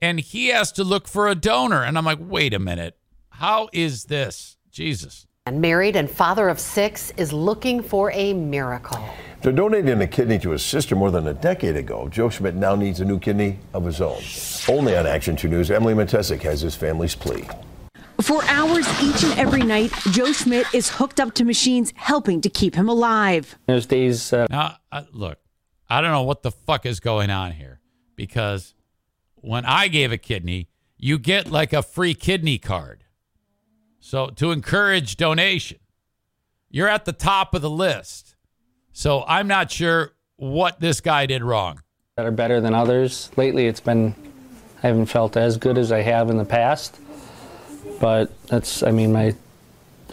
[0.00, 1.82] And he has to look for a donor.
[1.82, 2.96] And I'm like, wait a minute.
[3.30, 4.56] How is this?
[4.70, 5.26] Jesus.
[5.46, 9.04] And married and father of six is looking for a miracle.
[9.38, 12.76] After donating a kidney to his sister more than a decade ago, Joe Schmidt now
[12.76, 14.22] needs a new kidney of his own.
[14.68, 17.44] Only on Action 2 News, Emily Matesic has his family's plea.
[18.22, 22.48] For hours each and every night, Joe Schmidt is hooked up to machines helping to
[22.48, 23.58] keep him alive.
[23.66, 24.32] Those days.
[24.32, 25.38] Uh- now, uh, look,
[25.88, 27.80] I don't know what the fuck is going on here
[28.16, 28.74] because
[29.36, 33.04] when I gave a kidney, you get like a free kidney card.
[34.00, 35.78] So to encourage donation,
[36.70, 38.34] you're at the top of the list.
[38.92, 41.82] So I'm not sure what this guy did wrong.
[42.16, 43.30] that are better than others.
[43.36, 44.14] Lately, it's been
[44.82, 46.98] I haven't felt as good as I have in the past.
[48.00, 49.34] But that's I mean my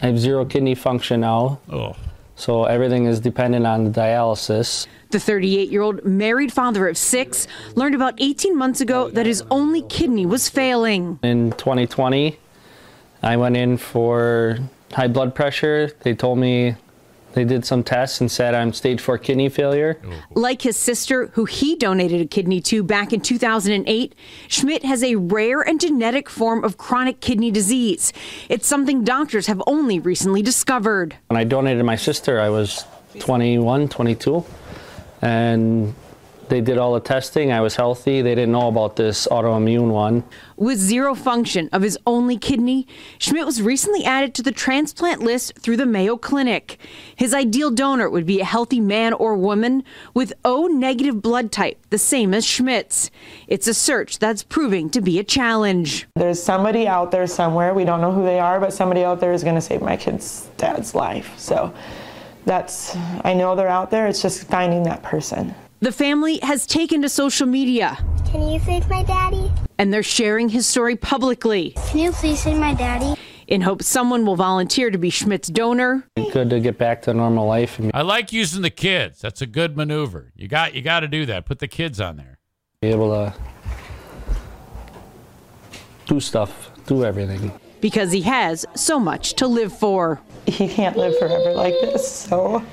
[0.01, 1.59] I have zero kidney function now.
[1.69, 1.95] Oh.
[2.35, 4.87] So everything is dependent on the dialysis.
[5.11, 9.43] The 38 year old married father of six learned about 18 months ago that his
[9.51, 11.19] only kidney was failing.
[11.21, 12.39] In 2020,
[13.21, 14.57] I went in for
[14.91, 15.91] high blood pressure.
[16.01, 16.75] They told me
[17.33, 19.99] they did some tests and said I'm stage 4 kidney failure.
[20.05, 20.39] Oh.
[20.39, 24.15] Like his sister, who he donated a kidney to back in 2008,
[24.47, 28.13] Schmidt has a rare and genetic form of chronic kidney disease.
[28.49, 31.15] It's something doctors have only recently discovered.
[31.27, 32.85] When I donated my sister, I was
[33.19, 34.45] 21, 22.
[35.21, 35.95] And
[36.49, 37.51] they did all the testing.
[37.51, 38.21] I was healthy.
[38.21, 40.23] They didn't know about this autoimmune one.
[40.55, 42.87] With zero function of his only kidney,
[43.17, 46.77] Schmidt was recently added to the transplant list through the Mayo Clinic.
[47.15, 49.83] His ideal donor would be a healthy man or woman
[50.13, 53.09] with O negative blood type, the same as Schmidt's.
[53.47, 56.07] It's a search that's proving to be a challenge.
[56.15, 59.33] There's somebody out there somewhere, we don't know who they are, but somebody out there
[59.33, 61.37] is going to save my kid's dad's life.
[61.37, 61.73] So
[62.45, 65.55] that's, I know they're out there, it's just finding that person.
[65.83, 67.97] The family has taken to social media.
[68.27, 69.51] Can you save my daddy?
[69.77, 71.71] And they're sharing his story publicly.
[71.87, 73.19] Can you please save my daddy?
[73.47, 76.07] In hopes someone will volunteer to be Schmidt's donor.
[76.31, 77.81] Good to get back to normal life.
[77.93, 79.19] I like using the kids.
[79.19, 80.31] That's a good maneuver.
[80.37, 81.45] You got you got to do that.
[81.45, 82.39] Put the kids on there.
[82.79, 83.33] Be able to
[86.05, 87.51] do stuff, do everything.
[87.81, 90.21] Because he has so much to live for.
[90.45, 92.63] He can't live forever like this, so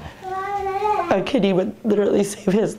[1.11, 2.79] a kidney would literally save his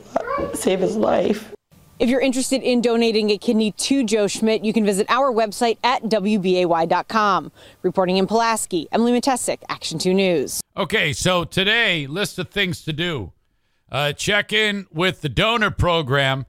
[0.53, 1.53] save his life.
[1.99, 5.77] If you're interested in donating a kidney to Joe Schmidt, you can visit our website
[5.83, 7.51] at WBAY.com.
[7.83, 10.61] Reporting in Pulaski, Emily Matesic, Action 2 News.
[10.75, 13.33] Okay, so today, list of things to do.
[13.91, 16.47] Uh, check in with the donor program,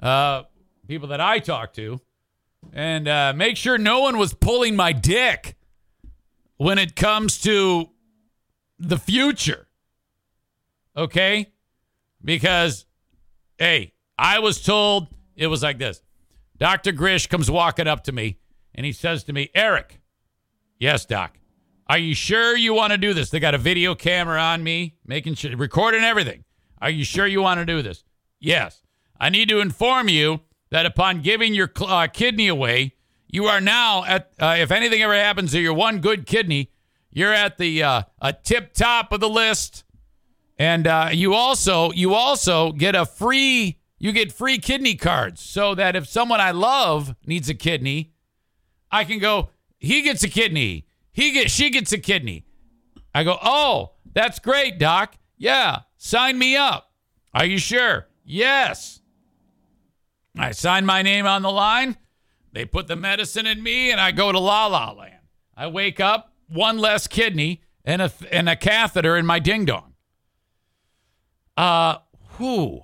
[0.00, 0.44] uh,
[0.88, 2.00] people that I talk to,
[2.72, 5.56] and uh, make sure no one was pulling my dick
[6.56, 7.90] when it comes to
[8.78, 9.65] the future.
[10.96, 11.52] Okay?
[12.24, 12.86] Because,
[13.58, 16.02] hey, I was told it was like this.
[16.58, 16.92] Dr.
[16.92, 18.38] Grish comes walking up to me
[18.74, 20.00] and he says to me, Eric,
[20.78, 21.38] yes, doc,
[21.88, 23.30] are you sure you want to do this?
[23.30, 26.44] They got a video camera on me, making sure, recording everything.
[26.80, 28.04] Are you sure you want to do this?
[28.40, 28.82] Yes.
[29.18, 30.40] I need to inform you
[30.70, 32.94] that upon giving your uh, kidney away,
[33.28, 36.70] you are now at, uh, if anything ever happens to your one good kidney,
[37.10, 39.84] you're at the uh, a tip top of the list.
[40.58, 45.74] And uh, you also you also get a free you get free kidney cards so
[45.74, 48.12] that if someone I love needs a kidney,
[48.90, 49.50] I can go.
[49.78, 50.86] He gets a kidney.
[51.12, 52.44] He gets she gets a kidney.
[53.14, 53.38] I go.
[53.42, 55.16] Oh, that's great, doc.
[55.38, 56.92] Yeah, sign me up.
[57.34, 58.06] Are you sure?
[58.24, 59.00] Yes.
[60.38, 61.96] I sign my name on the line.
[62.52, 65.14] They put the medicine in me, and I go to La La Land.
[65.56, 69.94] I wake up, one less kidney, and a and a catheter in my ding dong.
[71.56, 71.98] Uh,
[72.38, 72.82] who?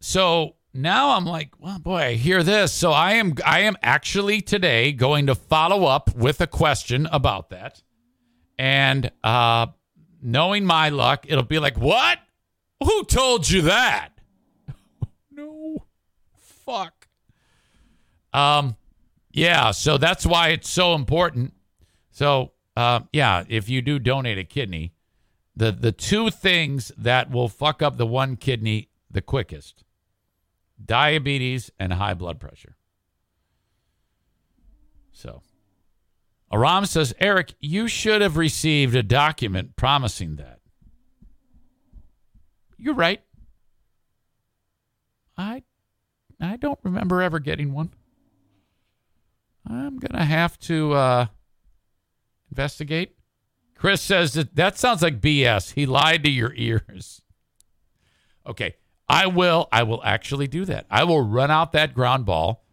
[0.00, 2.72] So now I'm like, well, boy, I hear this.
[2.72, 7.50] So I am, I am actually today going to follow up with a question about
[7.50, 7.82] that,
[8.58, 9.66] and uh,
[10.22, 12.18] knowing my luck, it'll be like, what?
[12.82, 14.10] Who told you that?
[15.30, 15.84] no,
[16.36, 17.08] fuck.
[18.32, 18.76] Um,
[19.32, 19.70] yeah.
[19.70, 21.54] So that's why it's so important.
[22.10, 24.92] So, uh, yeah, if you do donate a kidney,
[25.58, 29.82] the the two things that will fuck up the one kidney the quickest
[30.82, 32.76] diabetes and high blood pressure.
[35.12, 35.42] So
[36.52, 40.60] aram says eric you should have received a document promising that.
[42.78, 43.20] You're right.
[45.36, 45.64] I
[46.40, 47.92] i don't remember ever getting one.
[49.66, 51.26] I'm gonna have to uh
[52.52, 53.17] investigate
[53.78, 55.74] Chris says that that sounds like BS.
[55.74, 57.22] He lied to your ears.
[58.44, 58.74] Okay,
[59.08, 59.68] I will.
[59.70, 60.86] I will actually do that.
[60.90, 62.64] I will run out that ground ball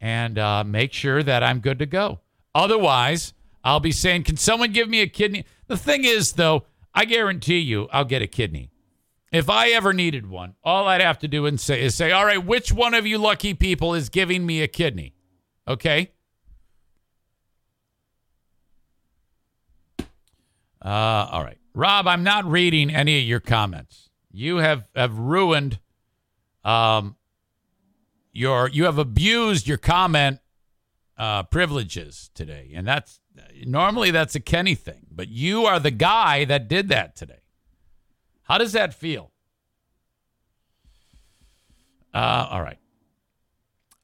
[0.00, 2.20] and uh, make sure that I'm good to go.
[2.54, 3.32] Otherwise,
[3.64, 6.64] I'll be saying, "Can someone give me a kidney?" The thing is, though,
[6.94, 8.70] I guarantee you, I'll get a kidney.
[9.32, 12.26] If I ever needed one, all I'd have to do and say is say, "All
[12.26, 15.14] right, which one of you lucky people is giving me a kidney?"
[15.66, 16.10] Okay.
[20.84, 21.58] Uh, all right.
[21.74, 24.10] Rob, I'm not reading any of your comments.
[24.30, 25.78] You have, have ruined
[26.64, 27.16] um,
[28.32, 30.40] your you have abused your comment
[31.16, 33.20] uh, privileges today, and that's
[33.64, 37.40] normally that's a Kenny thing, but you are the guy that did that today.
[38.42, 39.30] How does that feel?
[42.12, 42.78] Uh, all right.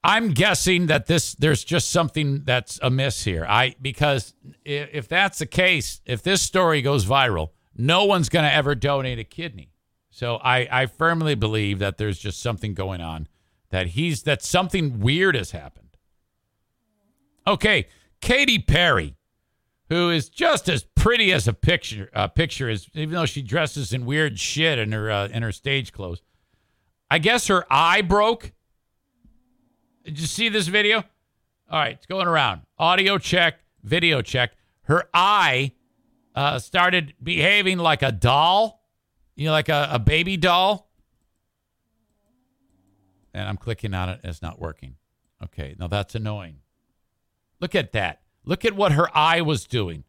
[0.03, 3.45] I'm guessing that this there's just something that's amiss here.
[3.47, 4.33] I because
[4.65, 8.73] if, if that's the case, if this story goes viral, no one's going to ever
[8.73, 9.71] donate a kidney.
[10.09, 13.27] So I I firmly believe that there's just something going on
[13.71, 15.97] that he's that something weird has happened.
[17.47, 17.87] Okay,
[18.21, 19.15] Katy Perry,
[19.89, 23.93] who is just as pretty as a picture uh, picture is, even though she dresses
[23.93, 26.21] in weird shit in her uh, in her stage clothes.
[27.09, 28.53] I guess her eye broke.
[30.03, 30.97] Did you see this video?
[31.69, 32.61] All right, it's going around.
[32.77, 34.51] Audio check, video check.
[34.83, 35.73] Her eye
[36.35, 38.83] uh, started behaving like a doll,
[39.35, 40.89] you know, like a, a baby doll.
[43.33, 44.95] And I'm clicking on it, and it's not working.
[45.43, 46.57] Okay, now that's annoying.
[47.59, 48.21] Look at that.
[48.43, 50.03] Look at what her eye was doing.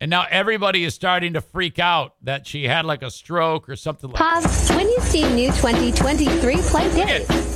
[0.00, 3.76] And now everybody is starting to freak out that she had like a stroke or
[3.76, 7.49] something like Pause when you see new 2023 play date.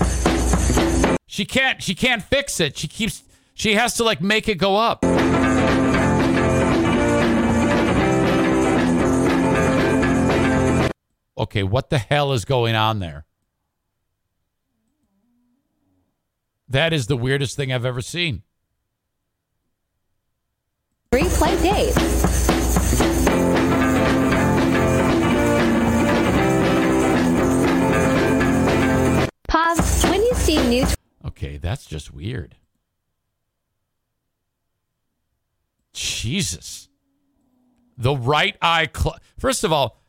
[1.34, 2.78] She can't she can't fix it.
[2.78, 3.24] She keeps
[3.54, 5.04] she has to like make it go up.
[11.36, 13.26] Okay, what the hell is going on there?
[16.68, 18.44] That is the weirdest thing I've ever seen.
[21.10, 21.94] Replay date.
[29.48, 29.83] Pause
[31.36, 32.54] Okay, that's just weird.
[35.92, 36.88] Jesus.
[37.98, 38.88] The right eye.
[38.94, 40.00] Cl- First of all,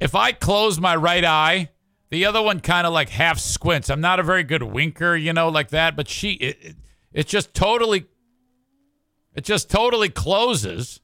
[0.00, 1.70] if I close my right eye,
[2.10, 3.88] the other one kind of like half squints.
[3.88, 5.94] I'm not a very good winker, you know, like that.
[5.94, 6.76] But she, it, it,
[7.12, 8.06] it just totally,
[9.34, 11.00] it just totally closes.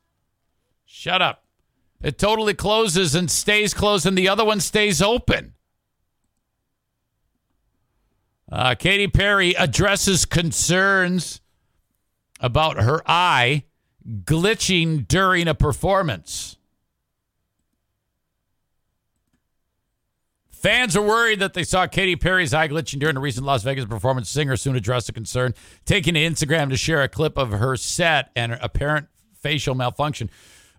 [0.84, 1.44] Shut up.
[2.02, 5.54] It totally closes and stays closed, and the other one stays open.
[8.50, 11.40] Uh, Katy Perry addresses concerns
[12.40, 13.64] about her eye
[14.24, 16.56] glitching during a performance.
[20.50, 23.86] Fans are worried that they saw Katy Perry's eye glitching during a recent Las Vegas
[23.86, 24.28] performance.
[24.28, 25.54] Singer soon addressed the concern,
[25.86, 29.06] taking to Instagram to share a clip of her set and apparent
[29.40, 30.28] facial malfunction.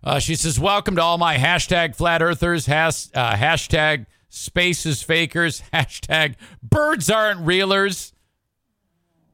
[0.04, 5.62] Uh, she says, Welcome to all my hashtag flat earthers, has, uh, hashtag spaces fakers,
[5.72, 8.12] hashtag birds aren't reelers.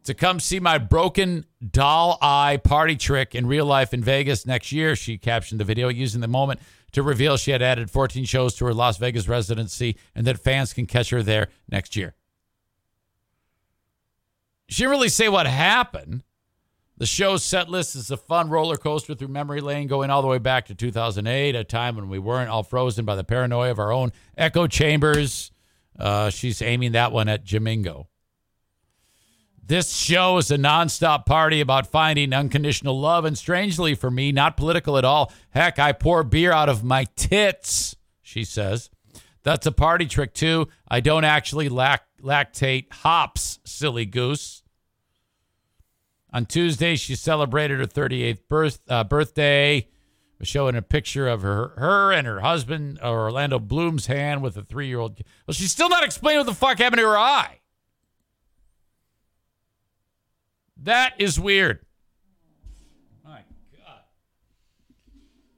[0.05, 4.73] To come see my broken doll eye party trick in real life in Vegas next
[4.73, 6.61] year, she captioned the video using the moment
[6.93, 10.73] to reveal she had added 14 shows to her Las Vegas residency and that fans
[10.73, 12.15] can catch her there next year.
[14.69, 16.23] She didn't really say what happened.
[16.99, 20.27] The show's set list is a fun roller coaster through memory lane going all the
[20.27, 23.79] way back to 2008, a time when we weren't all frozen by the paranoia of
[23.79, 25.53] our own echo chambers.
[25.97, 28.07] Uh, she's aiming that one at Jamingo.
[29.65, 34.57] This show is a nonstop party about finding unconditional love, and strangely for me, not
[34.57, 35.33] political at all.
[35.51, 38.91] Heck, I pour beer out of my tits, she says.
[39.45, 40.67] That's a party trick, too.
[40.89, 44.63] I don't actually lac- lactate hops, silly goose.
[46.39, 49.89] On Tuesday, she celebrated her 38th birth, uh, birthday,
[50.43, 54.87] showing a picture of her, her and her husband, Orlando Bloom's hand with a three
[54.87, 55.21] year old.
[55.49, 57.59] Well, she's still not explaining what the fuck happened to her eye.
[60.81, 61.81] That is weird.
[63.25, 63.41] My
[63.85, 64.01] God.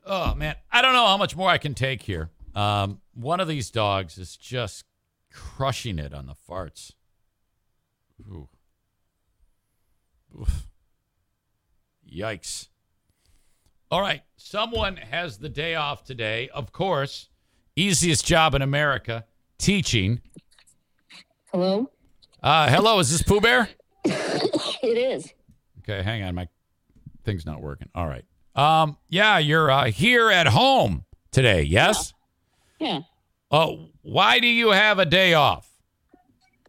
[0.07, 0.55] Oh, man.
[0.73, 2.31] I don't know how much more I can take here.
[2.55, 4.86] Um, one of these dogs is just
[5.31, 6.93] crushing it on the farts.
[8.27, 8.48] Ooh.
[10.40, 10.69] Oof.
[12.11, 12.69] Yikes.
[13.91, 14.23] All right.
[14.37, 16.49] Someone has the day off today.
[16.55, 17.28] Of course,
[17.77, 19.24] easiest job in America
[19.59, 20.20] teaching.
[21.53, 21.91] Hello?
[22.43, 22.99] Uh, hello.
[22.99, 23.69] Is this Pooh Bear?
[24.05, 25.32] it is.
[25.81, 26.35] Okay, hang on.
[26.35, 26.49] My
[27.24, 27.89] thing's not working.
[27.95, 28.24] All right.
[28.55, 31.62] Um, yeah, you're uh, here at home today.
[31.62, 32.12] Yes.
[32.78, 33.01] Yeah.
[33.51, 33.73] Uh,
[34.03, 35.69] why do you have a day off?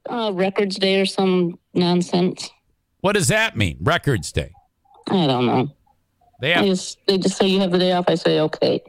[0.10, 2.50] Uh, Records Day or some nonsense.
[3.02, 3.78] What does that mean?
[3.80, 4.54] Records Day.
[5.10, 5.69] I don't know.
[6.40, 6.65] They have.
[6.65, 8.06] just, they just say you have the day off.
[8.07, 8.82] I say, okay.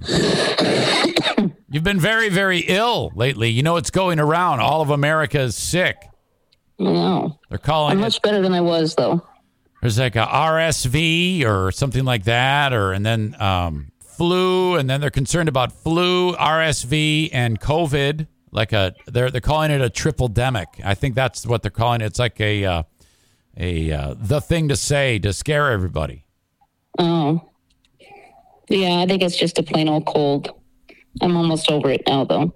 [1.72, 3.48] You've been very, very ill lately.
[3.50, 4.60] You know it's going around.
[4.60, 5.96] All of America is sick.
[6.78, 7.38] No.
[7.48, 8.02] They're calling I'm it.
[8.02, 9.22] much better than I was, though.
[9.80, 15.00] There's like a RSV or something like that, or and then um, flu, and then
[15.00, 18.26] they're concerned about flu, RSV, and COVID.
[18.50, 20.66] like a they're they're calling it a triple demic.
[20.84, 22.06] I think that's what they're calling it.
[22.06, 22.82] It's like a uh,
[23.56, 26.24] a uh, the thing to say to scare everybody.
[26.98, 27.46] Oh.
[28.68, 30.50] Yeah, I think it's just a plain old cold.
[31.20, 32.54] I'm almost over it now, though.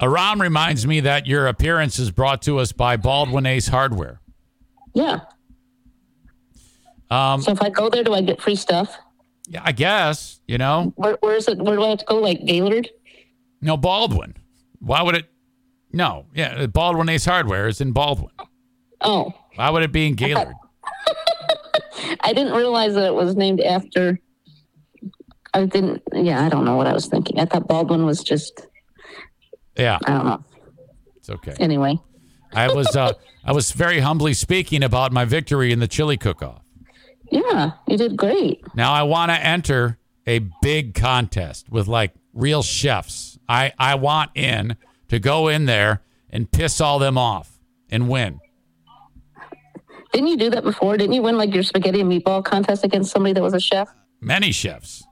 [0.00, 4.20] Aram reminds me that your appearance is brought to us by Baldwin Ace Hardware.
[4.94, 5.20] Yeah.
[7.10, 8.96] Um, So if I go there, do I get free stuff?
[9.48, 10.92] yeah, I guess you know.
[10.96, 11.58] Where, where is it?
[11.58, 12.16] Where do I have to go?
[12.18, 12.88] Like Gaylord?
[13.60, 14.34] No, Baldwin.
[14.80, 15.26] Why would it?
[15.92, 18.30] No, yeah, Baldwin Ace Hardware is in Baldwin.
[19.04, 20.54] Oh, Why would it be in Gaylord?
[22.20, 24.18] I didn't realize that it was named after.
[25.52, 26.02] I didn't.
[26.12, 27.38] Yeah, I don't know what I was thinking.
[27.38, 28.66] I thought Baldwin was just.
[29.76, 30.44] Yeah, I don't know.
[31.16, 31.54] it's okay.
[31.60, 31.98] Anyway,
[32.52, 33.12] I was uh,
[33.44, 36.62] I was very humbly speaking about my victory in the chili cook-off.
[37.30, 38.62] yeah, you did great.
[38.74, 43.38] Now I want to enter a big contest with like real chefs.
[43.48, 44.76] I I want in
[45.08, 47.58] to go in there and piss all them off
[47.90, 48.40] and win.
[50.14, 50.96] Didn't you do that before?
[50.96, 53.92] Didn't you win like your spaghetti and meatball contest against somebody that was a chef?
[54.20, 55.02] Many chefs.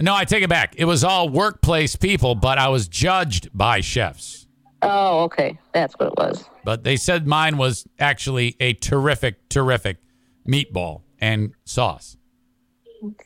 [0.00, 0.74] No, I take it back.
[0.76, 4.48] It was all workplace people, but I was judged by chefs.
[4.82, 6.44] Oh, okay, that's what it was.
[6.64, 9.98] But they said mine was actually a terrific, terrific
[10.48, 12.16] meatball and sauce.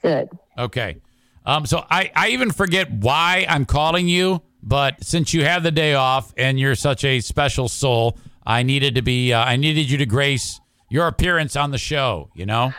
[0.03, 0.29] Good.
[0.59, 1.01] Okay.
[1.47, 5.71] Um, so I, I even forget why I'm calling you, but since you have the
[5.71, 9.91] day off and you're such a special soul, I needed to be uh, I needed
[9.91, 10.61] you to grace
[10.91, 12.73] your appearance on the show, you know?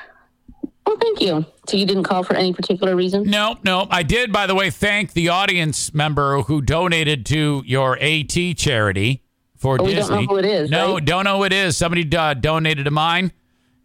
[0.85, 1.45] Well, thank you.
[1.67, 3.23] So you didn't call for any particular reason?
[3.23, 3.87] No, no.
[3.89, 9.23] I did, by the way, thank the audience member who donated to your AT charity
[9.57, 10.15] for Oh, we Disney.
[10.15, 11.05] don't know who it is, No, right?
[11.05, 11.75] don't know who it is.
[11.75, 13.31] Somebody uh, donated to mine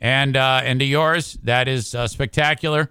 [0.01, 1.39] and uh, and to yours.
[1.44, 2.90] That is uh, spectacular.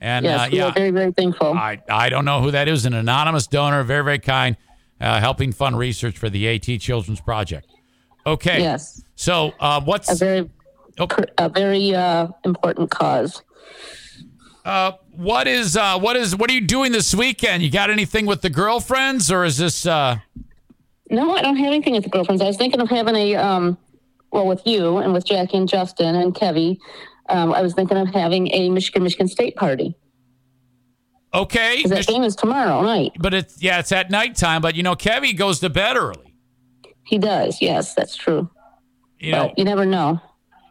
[0.00, 1.52] And yes, uh, we yeah, are very, very thankful.
[1.52, 2.86] I, I don't know who that is.
[2.86, 4.56] An anonymous donor, very, very kind,
[5.00, 7.68] uh, helping fund research for the AT Children's Project.
[8.26, 8.60] Okay.
[8.60, 9.02] Yes.
[9.16, 10.50] So, uh, what's a very,
[11.38, 13.42] a very uh, important cause.
[14.64, 17.62] uh, what is uh, what is what are you doing this weekend?
[17.62, 19.84] You got anything with the girlfriends, or is this?
[19.86, 20.18] Uh,
[21.10, 22.40] No, I don't have anything with the girlfriends.
[22.42, 23.76] I was thinking of having a, um,
[24.30, 26.78] well, with you and with Jackie and Justin and Kevy.
[27.28, 29.94] Um, I was thinking of having a Michigan Michigan State party.
[31.34, 33.12] okay, that game is tomorrow night.
[33.18, 34.62] but it's yeah, it's at nighttime.
[34.62, 36.31] But you know, Kevy goes to bed early.
[37.12, 37.60] He does.
[37.60, 38.48] Yes, that's true.
[39.20, 40.18] You know, you never know.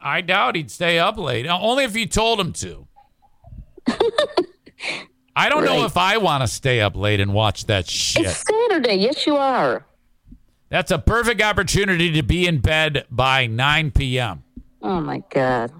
[0.01, 1.45] I doubt he'd stay up late.
[1.45, 2.87] Uh, only if you told him to.
[5.35, 8.25] I don't know if I want to stay up late and watch that shit.
[8.25, 8.95] It's Saturday.
[8.95, 9.85] Yes, you are.
[10.69, 14.41] That's a perfect opportunity to be in bed by 9 p.m.
[14.81, 15.71] Oh my God.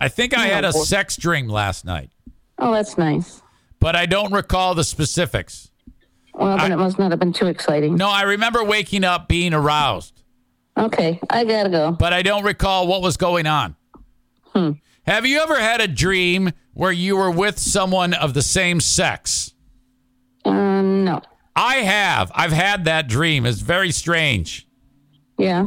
[0.00, 2.10] I think I had a sex dream last night,
[2.56, 3.42] Oh, that's nice.
[3.80, 5.71] but I don't recall the specifics.
[6.34, 7.94] Well, then it must not have been too exciting.
[7.96, 10.22] No, I remember waking up being aroused,
[10.78, 11.92] Okay, I gotta go.
[11.92, 13.76] but I don't recall what was going on.
[14.54, 14.72] Hmm.
[15.06, 19.52] Have you ever had a dream where you were with someone of the same sex?
[20.44, 21.20] Uh, no.
[21.54, 22.32] I have.
[22.34, 23.44] I've had that dream.
[23.44, 24.66] It's very strange.
[25.38, 25.66] Yeah.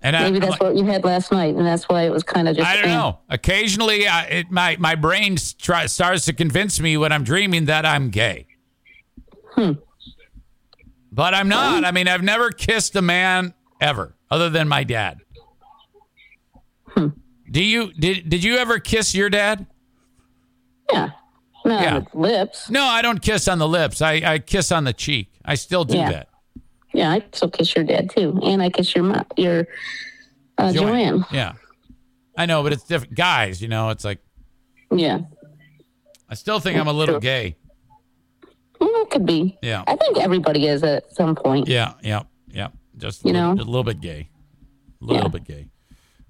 [0.00, 2.22] And Maybe I'm that's like- what you had last night, and that's why it was
[2.22, 2.66] kind of just.
[2.68, 3.18] I don't know.
[3.28, 7.84] Occasionally, I, it, my my brain try, starts to convince me when I'm dreaming that
[7.86, 8.46] I'm gay.
[9.54, 9.72] Hmm.
[11.10, 11.84] But I'm not.
[11.84, 15.18] I mean, I've never kissed a man ever, other than my dad.
[16.88, 17.08] Hmm.
[17.50, 19.66] Do you did did you ever kiss your dad?
[20.90, 21.10] Yeah.
[21.64, 22.00] No, Yeah.
[22.14, 22.70] lips.
[22.70, 24.02] No, I don't kiss on the lips.
[24.02, 25.32] I, I kiss on the cheek.
[25.44, 26.10] I still do Yeah.
[26.10, 26.28] that.
[26.94, 29.66] Yeah, I still kiss your dad too, and I kiss your mo- your
[30.58, 31.24] uh, Joanne.
[31.30, 31.52] Yeah.
[32.36, 33.14] I know, but it's different.
[33.14, 34.18] Guys, you know, it's like
[34.90, 35.20] Yeah.
[36.28, 37.56] I still think I'm a little gay.
[38.80, 39.58] Well, it could be.
[39.62, 39.84] Yeah.
[39.86, 41.68] I think everybody is at some point.
[41.68, 42.68] Yeah, yeah, yeah.
[42.98, 43.62] Just a You little, know?
[43.62, 44.28] a little bit gay.
[45.00, 45.28] A little Yeah.
[45.28, 45.66] bit gay.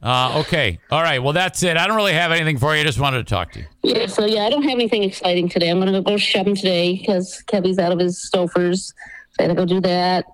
[0.03, 0.79] Uh, okay.
[0.91, 1.23] All right.
[1.23, 1.77] Well, that's it.
[1.77, 2.81] I don't really have anything for you.
[2.81, 3.67] I just wanted to talk to you.
[3.85, 5.69] Yeah, so yeah, I don't have anything exciting today.
[5.71, 8.93] I'm gonna go shopping today because Kevy's out of his Stouffer's.
[9.33, 10.25] So I gotta go do that.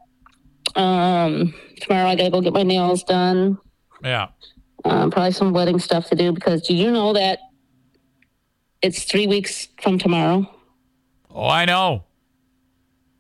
[0.75, 3.59] Um, tomorrow I gotta go get my nails done.
[4.03, 4.29] Yeah.
[4.85, 7.39] Um, probably some wedding stuff to do because do you know that
[8.81, 10.49] it's three weeks from tomorrow?
[11.39, 12.03] Oh, I know.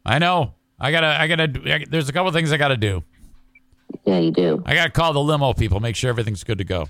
[0.05, 0.55] I know.
[0.81, 1.07] I gotta.
[1.07, 1.74] I gotta.
[1.74, 3.05] I, there's a couple things I gotta do.
[4.05, 4.61] Yeah, you do.
[4.66, 6.89] I gotta call the limo people, make sure everything's good to go.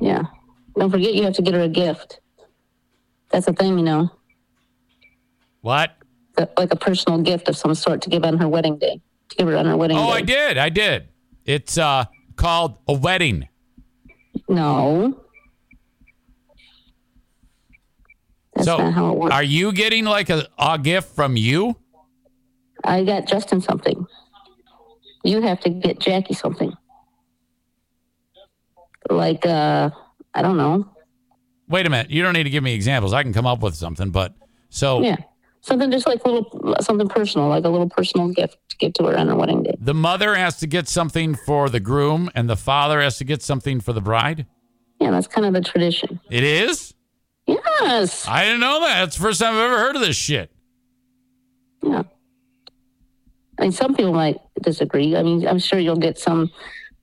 [0.00, 0.22] Yeah.
[0.76, 2.20] Don't forget you have to get her a gift.
[3.30, 4.10] That's a thing, you know,
[5.60, 5.92] What?
[6.58, 9.00] like a personal gift of some sort to give on her wedding day.
[9.30, 10.12] To give her on her wedding Oh, day.
[10.18, 10.58] I did.
[10.58, 11.08] I did.
[11.44, 12.04] It's uh
[12.36, 13.48] called a wedding.
[14.48, 15.18] No.
[18.56, 19.34] That's so, not how it works.
[19.34, 21.76] are you getting like a, a gift from you?
[22.84, 24.06] I got Justin something.
[25.24, 26.72] You have to get Jackie something.
[29.10, 29.90] Like, uh,
[30.34, 30.88] I don't know.
[31.68, 32.10] Wait a minute.
[32.10, 33.12] You don't need to give me examples.
[33.12, 34.34] I can come up with something, but
[34.70, 35.16] so Yeah.
[35.62, 39.18] Something just like little, something personal, like a little personal gift to give to her
[39.18, 39.74] on her wedding day.
[39.80, 43.42] the mother has to get something for the groom and the father has to get
[43.42, 44.46] something for the bride?
[45.00, 46.20] Yeah, that's kind of the tradition.
[46.30, 46.94] It is?
[47.46, 48.26] Yes.
[48.26, 49.04] I didn't know that.
[49.04, 50.50] It's the first time I've ever heard of this shit.
[51.82, 52.02] Yeah.
[53.58, 55.16] I mean, some people might disagree.
[55.16, 56.50] I mean, I'm sure you'll get some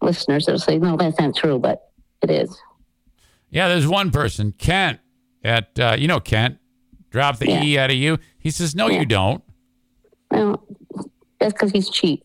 [0.02, 1.90] listeners that'll say, no, that's not true, but
[2.22, 2.56] it is.
[3.49, 4.99] Yeah, there's one person, Kent,
[5.44, 6.57] at, uh, you know, Kent,
[7.10, 8.18] drop the E out of you.
[8.38, 9.44] He says, no, you don't.
[10.32, 10.68] Well,
[11.40, 12.24] that's because he's cheap.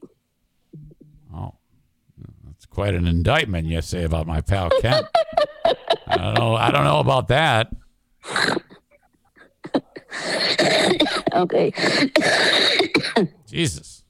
[1.35, 1.55] Oh,
[2.45, 5.07] that's quite an indictment you say about my pal Kent.
[6.07, 6.55] I don't know.
[6.55, 7.70] I don't know about that.
[11.35, 11.73] Okay.
[13.47, 14.05] Jesus.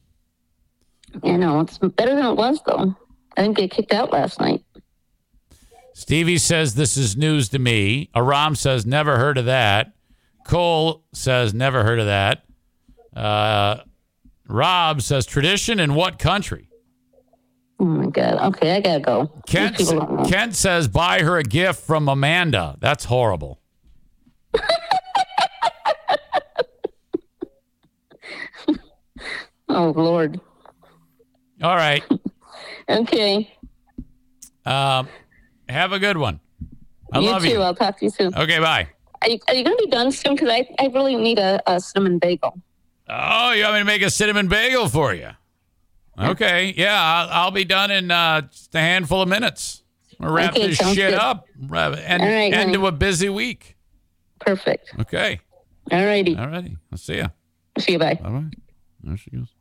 [1.22, 2.94] Yeah, know, it's better than it was, though.
[3.36, 4.64] I didn't get kicked out last night.
[5.94, 8.10] Stevie says this is news to me.
[8.14, 9.92] Aram says never heard of that.
[10.46, 12.44] Cole says never heard of that.
[13.14, 13.82] Uh,
[14.46, 16.70] Rob says tradition in what country?
[17.80, 18.54] Oh my god.
[18.54, 19.26] Okay, I gotta go.
[19.46, 20.28] Kent, These people don't know.
[20.28, 22.76] Kent says buy her a gift from Amanda.
[22.80, 23.57] That's horrible.
[29.68, 30.40] Oh Lord.
[31.62, 32.02] All right.
[32.90, 33.52] Okay.
[34.64, 35.08] Um,
[35.68, 36.40] have a good one.
[37.12, 37.50] I you love too.
[37.50, 37.60] you.
[37.60, 38.34] I'll talk to you soon.
[38.34, 38.88] Okay, bye.
[39.20, 40.36] Are you, are you going to be done soon?
[40.36, 42.58] Because I, I really need a, a cinnamon bagel.
[43.10, 45.28] Oh, you want me to make a cinnamon bagel for you?
[46.18, 49.82] Okay, yeah, I'll, I'll be done in uh, just a handful of minutes.
[50.18, 51.14] We'll wrap Okay, this shit good.
[51.14, 51.46] up.
[51.60, 52.72] Wrap it- End, right, end honey.
[52.72, 53.76] to a busy week.
[54.40, 54.92] Perfect.
[55.00, 55.40] Okay.
[55.90, 56.36] All righty.
[56.36, 56.76] All righty.
[56.92, 57.28] I'll see ya.
[57.78, 57.98] See you.
[57.98, 58.14] Bye.
[58.14, 58.50] Bye bye.
[59.02, 59.54] There she goes.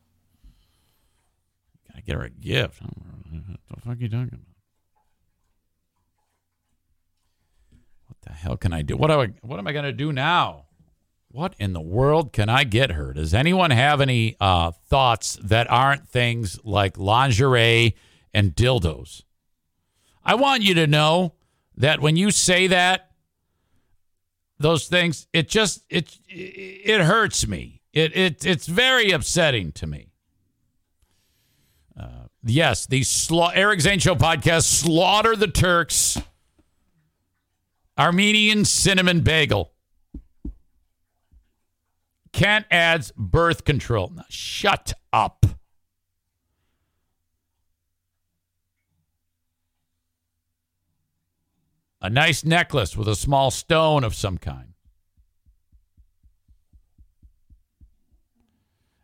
[1.90, 2.82] Gotta get her a gift.
[2.82, 3.58] I don't know.
[3.68, 4.40] What the fuck are you talking about?
[8.08, 8.98] What the hell can I do?
[8.98, 10.66] What, do I, what am I going to do now?
[11.30, 13.14] What in the world can I get her?
[13.14, 17.96] Does anyone have any uh, thoughts that aren't things like lingerie
[18.34, 19.24] and dildos?
[20.24, 21.34] I want you to know
[21.76, 23.07] that when you say that,
[24.60, 27.82] those things, it just it it hurts me.
[27.94, 30.12] It it it's very upsetting to me.
[32.00, 36.22] Uh, yes, the sla- Eric Zane Show podcast slaughter the Turks.
[37.98, 39.74] Armenian cinnamon bagel.
[42.32, 44.12] Kent adds birth control.
[44.16, 45.47] Now, shut up.
[52.08, 54.72] A nice necklace with a small stone of some kind.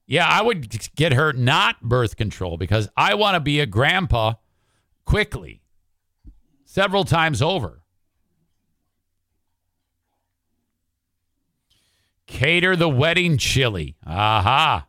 [0.06, 4.36] Yeah, I would get her not birth control because I want to be a grandpa
[5.04, 5.62] quickly,
[6.64, 7.82] several times over.
[12.26, 13.98] Cater the wedding chili.
[14.08, 14.88] Aha.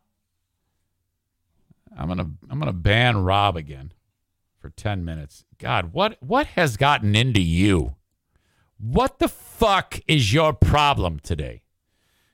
[1.98, 3.92] I'm gonna I'm gonna ban Rob again
[4.60, 5.44] for 10 minutes.
[5.58, 7.96] God, what what has gotten into you?
[8.78, 11.62] What the fuck is your problem today?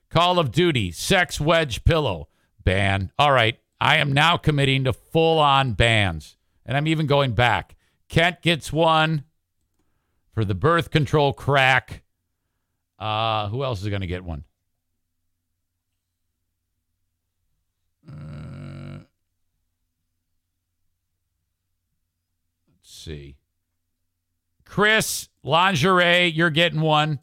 [0.09, 2.29] Call of Duty, sex wedge pillow,
[2.65, 3.12] ban.
[3.19, 6.37] All right, I am now committing to full on bans.
[6.67, 7.77] And I'm even going back.
[8.09, 9.25] Kent gets one
[10.33, 12.03] for the birth control crack.
[12.99, 14.45] Uh, who else is going to get one?
[18.09, 19.05] Uh,
[22.69, 23.37] let's see.
[24.71, 27.19] Chris, lingerie, you're getting one.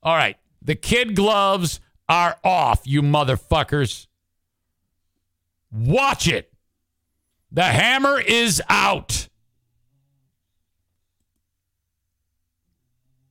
[0.00, 0.36] All right.
[0.62, 4.06] The kid gloves are off, you motherfuckers.
[5.72, 6.52] Watch it.
[7.50, 9.28] The hammer is out.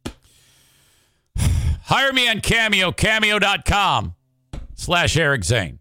[1.37, 4.15] Hire me on Cameo, cameo.com
[4.75, 5.79] slash Eric Zane.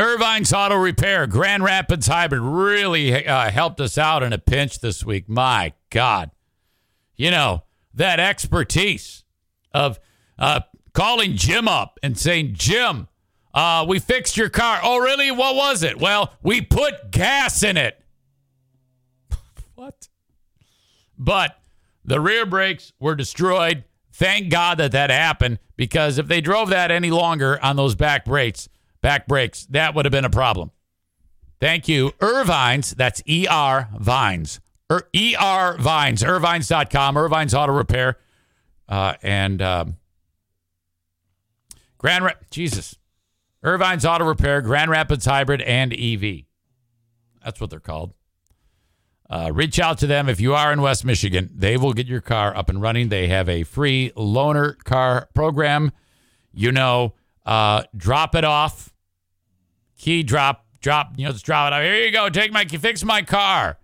[0.00, 5.04] Ervine's Auto Repair, Grand Rapids Hybrid really uh, helped us out in a pinch this
[5.04, 5.28] week.
[5.28, 6.30] My God.
[7.16, 9.24] You know, that expertise
[9.74, 10.00] of
[10.38, 10.60] uh,
[10.94, 13.08] calling Jim up and saying, Jim,
[13.52, 14.80] uh, we fixed your car.
[14.82, 15.30] Oh, really?
[15.30, 16.00] What was it?
[16.00, 18.02] Well, we put gas in it.
[19.74, 20.08] what?
[21.18, 21.60] But
[22.06, 23.84] the rear brakes were destroyed.
[24.14, 28.24] Thank God that that happened because if they drove that any longer on those back
[28.24, 28.70] brakes,
[29.00, 30.70] back brakes, that would have been a problem.
[31.60, 32.12] Thank you.
[32.20, 34.60] Ervines, that's E R Vines.
[34.90, 38.18] Er, ER Vines, ervines.com, Ervines Auto Repair.
[38.88, 39.96] Uh, and um,
[41.98, 42.96] Grand Ra- Jesus.
[43.62, 46.44] Ervine's Auto Repair, Grand Rapids Hybrid, and EV.
[47.44, 48.14] That's what they're called.
[49.28, 51.50] Uh, reach out to them if you are in West Michigan.
[51.54, 53.10] They will get your car up and running.
[53.10, 55.92] They have a free loaner car program.
[56.52, 57.14] You know,
[57.46, 58.89] uh, drop it off,
[60.00, 61.82] key drop, drop, you know, just drop it off.
[61.82, 62.28] Here you go.
[62.30, 63.78] Take my, key, fix my car.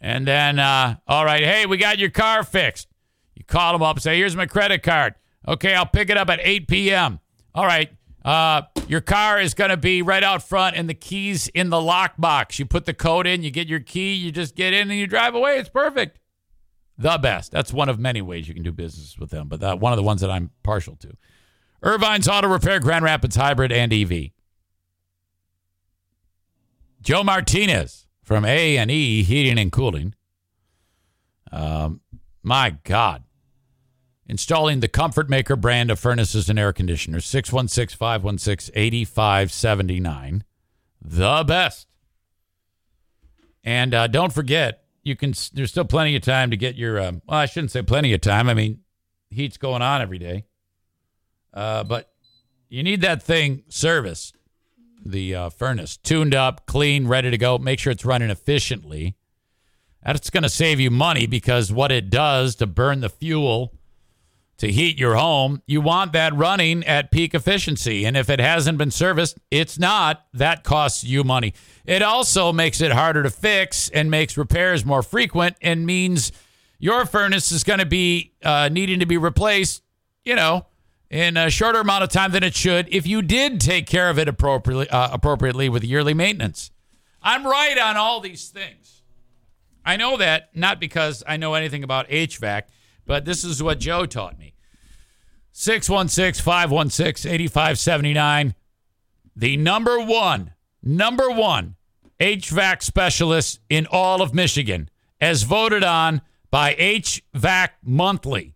[0.00, 2.88] And then, uh, all right, hey, we got your car fixed.
[3.34, 5.14] You call them up, say, here's my credit card.
[5.48, 7.20] Okay, I'll pick it up at 8 p.m.
[7.54, 7.90] All right,
[8.24, 11.78] uh, your car is going to be right out front and the keys in the
[11.78, 12.58] lockbox.
[12.58, 15.06] You put the code in, you get your key, you just get in and you
[15.06, 15.58] drive away.
[15.58, 16.18] It's perfect.
[16.98, 17.52] The best.
[17.52, 19.96] That's one of many ways you can do business with them, but that one of
[19.96, 21.16] the ones that I'm partial to.
[21.82, 24.30] Ervine's Auto Repair, Grand Rapids Hybrid and EV.
[27.06, 30.16] Joe Martinez from A and E Heating and Cooling.
[31.52, 32.00] Um,
[32.42, 33.22] my God,
[34.26, 37.24] installing the Comfortmaker brand of furnaces and air conditioners.
[37.24, 40.42] 616 516 8579.
[41.00, 41.86] The best.
[43.62, 45.32] And uh, don't forget, you can.
[45.52, 47.00] There's still plenty of time to get your.
[47.00, 48.48] Um, well, I shouldn't say plenty of time.
[48.48, 48.80] I mean,
[49.30, 50.46] heat's going on every day.
[51.54, 52.10] Uh, but
[52.68, 54.35] you need that thing serviced
[55.10, 57.58] the uh, furnace tuned up, clean, ready to go.
[57.58, 59.16] Make sure it's running efficiently.
[60.04, 63.72] That's going to save you money because what it does to burn the fuel
[64.58, 68.04] to heat your home, you want that running at peak efficiency.
[68.04, 70.24] And if it hasn't been serviced, it's not.
[70.32, 71.54] That costs you money.
[71.84, 76.32] It also makes it harder to fix and makes repairs more frequent and means
[76.78, 79.82] your furnace is going to be uh, needing to be replaced,
[80.24, 80.66] you know,
[81.16, 84.18] in a shorter amount of time than it should if you did take care of
[84.18, 86.70] it appropriately uh, appropriately with yearly maintenance.
[87.22, 89.02] I'm right on all these things.
[89.84, 92.64] I know that not because I know anything about HVAC,
[93.06, 94.54] but this is what Joe taught me.
[95.52, 98.54] 616 516 8579.
[99.34, 100.52] The number one,
[100.82, 101.76] number one
[102.20, 104.90] HVAC specialist in all of Michigan,
[105.20, 106.20] as voted on
[106.50, 108.55] by HVAC Monthly.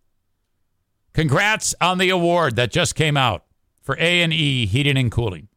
[1.13, 3.45] Congrats on the award that just came out
[3.81, 5.47] for A&E Heating and Cooling.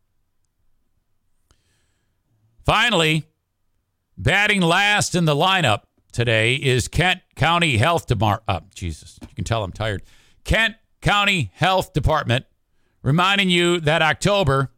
[2.65, 3.25] Finally,
[4.17, 5.83] batting last in the lineup
[6.13, 8.45] today is Kent County Health Department.
[8.49, 10.03] Oh, uh, Jesus, you can tell I'm tired.
[10.45, 12.47] Kent County Health Department
[13.03, 14.73] reminding you that October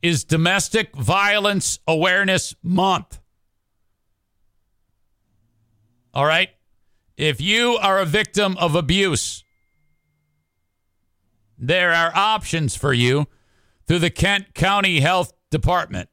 [0.00, 3.20] is Domestic Violence Awareness Month.
[6.12, 6.50] All right?
[7.16, 9.43] If you are a victim of abuse,
[11.68, 13.26] there are options for you
[13.86, 16.08] through the Kent County Health Department.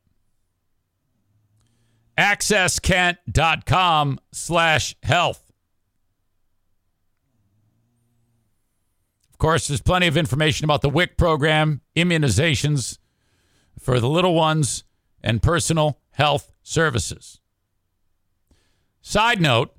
[2.18, 5.52] AccessKent.com slash health.
[9.32, 13.00] Of course, there's plenty of information about the WIC program, immunizations
[13.80, 14.84] for the little ones,
[15.24, 17.40] and personal health services.
[19.02, 19.74] Side note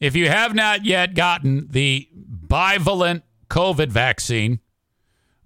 [0.00, 2.08] if you have not yet gotten the
[2.46, 4.60] bivalent COVID vaccine,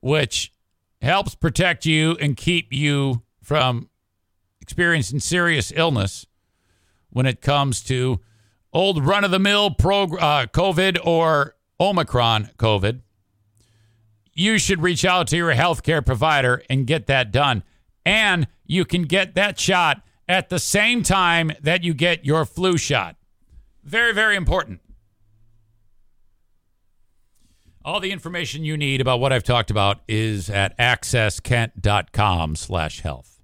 [0.01, 0.53] which
[1.01, 3.89] helps protect you and keep you from
[4.61, 6.27] experiencing serious illness
[7.11, 8.21] when it comes to
[8.73, 13.01] old run of the mill uh, COVID or Omicron COVID,
[14.33, 17.63] you should reach out to your healthcare provider and get that done.
[18.07, 22.79] And you can get that shot at the same time that you get your flu
[22.79, 23.17] shot.
[23.83, 24.81] Very, very important.
[27.85, 33.41] All the information you need about what I've talked about is at accesskent.com slash health.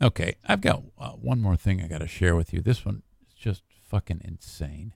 [0.00, 2.60] Okay, I've got uh, one more thing I got to share with you.
[2.60, 4.94] This one is just fucking insane.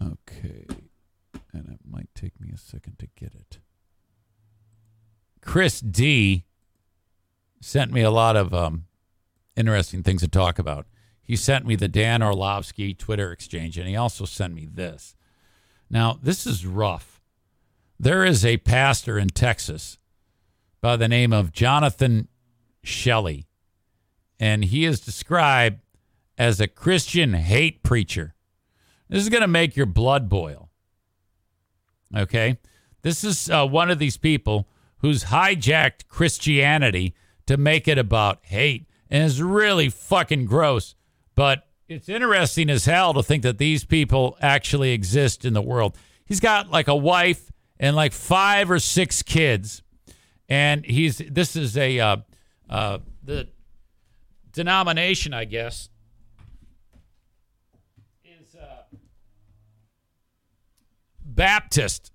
[0.00, 0.64] Okay,
[1.52, 3.58] and it might take me a second to get it.
[5.42, 6.44] Chris D
[7.60, 8.84] sent me a lot of um,
[9.56, 10.86] interesting things to talk about.
[11.22, 15.14] He sent me the Dan Orlovsky Twitter exchange, and he also sent me this.
[15.88, 17.20] Now, this is rough.
[17.98, 19.98] There is a pastor in Texas
[20.80, 22.28] by the name of Jonathan
[22.82, 23.46] Shelley,
[24.38, 25.80] and he is described
[26.38, 28.34] as a Christian hate preacher.
[29.08, 30.70] This is going to make your blood boil.
[32.16, 32.58] Okay?
[33.02, 34.68] This is uh, one of these people
[34.98, 37.14] who's hijacked Christianity
[37.46, 40.94] to make it about hate and it's really fucking gross.
[41.34, 45.96] But it's interesting as hell to think that these people actually exist in the world.
[46.24, 47.50] He's got like a wife
[47.80, 49.82] and like five or six kids,
[50.48, 52.16] and he's this is a uh,
[52.68, 53.48] uh, the
[54.52, 55.88] denomination, I guess,
[58.24, 58.96] is uh,
[61.24, 62.12] Baptist.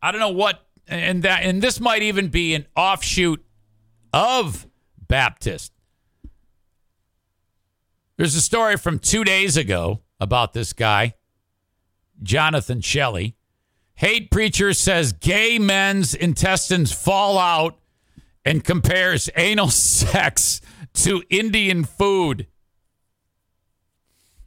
[0.00, 3.44] I don't know what, and that, and this might even be an offshoot
[4.12, 4.66] of
[5.08, 5.72] Baptist.
[8.16, 11.14] There's a story from two days ago about this guy,
[12.22, 13.36] Jonathan Shelley.
[13.96, 17.78] Hate preacher says gay men's intestines fall out
[18.44, 20.60] and compares anal sex
[20.94, 22.46] to Indian food.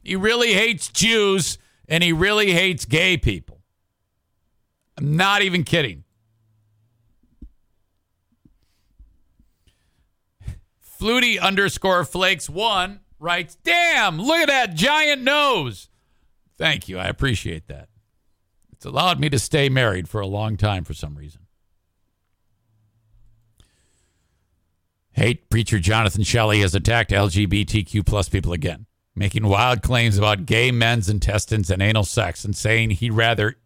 [0.02, 1.58] He really hates Jews
[1.88, 3.60] and he really hates gay people.
[4.96, 6.04] I'm not even kidding.
[11.00, 15.88] Flutie underscore flakes one writes, Damn, look at that giant nose.
[16.58, 16.98] Thank you.
[16.98, 17.88] I appreciate that.
[18.72, 21.42] It's allowed me to stay married for a long time for some reason.
[25.12, 30.70] Hate preacher Jonathan Shelley has attacked LGBTQ plus people again, making wild claims about gay
[30.70, 33.56] men's intestines and anal sex and saying he'd rather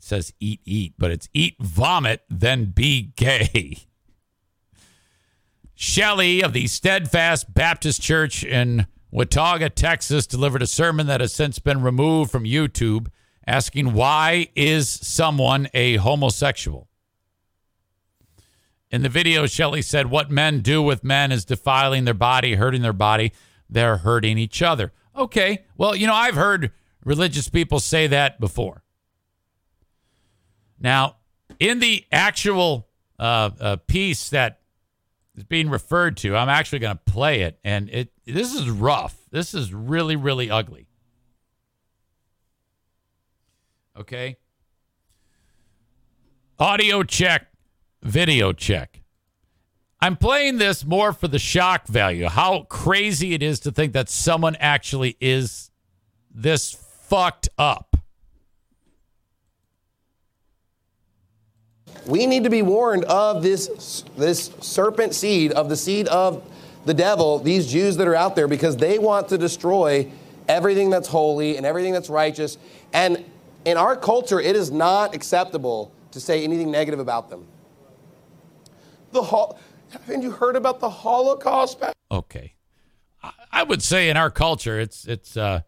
[0.00, 3.78] says eat eat, but it's eat vomit than be gay.
[5.80, 11.60] Shelley of the Steadfast Baptist Church in Watauga, Texas, delivered a sermon that has since
[11.60, 13.12] been removed from YouTube,
[13.46, 16.88] asking why is someone a homosexual?
[18.90, 22.82] In the video, Shelley said, What men do with men is defiling their body, hurting
[22.82, 23.32] their body.
[23.70, 24.92] They're hurting each other.
[25.16, 25.64] Okay.
[25.76, 26.72] Well, you know, I've heard
[27.04, 28.82] religious people say that before.
[30.80, 31.18] Now,
[31.60, 34.57] in the actual uh, uh, piece that
[35.38, 39.16] is being referred to, I'm actually going to play it, and it this is rough.
[39.30, 40.88] This is really, really ugly.
[43.96, 44.36] Okay.
[46.58, 47.46] Audio check,
[48.02, 49.02] video check.
[50.00, 52.28] I'm playing this more for the shock value.
[52.28, 55.70] How crazy it is to think that someone actually is
[56.32, 57.87] this fucked up.
[62.06, 66.42] We need to be warned of this this serpent seed of the seed of
[66.86, 70.10] the devil, these Jews that are out there because they want to destroy
[70.48, 72.56] everything that's holy and everything that's righteous.
[72.94, 73.24] And
[73.66, 77.46] in our culture, it is not acceptable to say anything negative about them.
[79.12, 79.22] The
[79.90, 81.78] haven't you heard about the Holocaust?
[82.10, 82.54] Okay.
[83.22, 85.62] I- I would say in our culture, it's it's uh,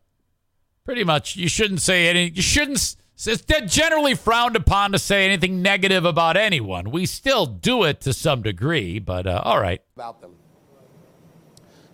[0.85, 2.31] pretty much you shouldn't say any.
[2.31, 2.97] You shouldn't.
[3.27, 3.45] It's
[3.75, 6.91] generally frowned upon to say anything negative about anyone.
[6.91, 9.83] We still do it to some degree, but uh, all right.
[9.95, 10.35] About them.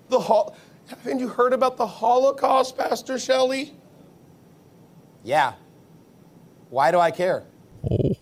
[0.08, 3.74] The hol- haven't you heard about the Holocaust, Pastor Shelley?
[5.24, 5.54] Yeah.
[6.70, 7.44] Why do I care?
[7.90, 8.12] Oh.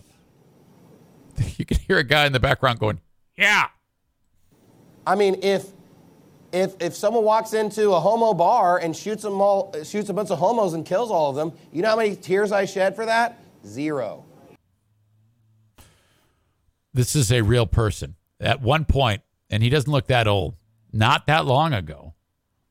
[1.57, 2.99] You can hear a guy in the background going,
[3.37, 3.67] "Yeah."
[5.07, 5.67] I mean, if
[6.55, 10.31] if if someone walks into a homo bar and shoots them all, shoots a bunch
[10.31, 13.05] of homos and kills all of them, you know how many tears I shed for
[13.05, 13.39] that?
[13.65, 14.23] Zero.
[16.93, 18.15] This is a real person.
[18.39, 20.55] At one point, and he doesn't look that old,
[20.93, 22.13] not that long ago,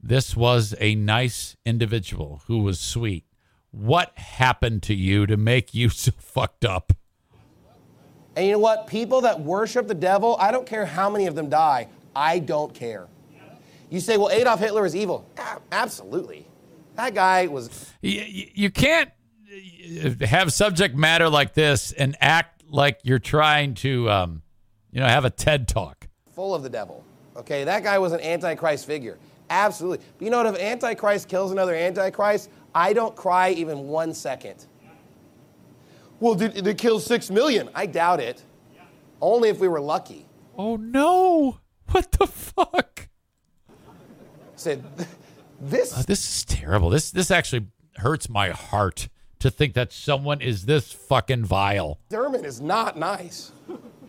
[0.01, 3.25] this was a nice individual who was sweet.
[3.71, 6.93] What happened to you to make you so fucked up?
[8.37, 8.87] And you know what?
[8.87, 11.89] People that worship the devil, I don't care how many of them die.
[12.17, 13.09] I don't care.
[13.91, 15.29] You say, well, Adolf Hitler is evil.
[15.39, 16.47] Ah, Absolutely.
[16.97, 17.91] That guy was.
[18.03, 18.25] You,
[18.55, 19.11] you can't
[20.05, 24.43] uh, have subject matter like this and act like you're trying to, um,
[24.93, 26.07] you know, have a TED talk.
[26.35, 27.05] full of the devil.
[27.37, 29.19] Okay, that guy was an antichrist figure.
[29.51, 30.05] Absolutely.
[30.19, 30.55] But you know what?
[30.55, 34.67] If antichrist kills another antichrist, I don't cry even one second.
[36.21, 37.69] Well, did it kill six million?
[37.75, 38.43] I doubt it.
[39.21, 40.27] Only if we were lucky.
[40.57, 41.59] Oh no!
[41.91, 43.09] What the fuck?
[44.57, 44.85] Said
[45.61, 45.97] this.
[45.97, 46.91] Uh, this is terrible.
[46.91, 47.67] This this actually
[47.97, 49.09] hurts my heart
[49.41, 51.99] to think that someone is this fucking vile.
[52.09, 53.53] Dermot is not nice.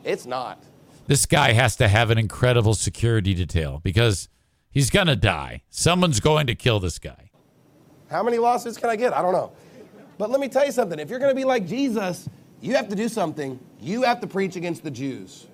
[0.03, 0.63] It's not.
[1.07, 4.29] This guy has to have an incredible security detail because
[4.71, 5.63] he's gonna die.
[5.69, 7.31] Someone's going to kill this guy.
[8.09, 9.13] How many lawsuits can I get?
[9.13, 9.51] I don't know.
[10.17, 10.99] But let me tell you something.
[10.99, 12.29] If you're to be like Jesus,
[12.61, 13.59] you have to do something.
[13.81, 15.47] You have to preach against the Jews.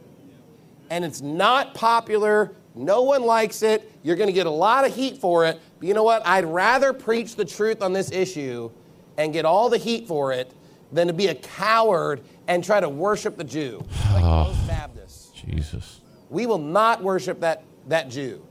[0.90, 2.52] And it's not popular.
[2.76, 3.91] No one likes it.
[4.04, 5.60] You're going to get a lot of heat for it.
[5.80, 6.26] But you know what?
[6.26, 8.72] I'd rather preach the truth on this issue
[9.18, 10.54] and get all the heat for it
[10.92, 13.84] than to be a coward and try to worship the Jew.
[14.14, 15.32] Like most Baptists.
[15.32, 16.02] Jesus.
[16.30, 18.46] We will not worship that, that Jew.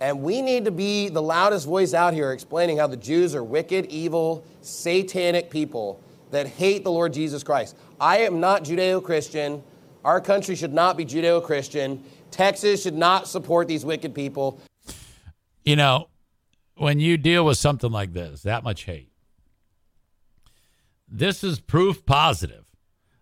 [0.00, 3.44] And we need to be the loudest voice out here explaining how the Jews are
[3.44, 7.76] wicked, evil, satanic people that hate the Lord Jesus Christ.
[8.00, 9.62] I am not Judeo Christian.
[10.04, 12.02] Our country should not be Judeo Christian.
[12.32, 14.60] Texas should not support these wicked people.
[15.64, 16.08] You know,
[16.76, 19.10] when you deal with something like this, that much hate,
[21.06, 22.64] this is proof positive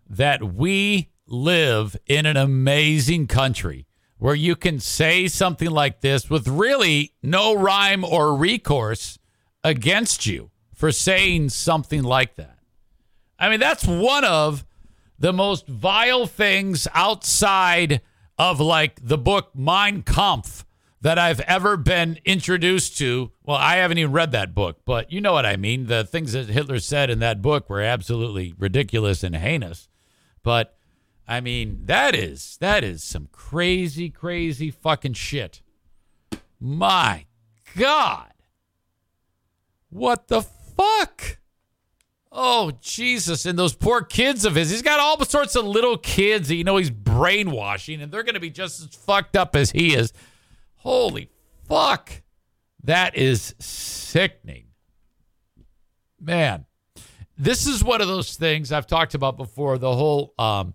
[0.09, 3.85] that we live in an amazing country
[4.17, 9.17] where you can say something like this with really no rhyme or recourse
[9.63, 12.59] against you for saying something like that.
[13.39, 14.65] I mean, that's one of
[15.17, 18.01] the most vile things outside
[18.41, 20.65] of like the book Mein Kampf
[20.99, 23.31] that I've ever been introduced to.
[23.43, 25.85] Well, I haven't even read that book, but you know what I mean.
[25.85, 29.89] The things that Hitler said in that book were absolutely ridiculous and heinous.
[30.41, 30.75] But
[31.27, 35.61] I mean, that is that is some crazy, crazy fucking shit.
[36.59, 37.25] My
[37.77, 38.33] God.
[39.91, 41.37] What the fuck?
[42.31, 43.45] Oh, Jesus.
[43.45, 44.69] And those poor kids of his.
[44.69, 48.35] He's got all sorts of little kids that you know he's brainwashing, and they're going
[48.35, 50.13] to be just as fucked up as he is.
[50.77, 51.29] Holy
[51.67, 52.21] fuck.
[52.83, 54.65] That is sickening.
[56.19, 56.65] Man,
[57.37, 59.77] this is one of those things I've talked about before.
[59.77, 60.73] The whole, um,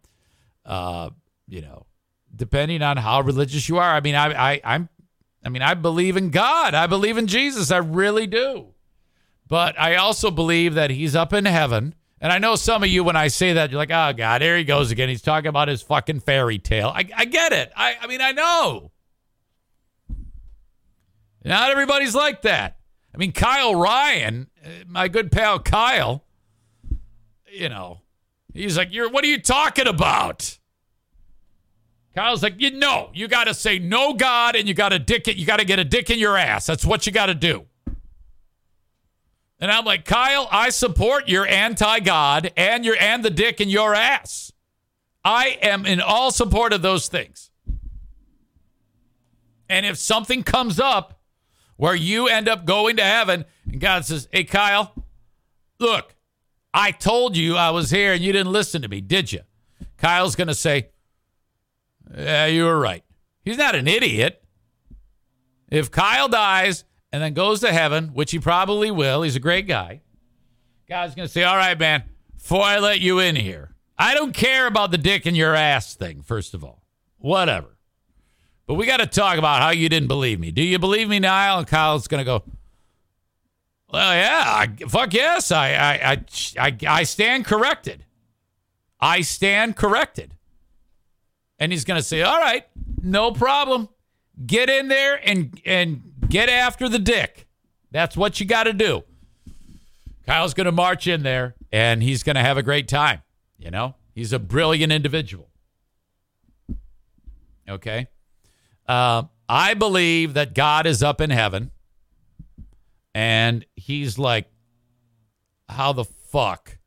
[0.64, 1.10] uh,
[1.48, 1.86] you know,
[2.34, 3.90] depending on how religious you are.
[3.90, 4.88] I mean, I, I, I'm,
[5.44, 6.74] I mean, I believe in God.
[6.74, 7.70] I believe in Jesus.
[7.70, 8.74] I really do.
[9.48, 11.94] But I also believe that he's up in heaven.
[12.20, 14.56] And I know some of you, when I say that, you're like, oh, God, here
[14.56, 15.08] he goes again.
[15.08, 16.88] He's talking about his fucking fairy tale.
[16.88, 17.70] I, I get it.
[17.76, 18.90] I, I mean, I know.
[21.44, 22.78] Not everybody's like that.
[23.14, 26.24] I mean, Kyle Ryan, uh, my good pal Kyle,
[27.50, 28.00] you know,
[28.52, 30.58] he's like, "You're what are you talking about?"
[32.14, 35.28] Kyle's like, "You know, you got to say no God, and you got to dick
[35.28, 35.36] it.
[35.36, 36.66] You got to get a dick in your ass.
[36.66, 37.66] That's what you got to do."
[39.58, 43.94] And I'm like, Kyle, I support your anti-God and your and the dick in your
[43.94, 44.52] ass.
[45.24, 47.50] I am in all support of those things.
[49.68, 51.20] And if something comes up
[51.76, 54.92] where you end up going to heaven and God says, Hey, Kyle,
[55.80, 56.14] look,
[56.72, 59.40] I told you I was here and you didn't listen to me, did you?
[59.96, 60.90] Kyle's going to say,
[62.16, 63.02] Yeah, you were right.
[63.42, 64.42] He's not an idiot.
[65.70, 66.84] If Kyle dies
[67.16, 70.02] and then goes to heaven, which he probably will, he's a great guy.
[70.86, 72.02] God's going to say, All right, man,
[72.36, 75.94] before I let you in here, I don't care about the dick in your ass
[75.94, 76.82] thing, first of all.
[77.16, 77.78] Whatever.
[78.66, 80.50] But we got to talk about how you didn't believe me.
[80.50, 81.60] Do you believe me, Niall?
[81.60, 82.44] And Kyle's going to go,
[83.90, 85.50] well, yeah, I, fuck yes.
[85.50, 86.24] I, I, I,
[86.58, 88.04] I, I stand corrected.
[89.00, 90.34] I stand corrected.
[91.58, 92.66] And he's going to say, all right,
[93.00, 93.88] no problem.
[94.44, 97.46] Get in there and, and get after the dick.
[97.90, 99.04] That's what you got to do.
[100.26, 103.22] Kyle's going to march in there and he's going to have a great time.
[103.58, 105.50] You know, he's a brilliant individual.
[107.68, 108.08] Okay.
[108.86, 111.70] Uh, I believe that God is up in heaven
[113.14, 114.50] and he's like,
[115.68, 116.78] how the fuck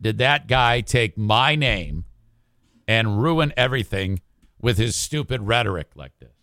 [0.00, 2.04] did that guy take my name
[2.86, 4.20] and ruin everything
[4.60, 6.35] with his stupid rhetoric like this?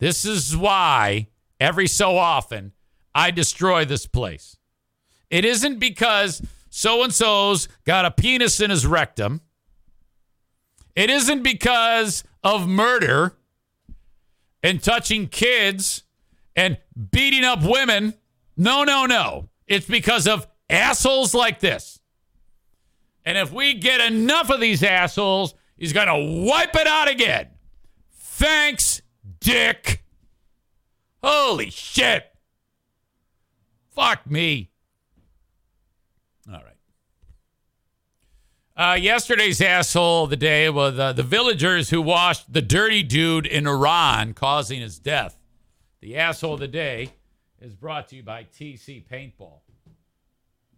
[0.00, 1.28] This is why
[1.60, 2.72] every so often
[3.14, 4.56] I destroy this place.
[5.30, 9.42] It isn't because so and so's got a penis in his rectum.
[10.96, 13.36] It isn't because of murder
[14.62, 16.02] and touching kids
[16.56, 16.78] and
[17.12, 18.14] beating up women.
[18.56, 19.48] No, no, no.
[19.66, 22.00] It's because of assholes like this.
[23.24, 27.48] And if we get enough of these assholes, he's going to wipe it out again.
[28.12, 29.02] Thanks,
[29.40, 30.04] Dick.
[31.22, 32.34] Holy shit.
[33.90, 34.70] Fuck me.
[36.48, 36.76] All right.
[38.76, 43.46] Uh, yesterday's asshole of the day was uh, the villagers who washed the dirty dude
[43.46, 45.36] in Iran, causing his death.
[46.00, 47.10] The asshole of the day
[47.60, 49.60] is brought to you by TC Paintball.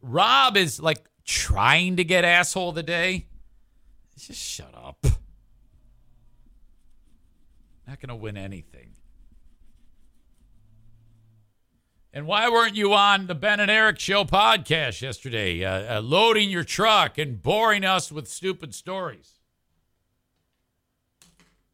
[0.00, 3.26] Rob is like trying to get asshole of the day.
[4.18, 5.06] Just shut up.
[7.92, 8.94] Not going to win anything.
[12.10, 16.48] And why weren't you on the Ben and Eric Show podcast yesterday, uh, uh, loading
[16.48, 19.40] your truck and boring us with stupid stories?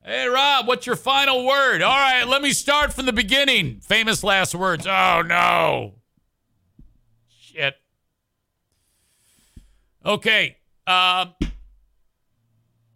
[0.04, 1.82] Hey, Rob, what's your final word?
[1.82, 3.78] All right, let me start from the beginning.
[3.78, 4.88] Famous last words.
[4.88, 6.00] Oh, no.
[7.28, 7.76] Shit.
[10.04, 10.56] Okay.
[10.84, 11.34] Um,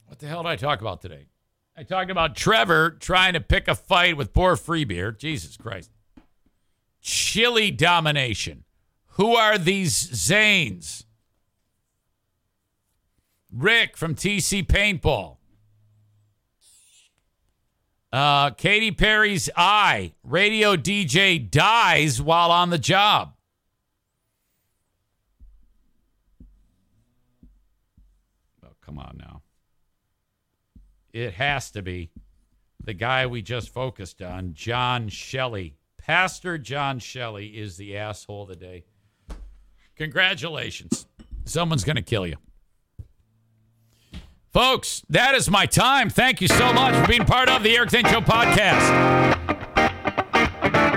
[0.08, 1.28] what the hell did I talk about today?
[1.76, 5.10] I talked about Trevor trying to pick a fight with poor Free Beer.
[5.10, 5.90] Jesus Christ.
[7.00, 8.64] Chili domination.
[9.12, 11.04] Who are these Zanes?
[13.50, 15.36] Rick from TC Paintball.
[18.12, 20.12] Uh, Katy Perry's Eye.
[20.22, 23.34] Radio DJ dies while on the job.
[28.62, 29.31] Oh, come on now.
[31.12, 32.10] It has to be
[32.82, 35.76] the guy we just focused on, John Shelley.
[35.98, 38.84] Pastor John Shelley is the asshole today.
[39.96, 41.06] Congratulations.
[41.44, 42.36] Someone's going to kill you.
[44.52, 46.10] Folks, that is my time.
[46.10, 48.82] Thank you so much for being part of the Eric Zane Show podcast.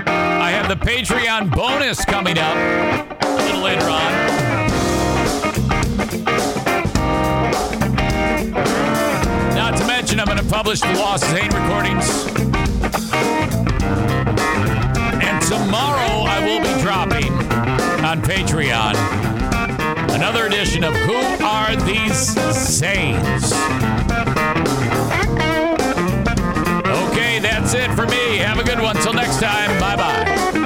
[0.08, 2.56] I have the Patreon bonus coming up
[3.22, 4.36] a little later on.
[10.20, 12.26] I'm going to publish the Lost Zane recordings.
[15.22, 17.32] And tomorrow, I will be dropping
[18.04, 18.94] on Patreon
[20.16, 21.14] another edition of Who
[21.44, 23.52] Are These Zanes?
[27.10, 28.38] Okay, that's it for me.
[28.38, 28.96] Have a good one.
[28.96, 29.78] Till next time.
[29.78, 30.65] Bye bye.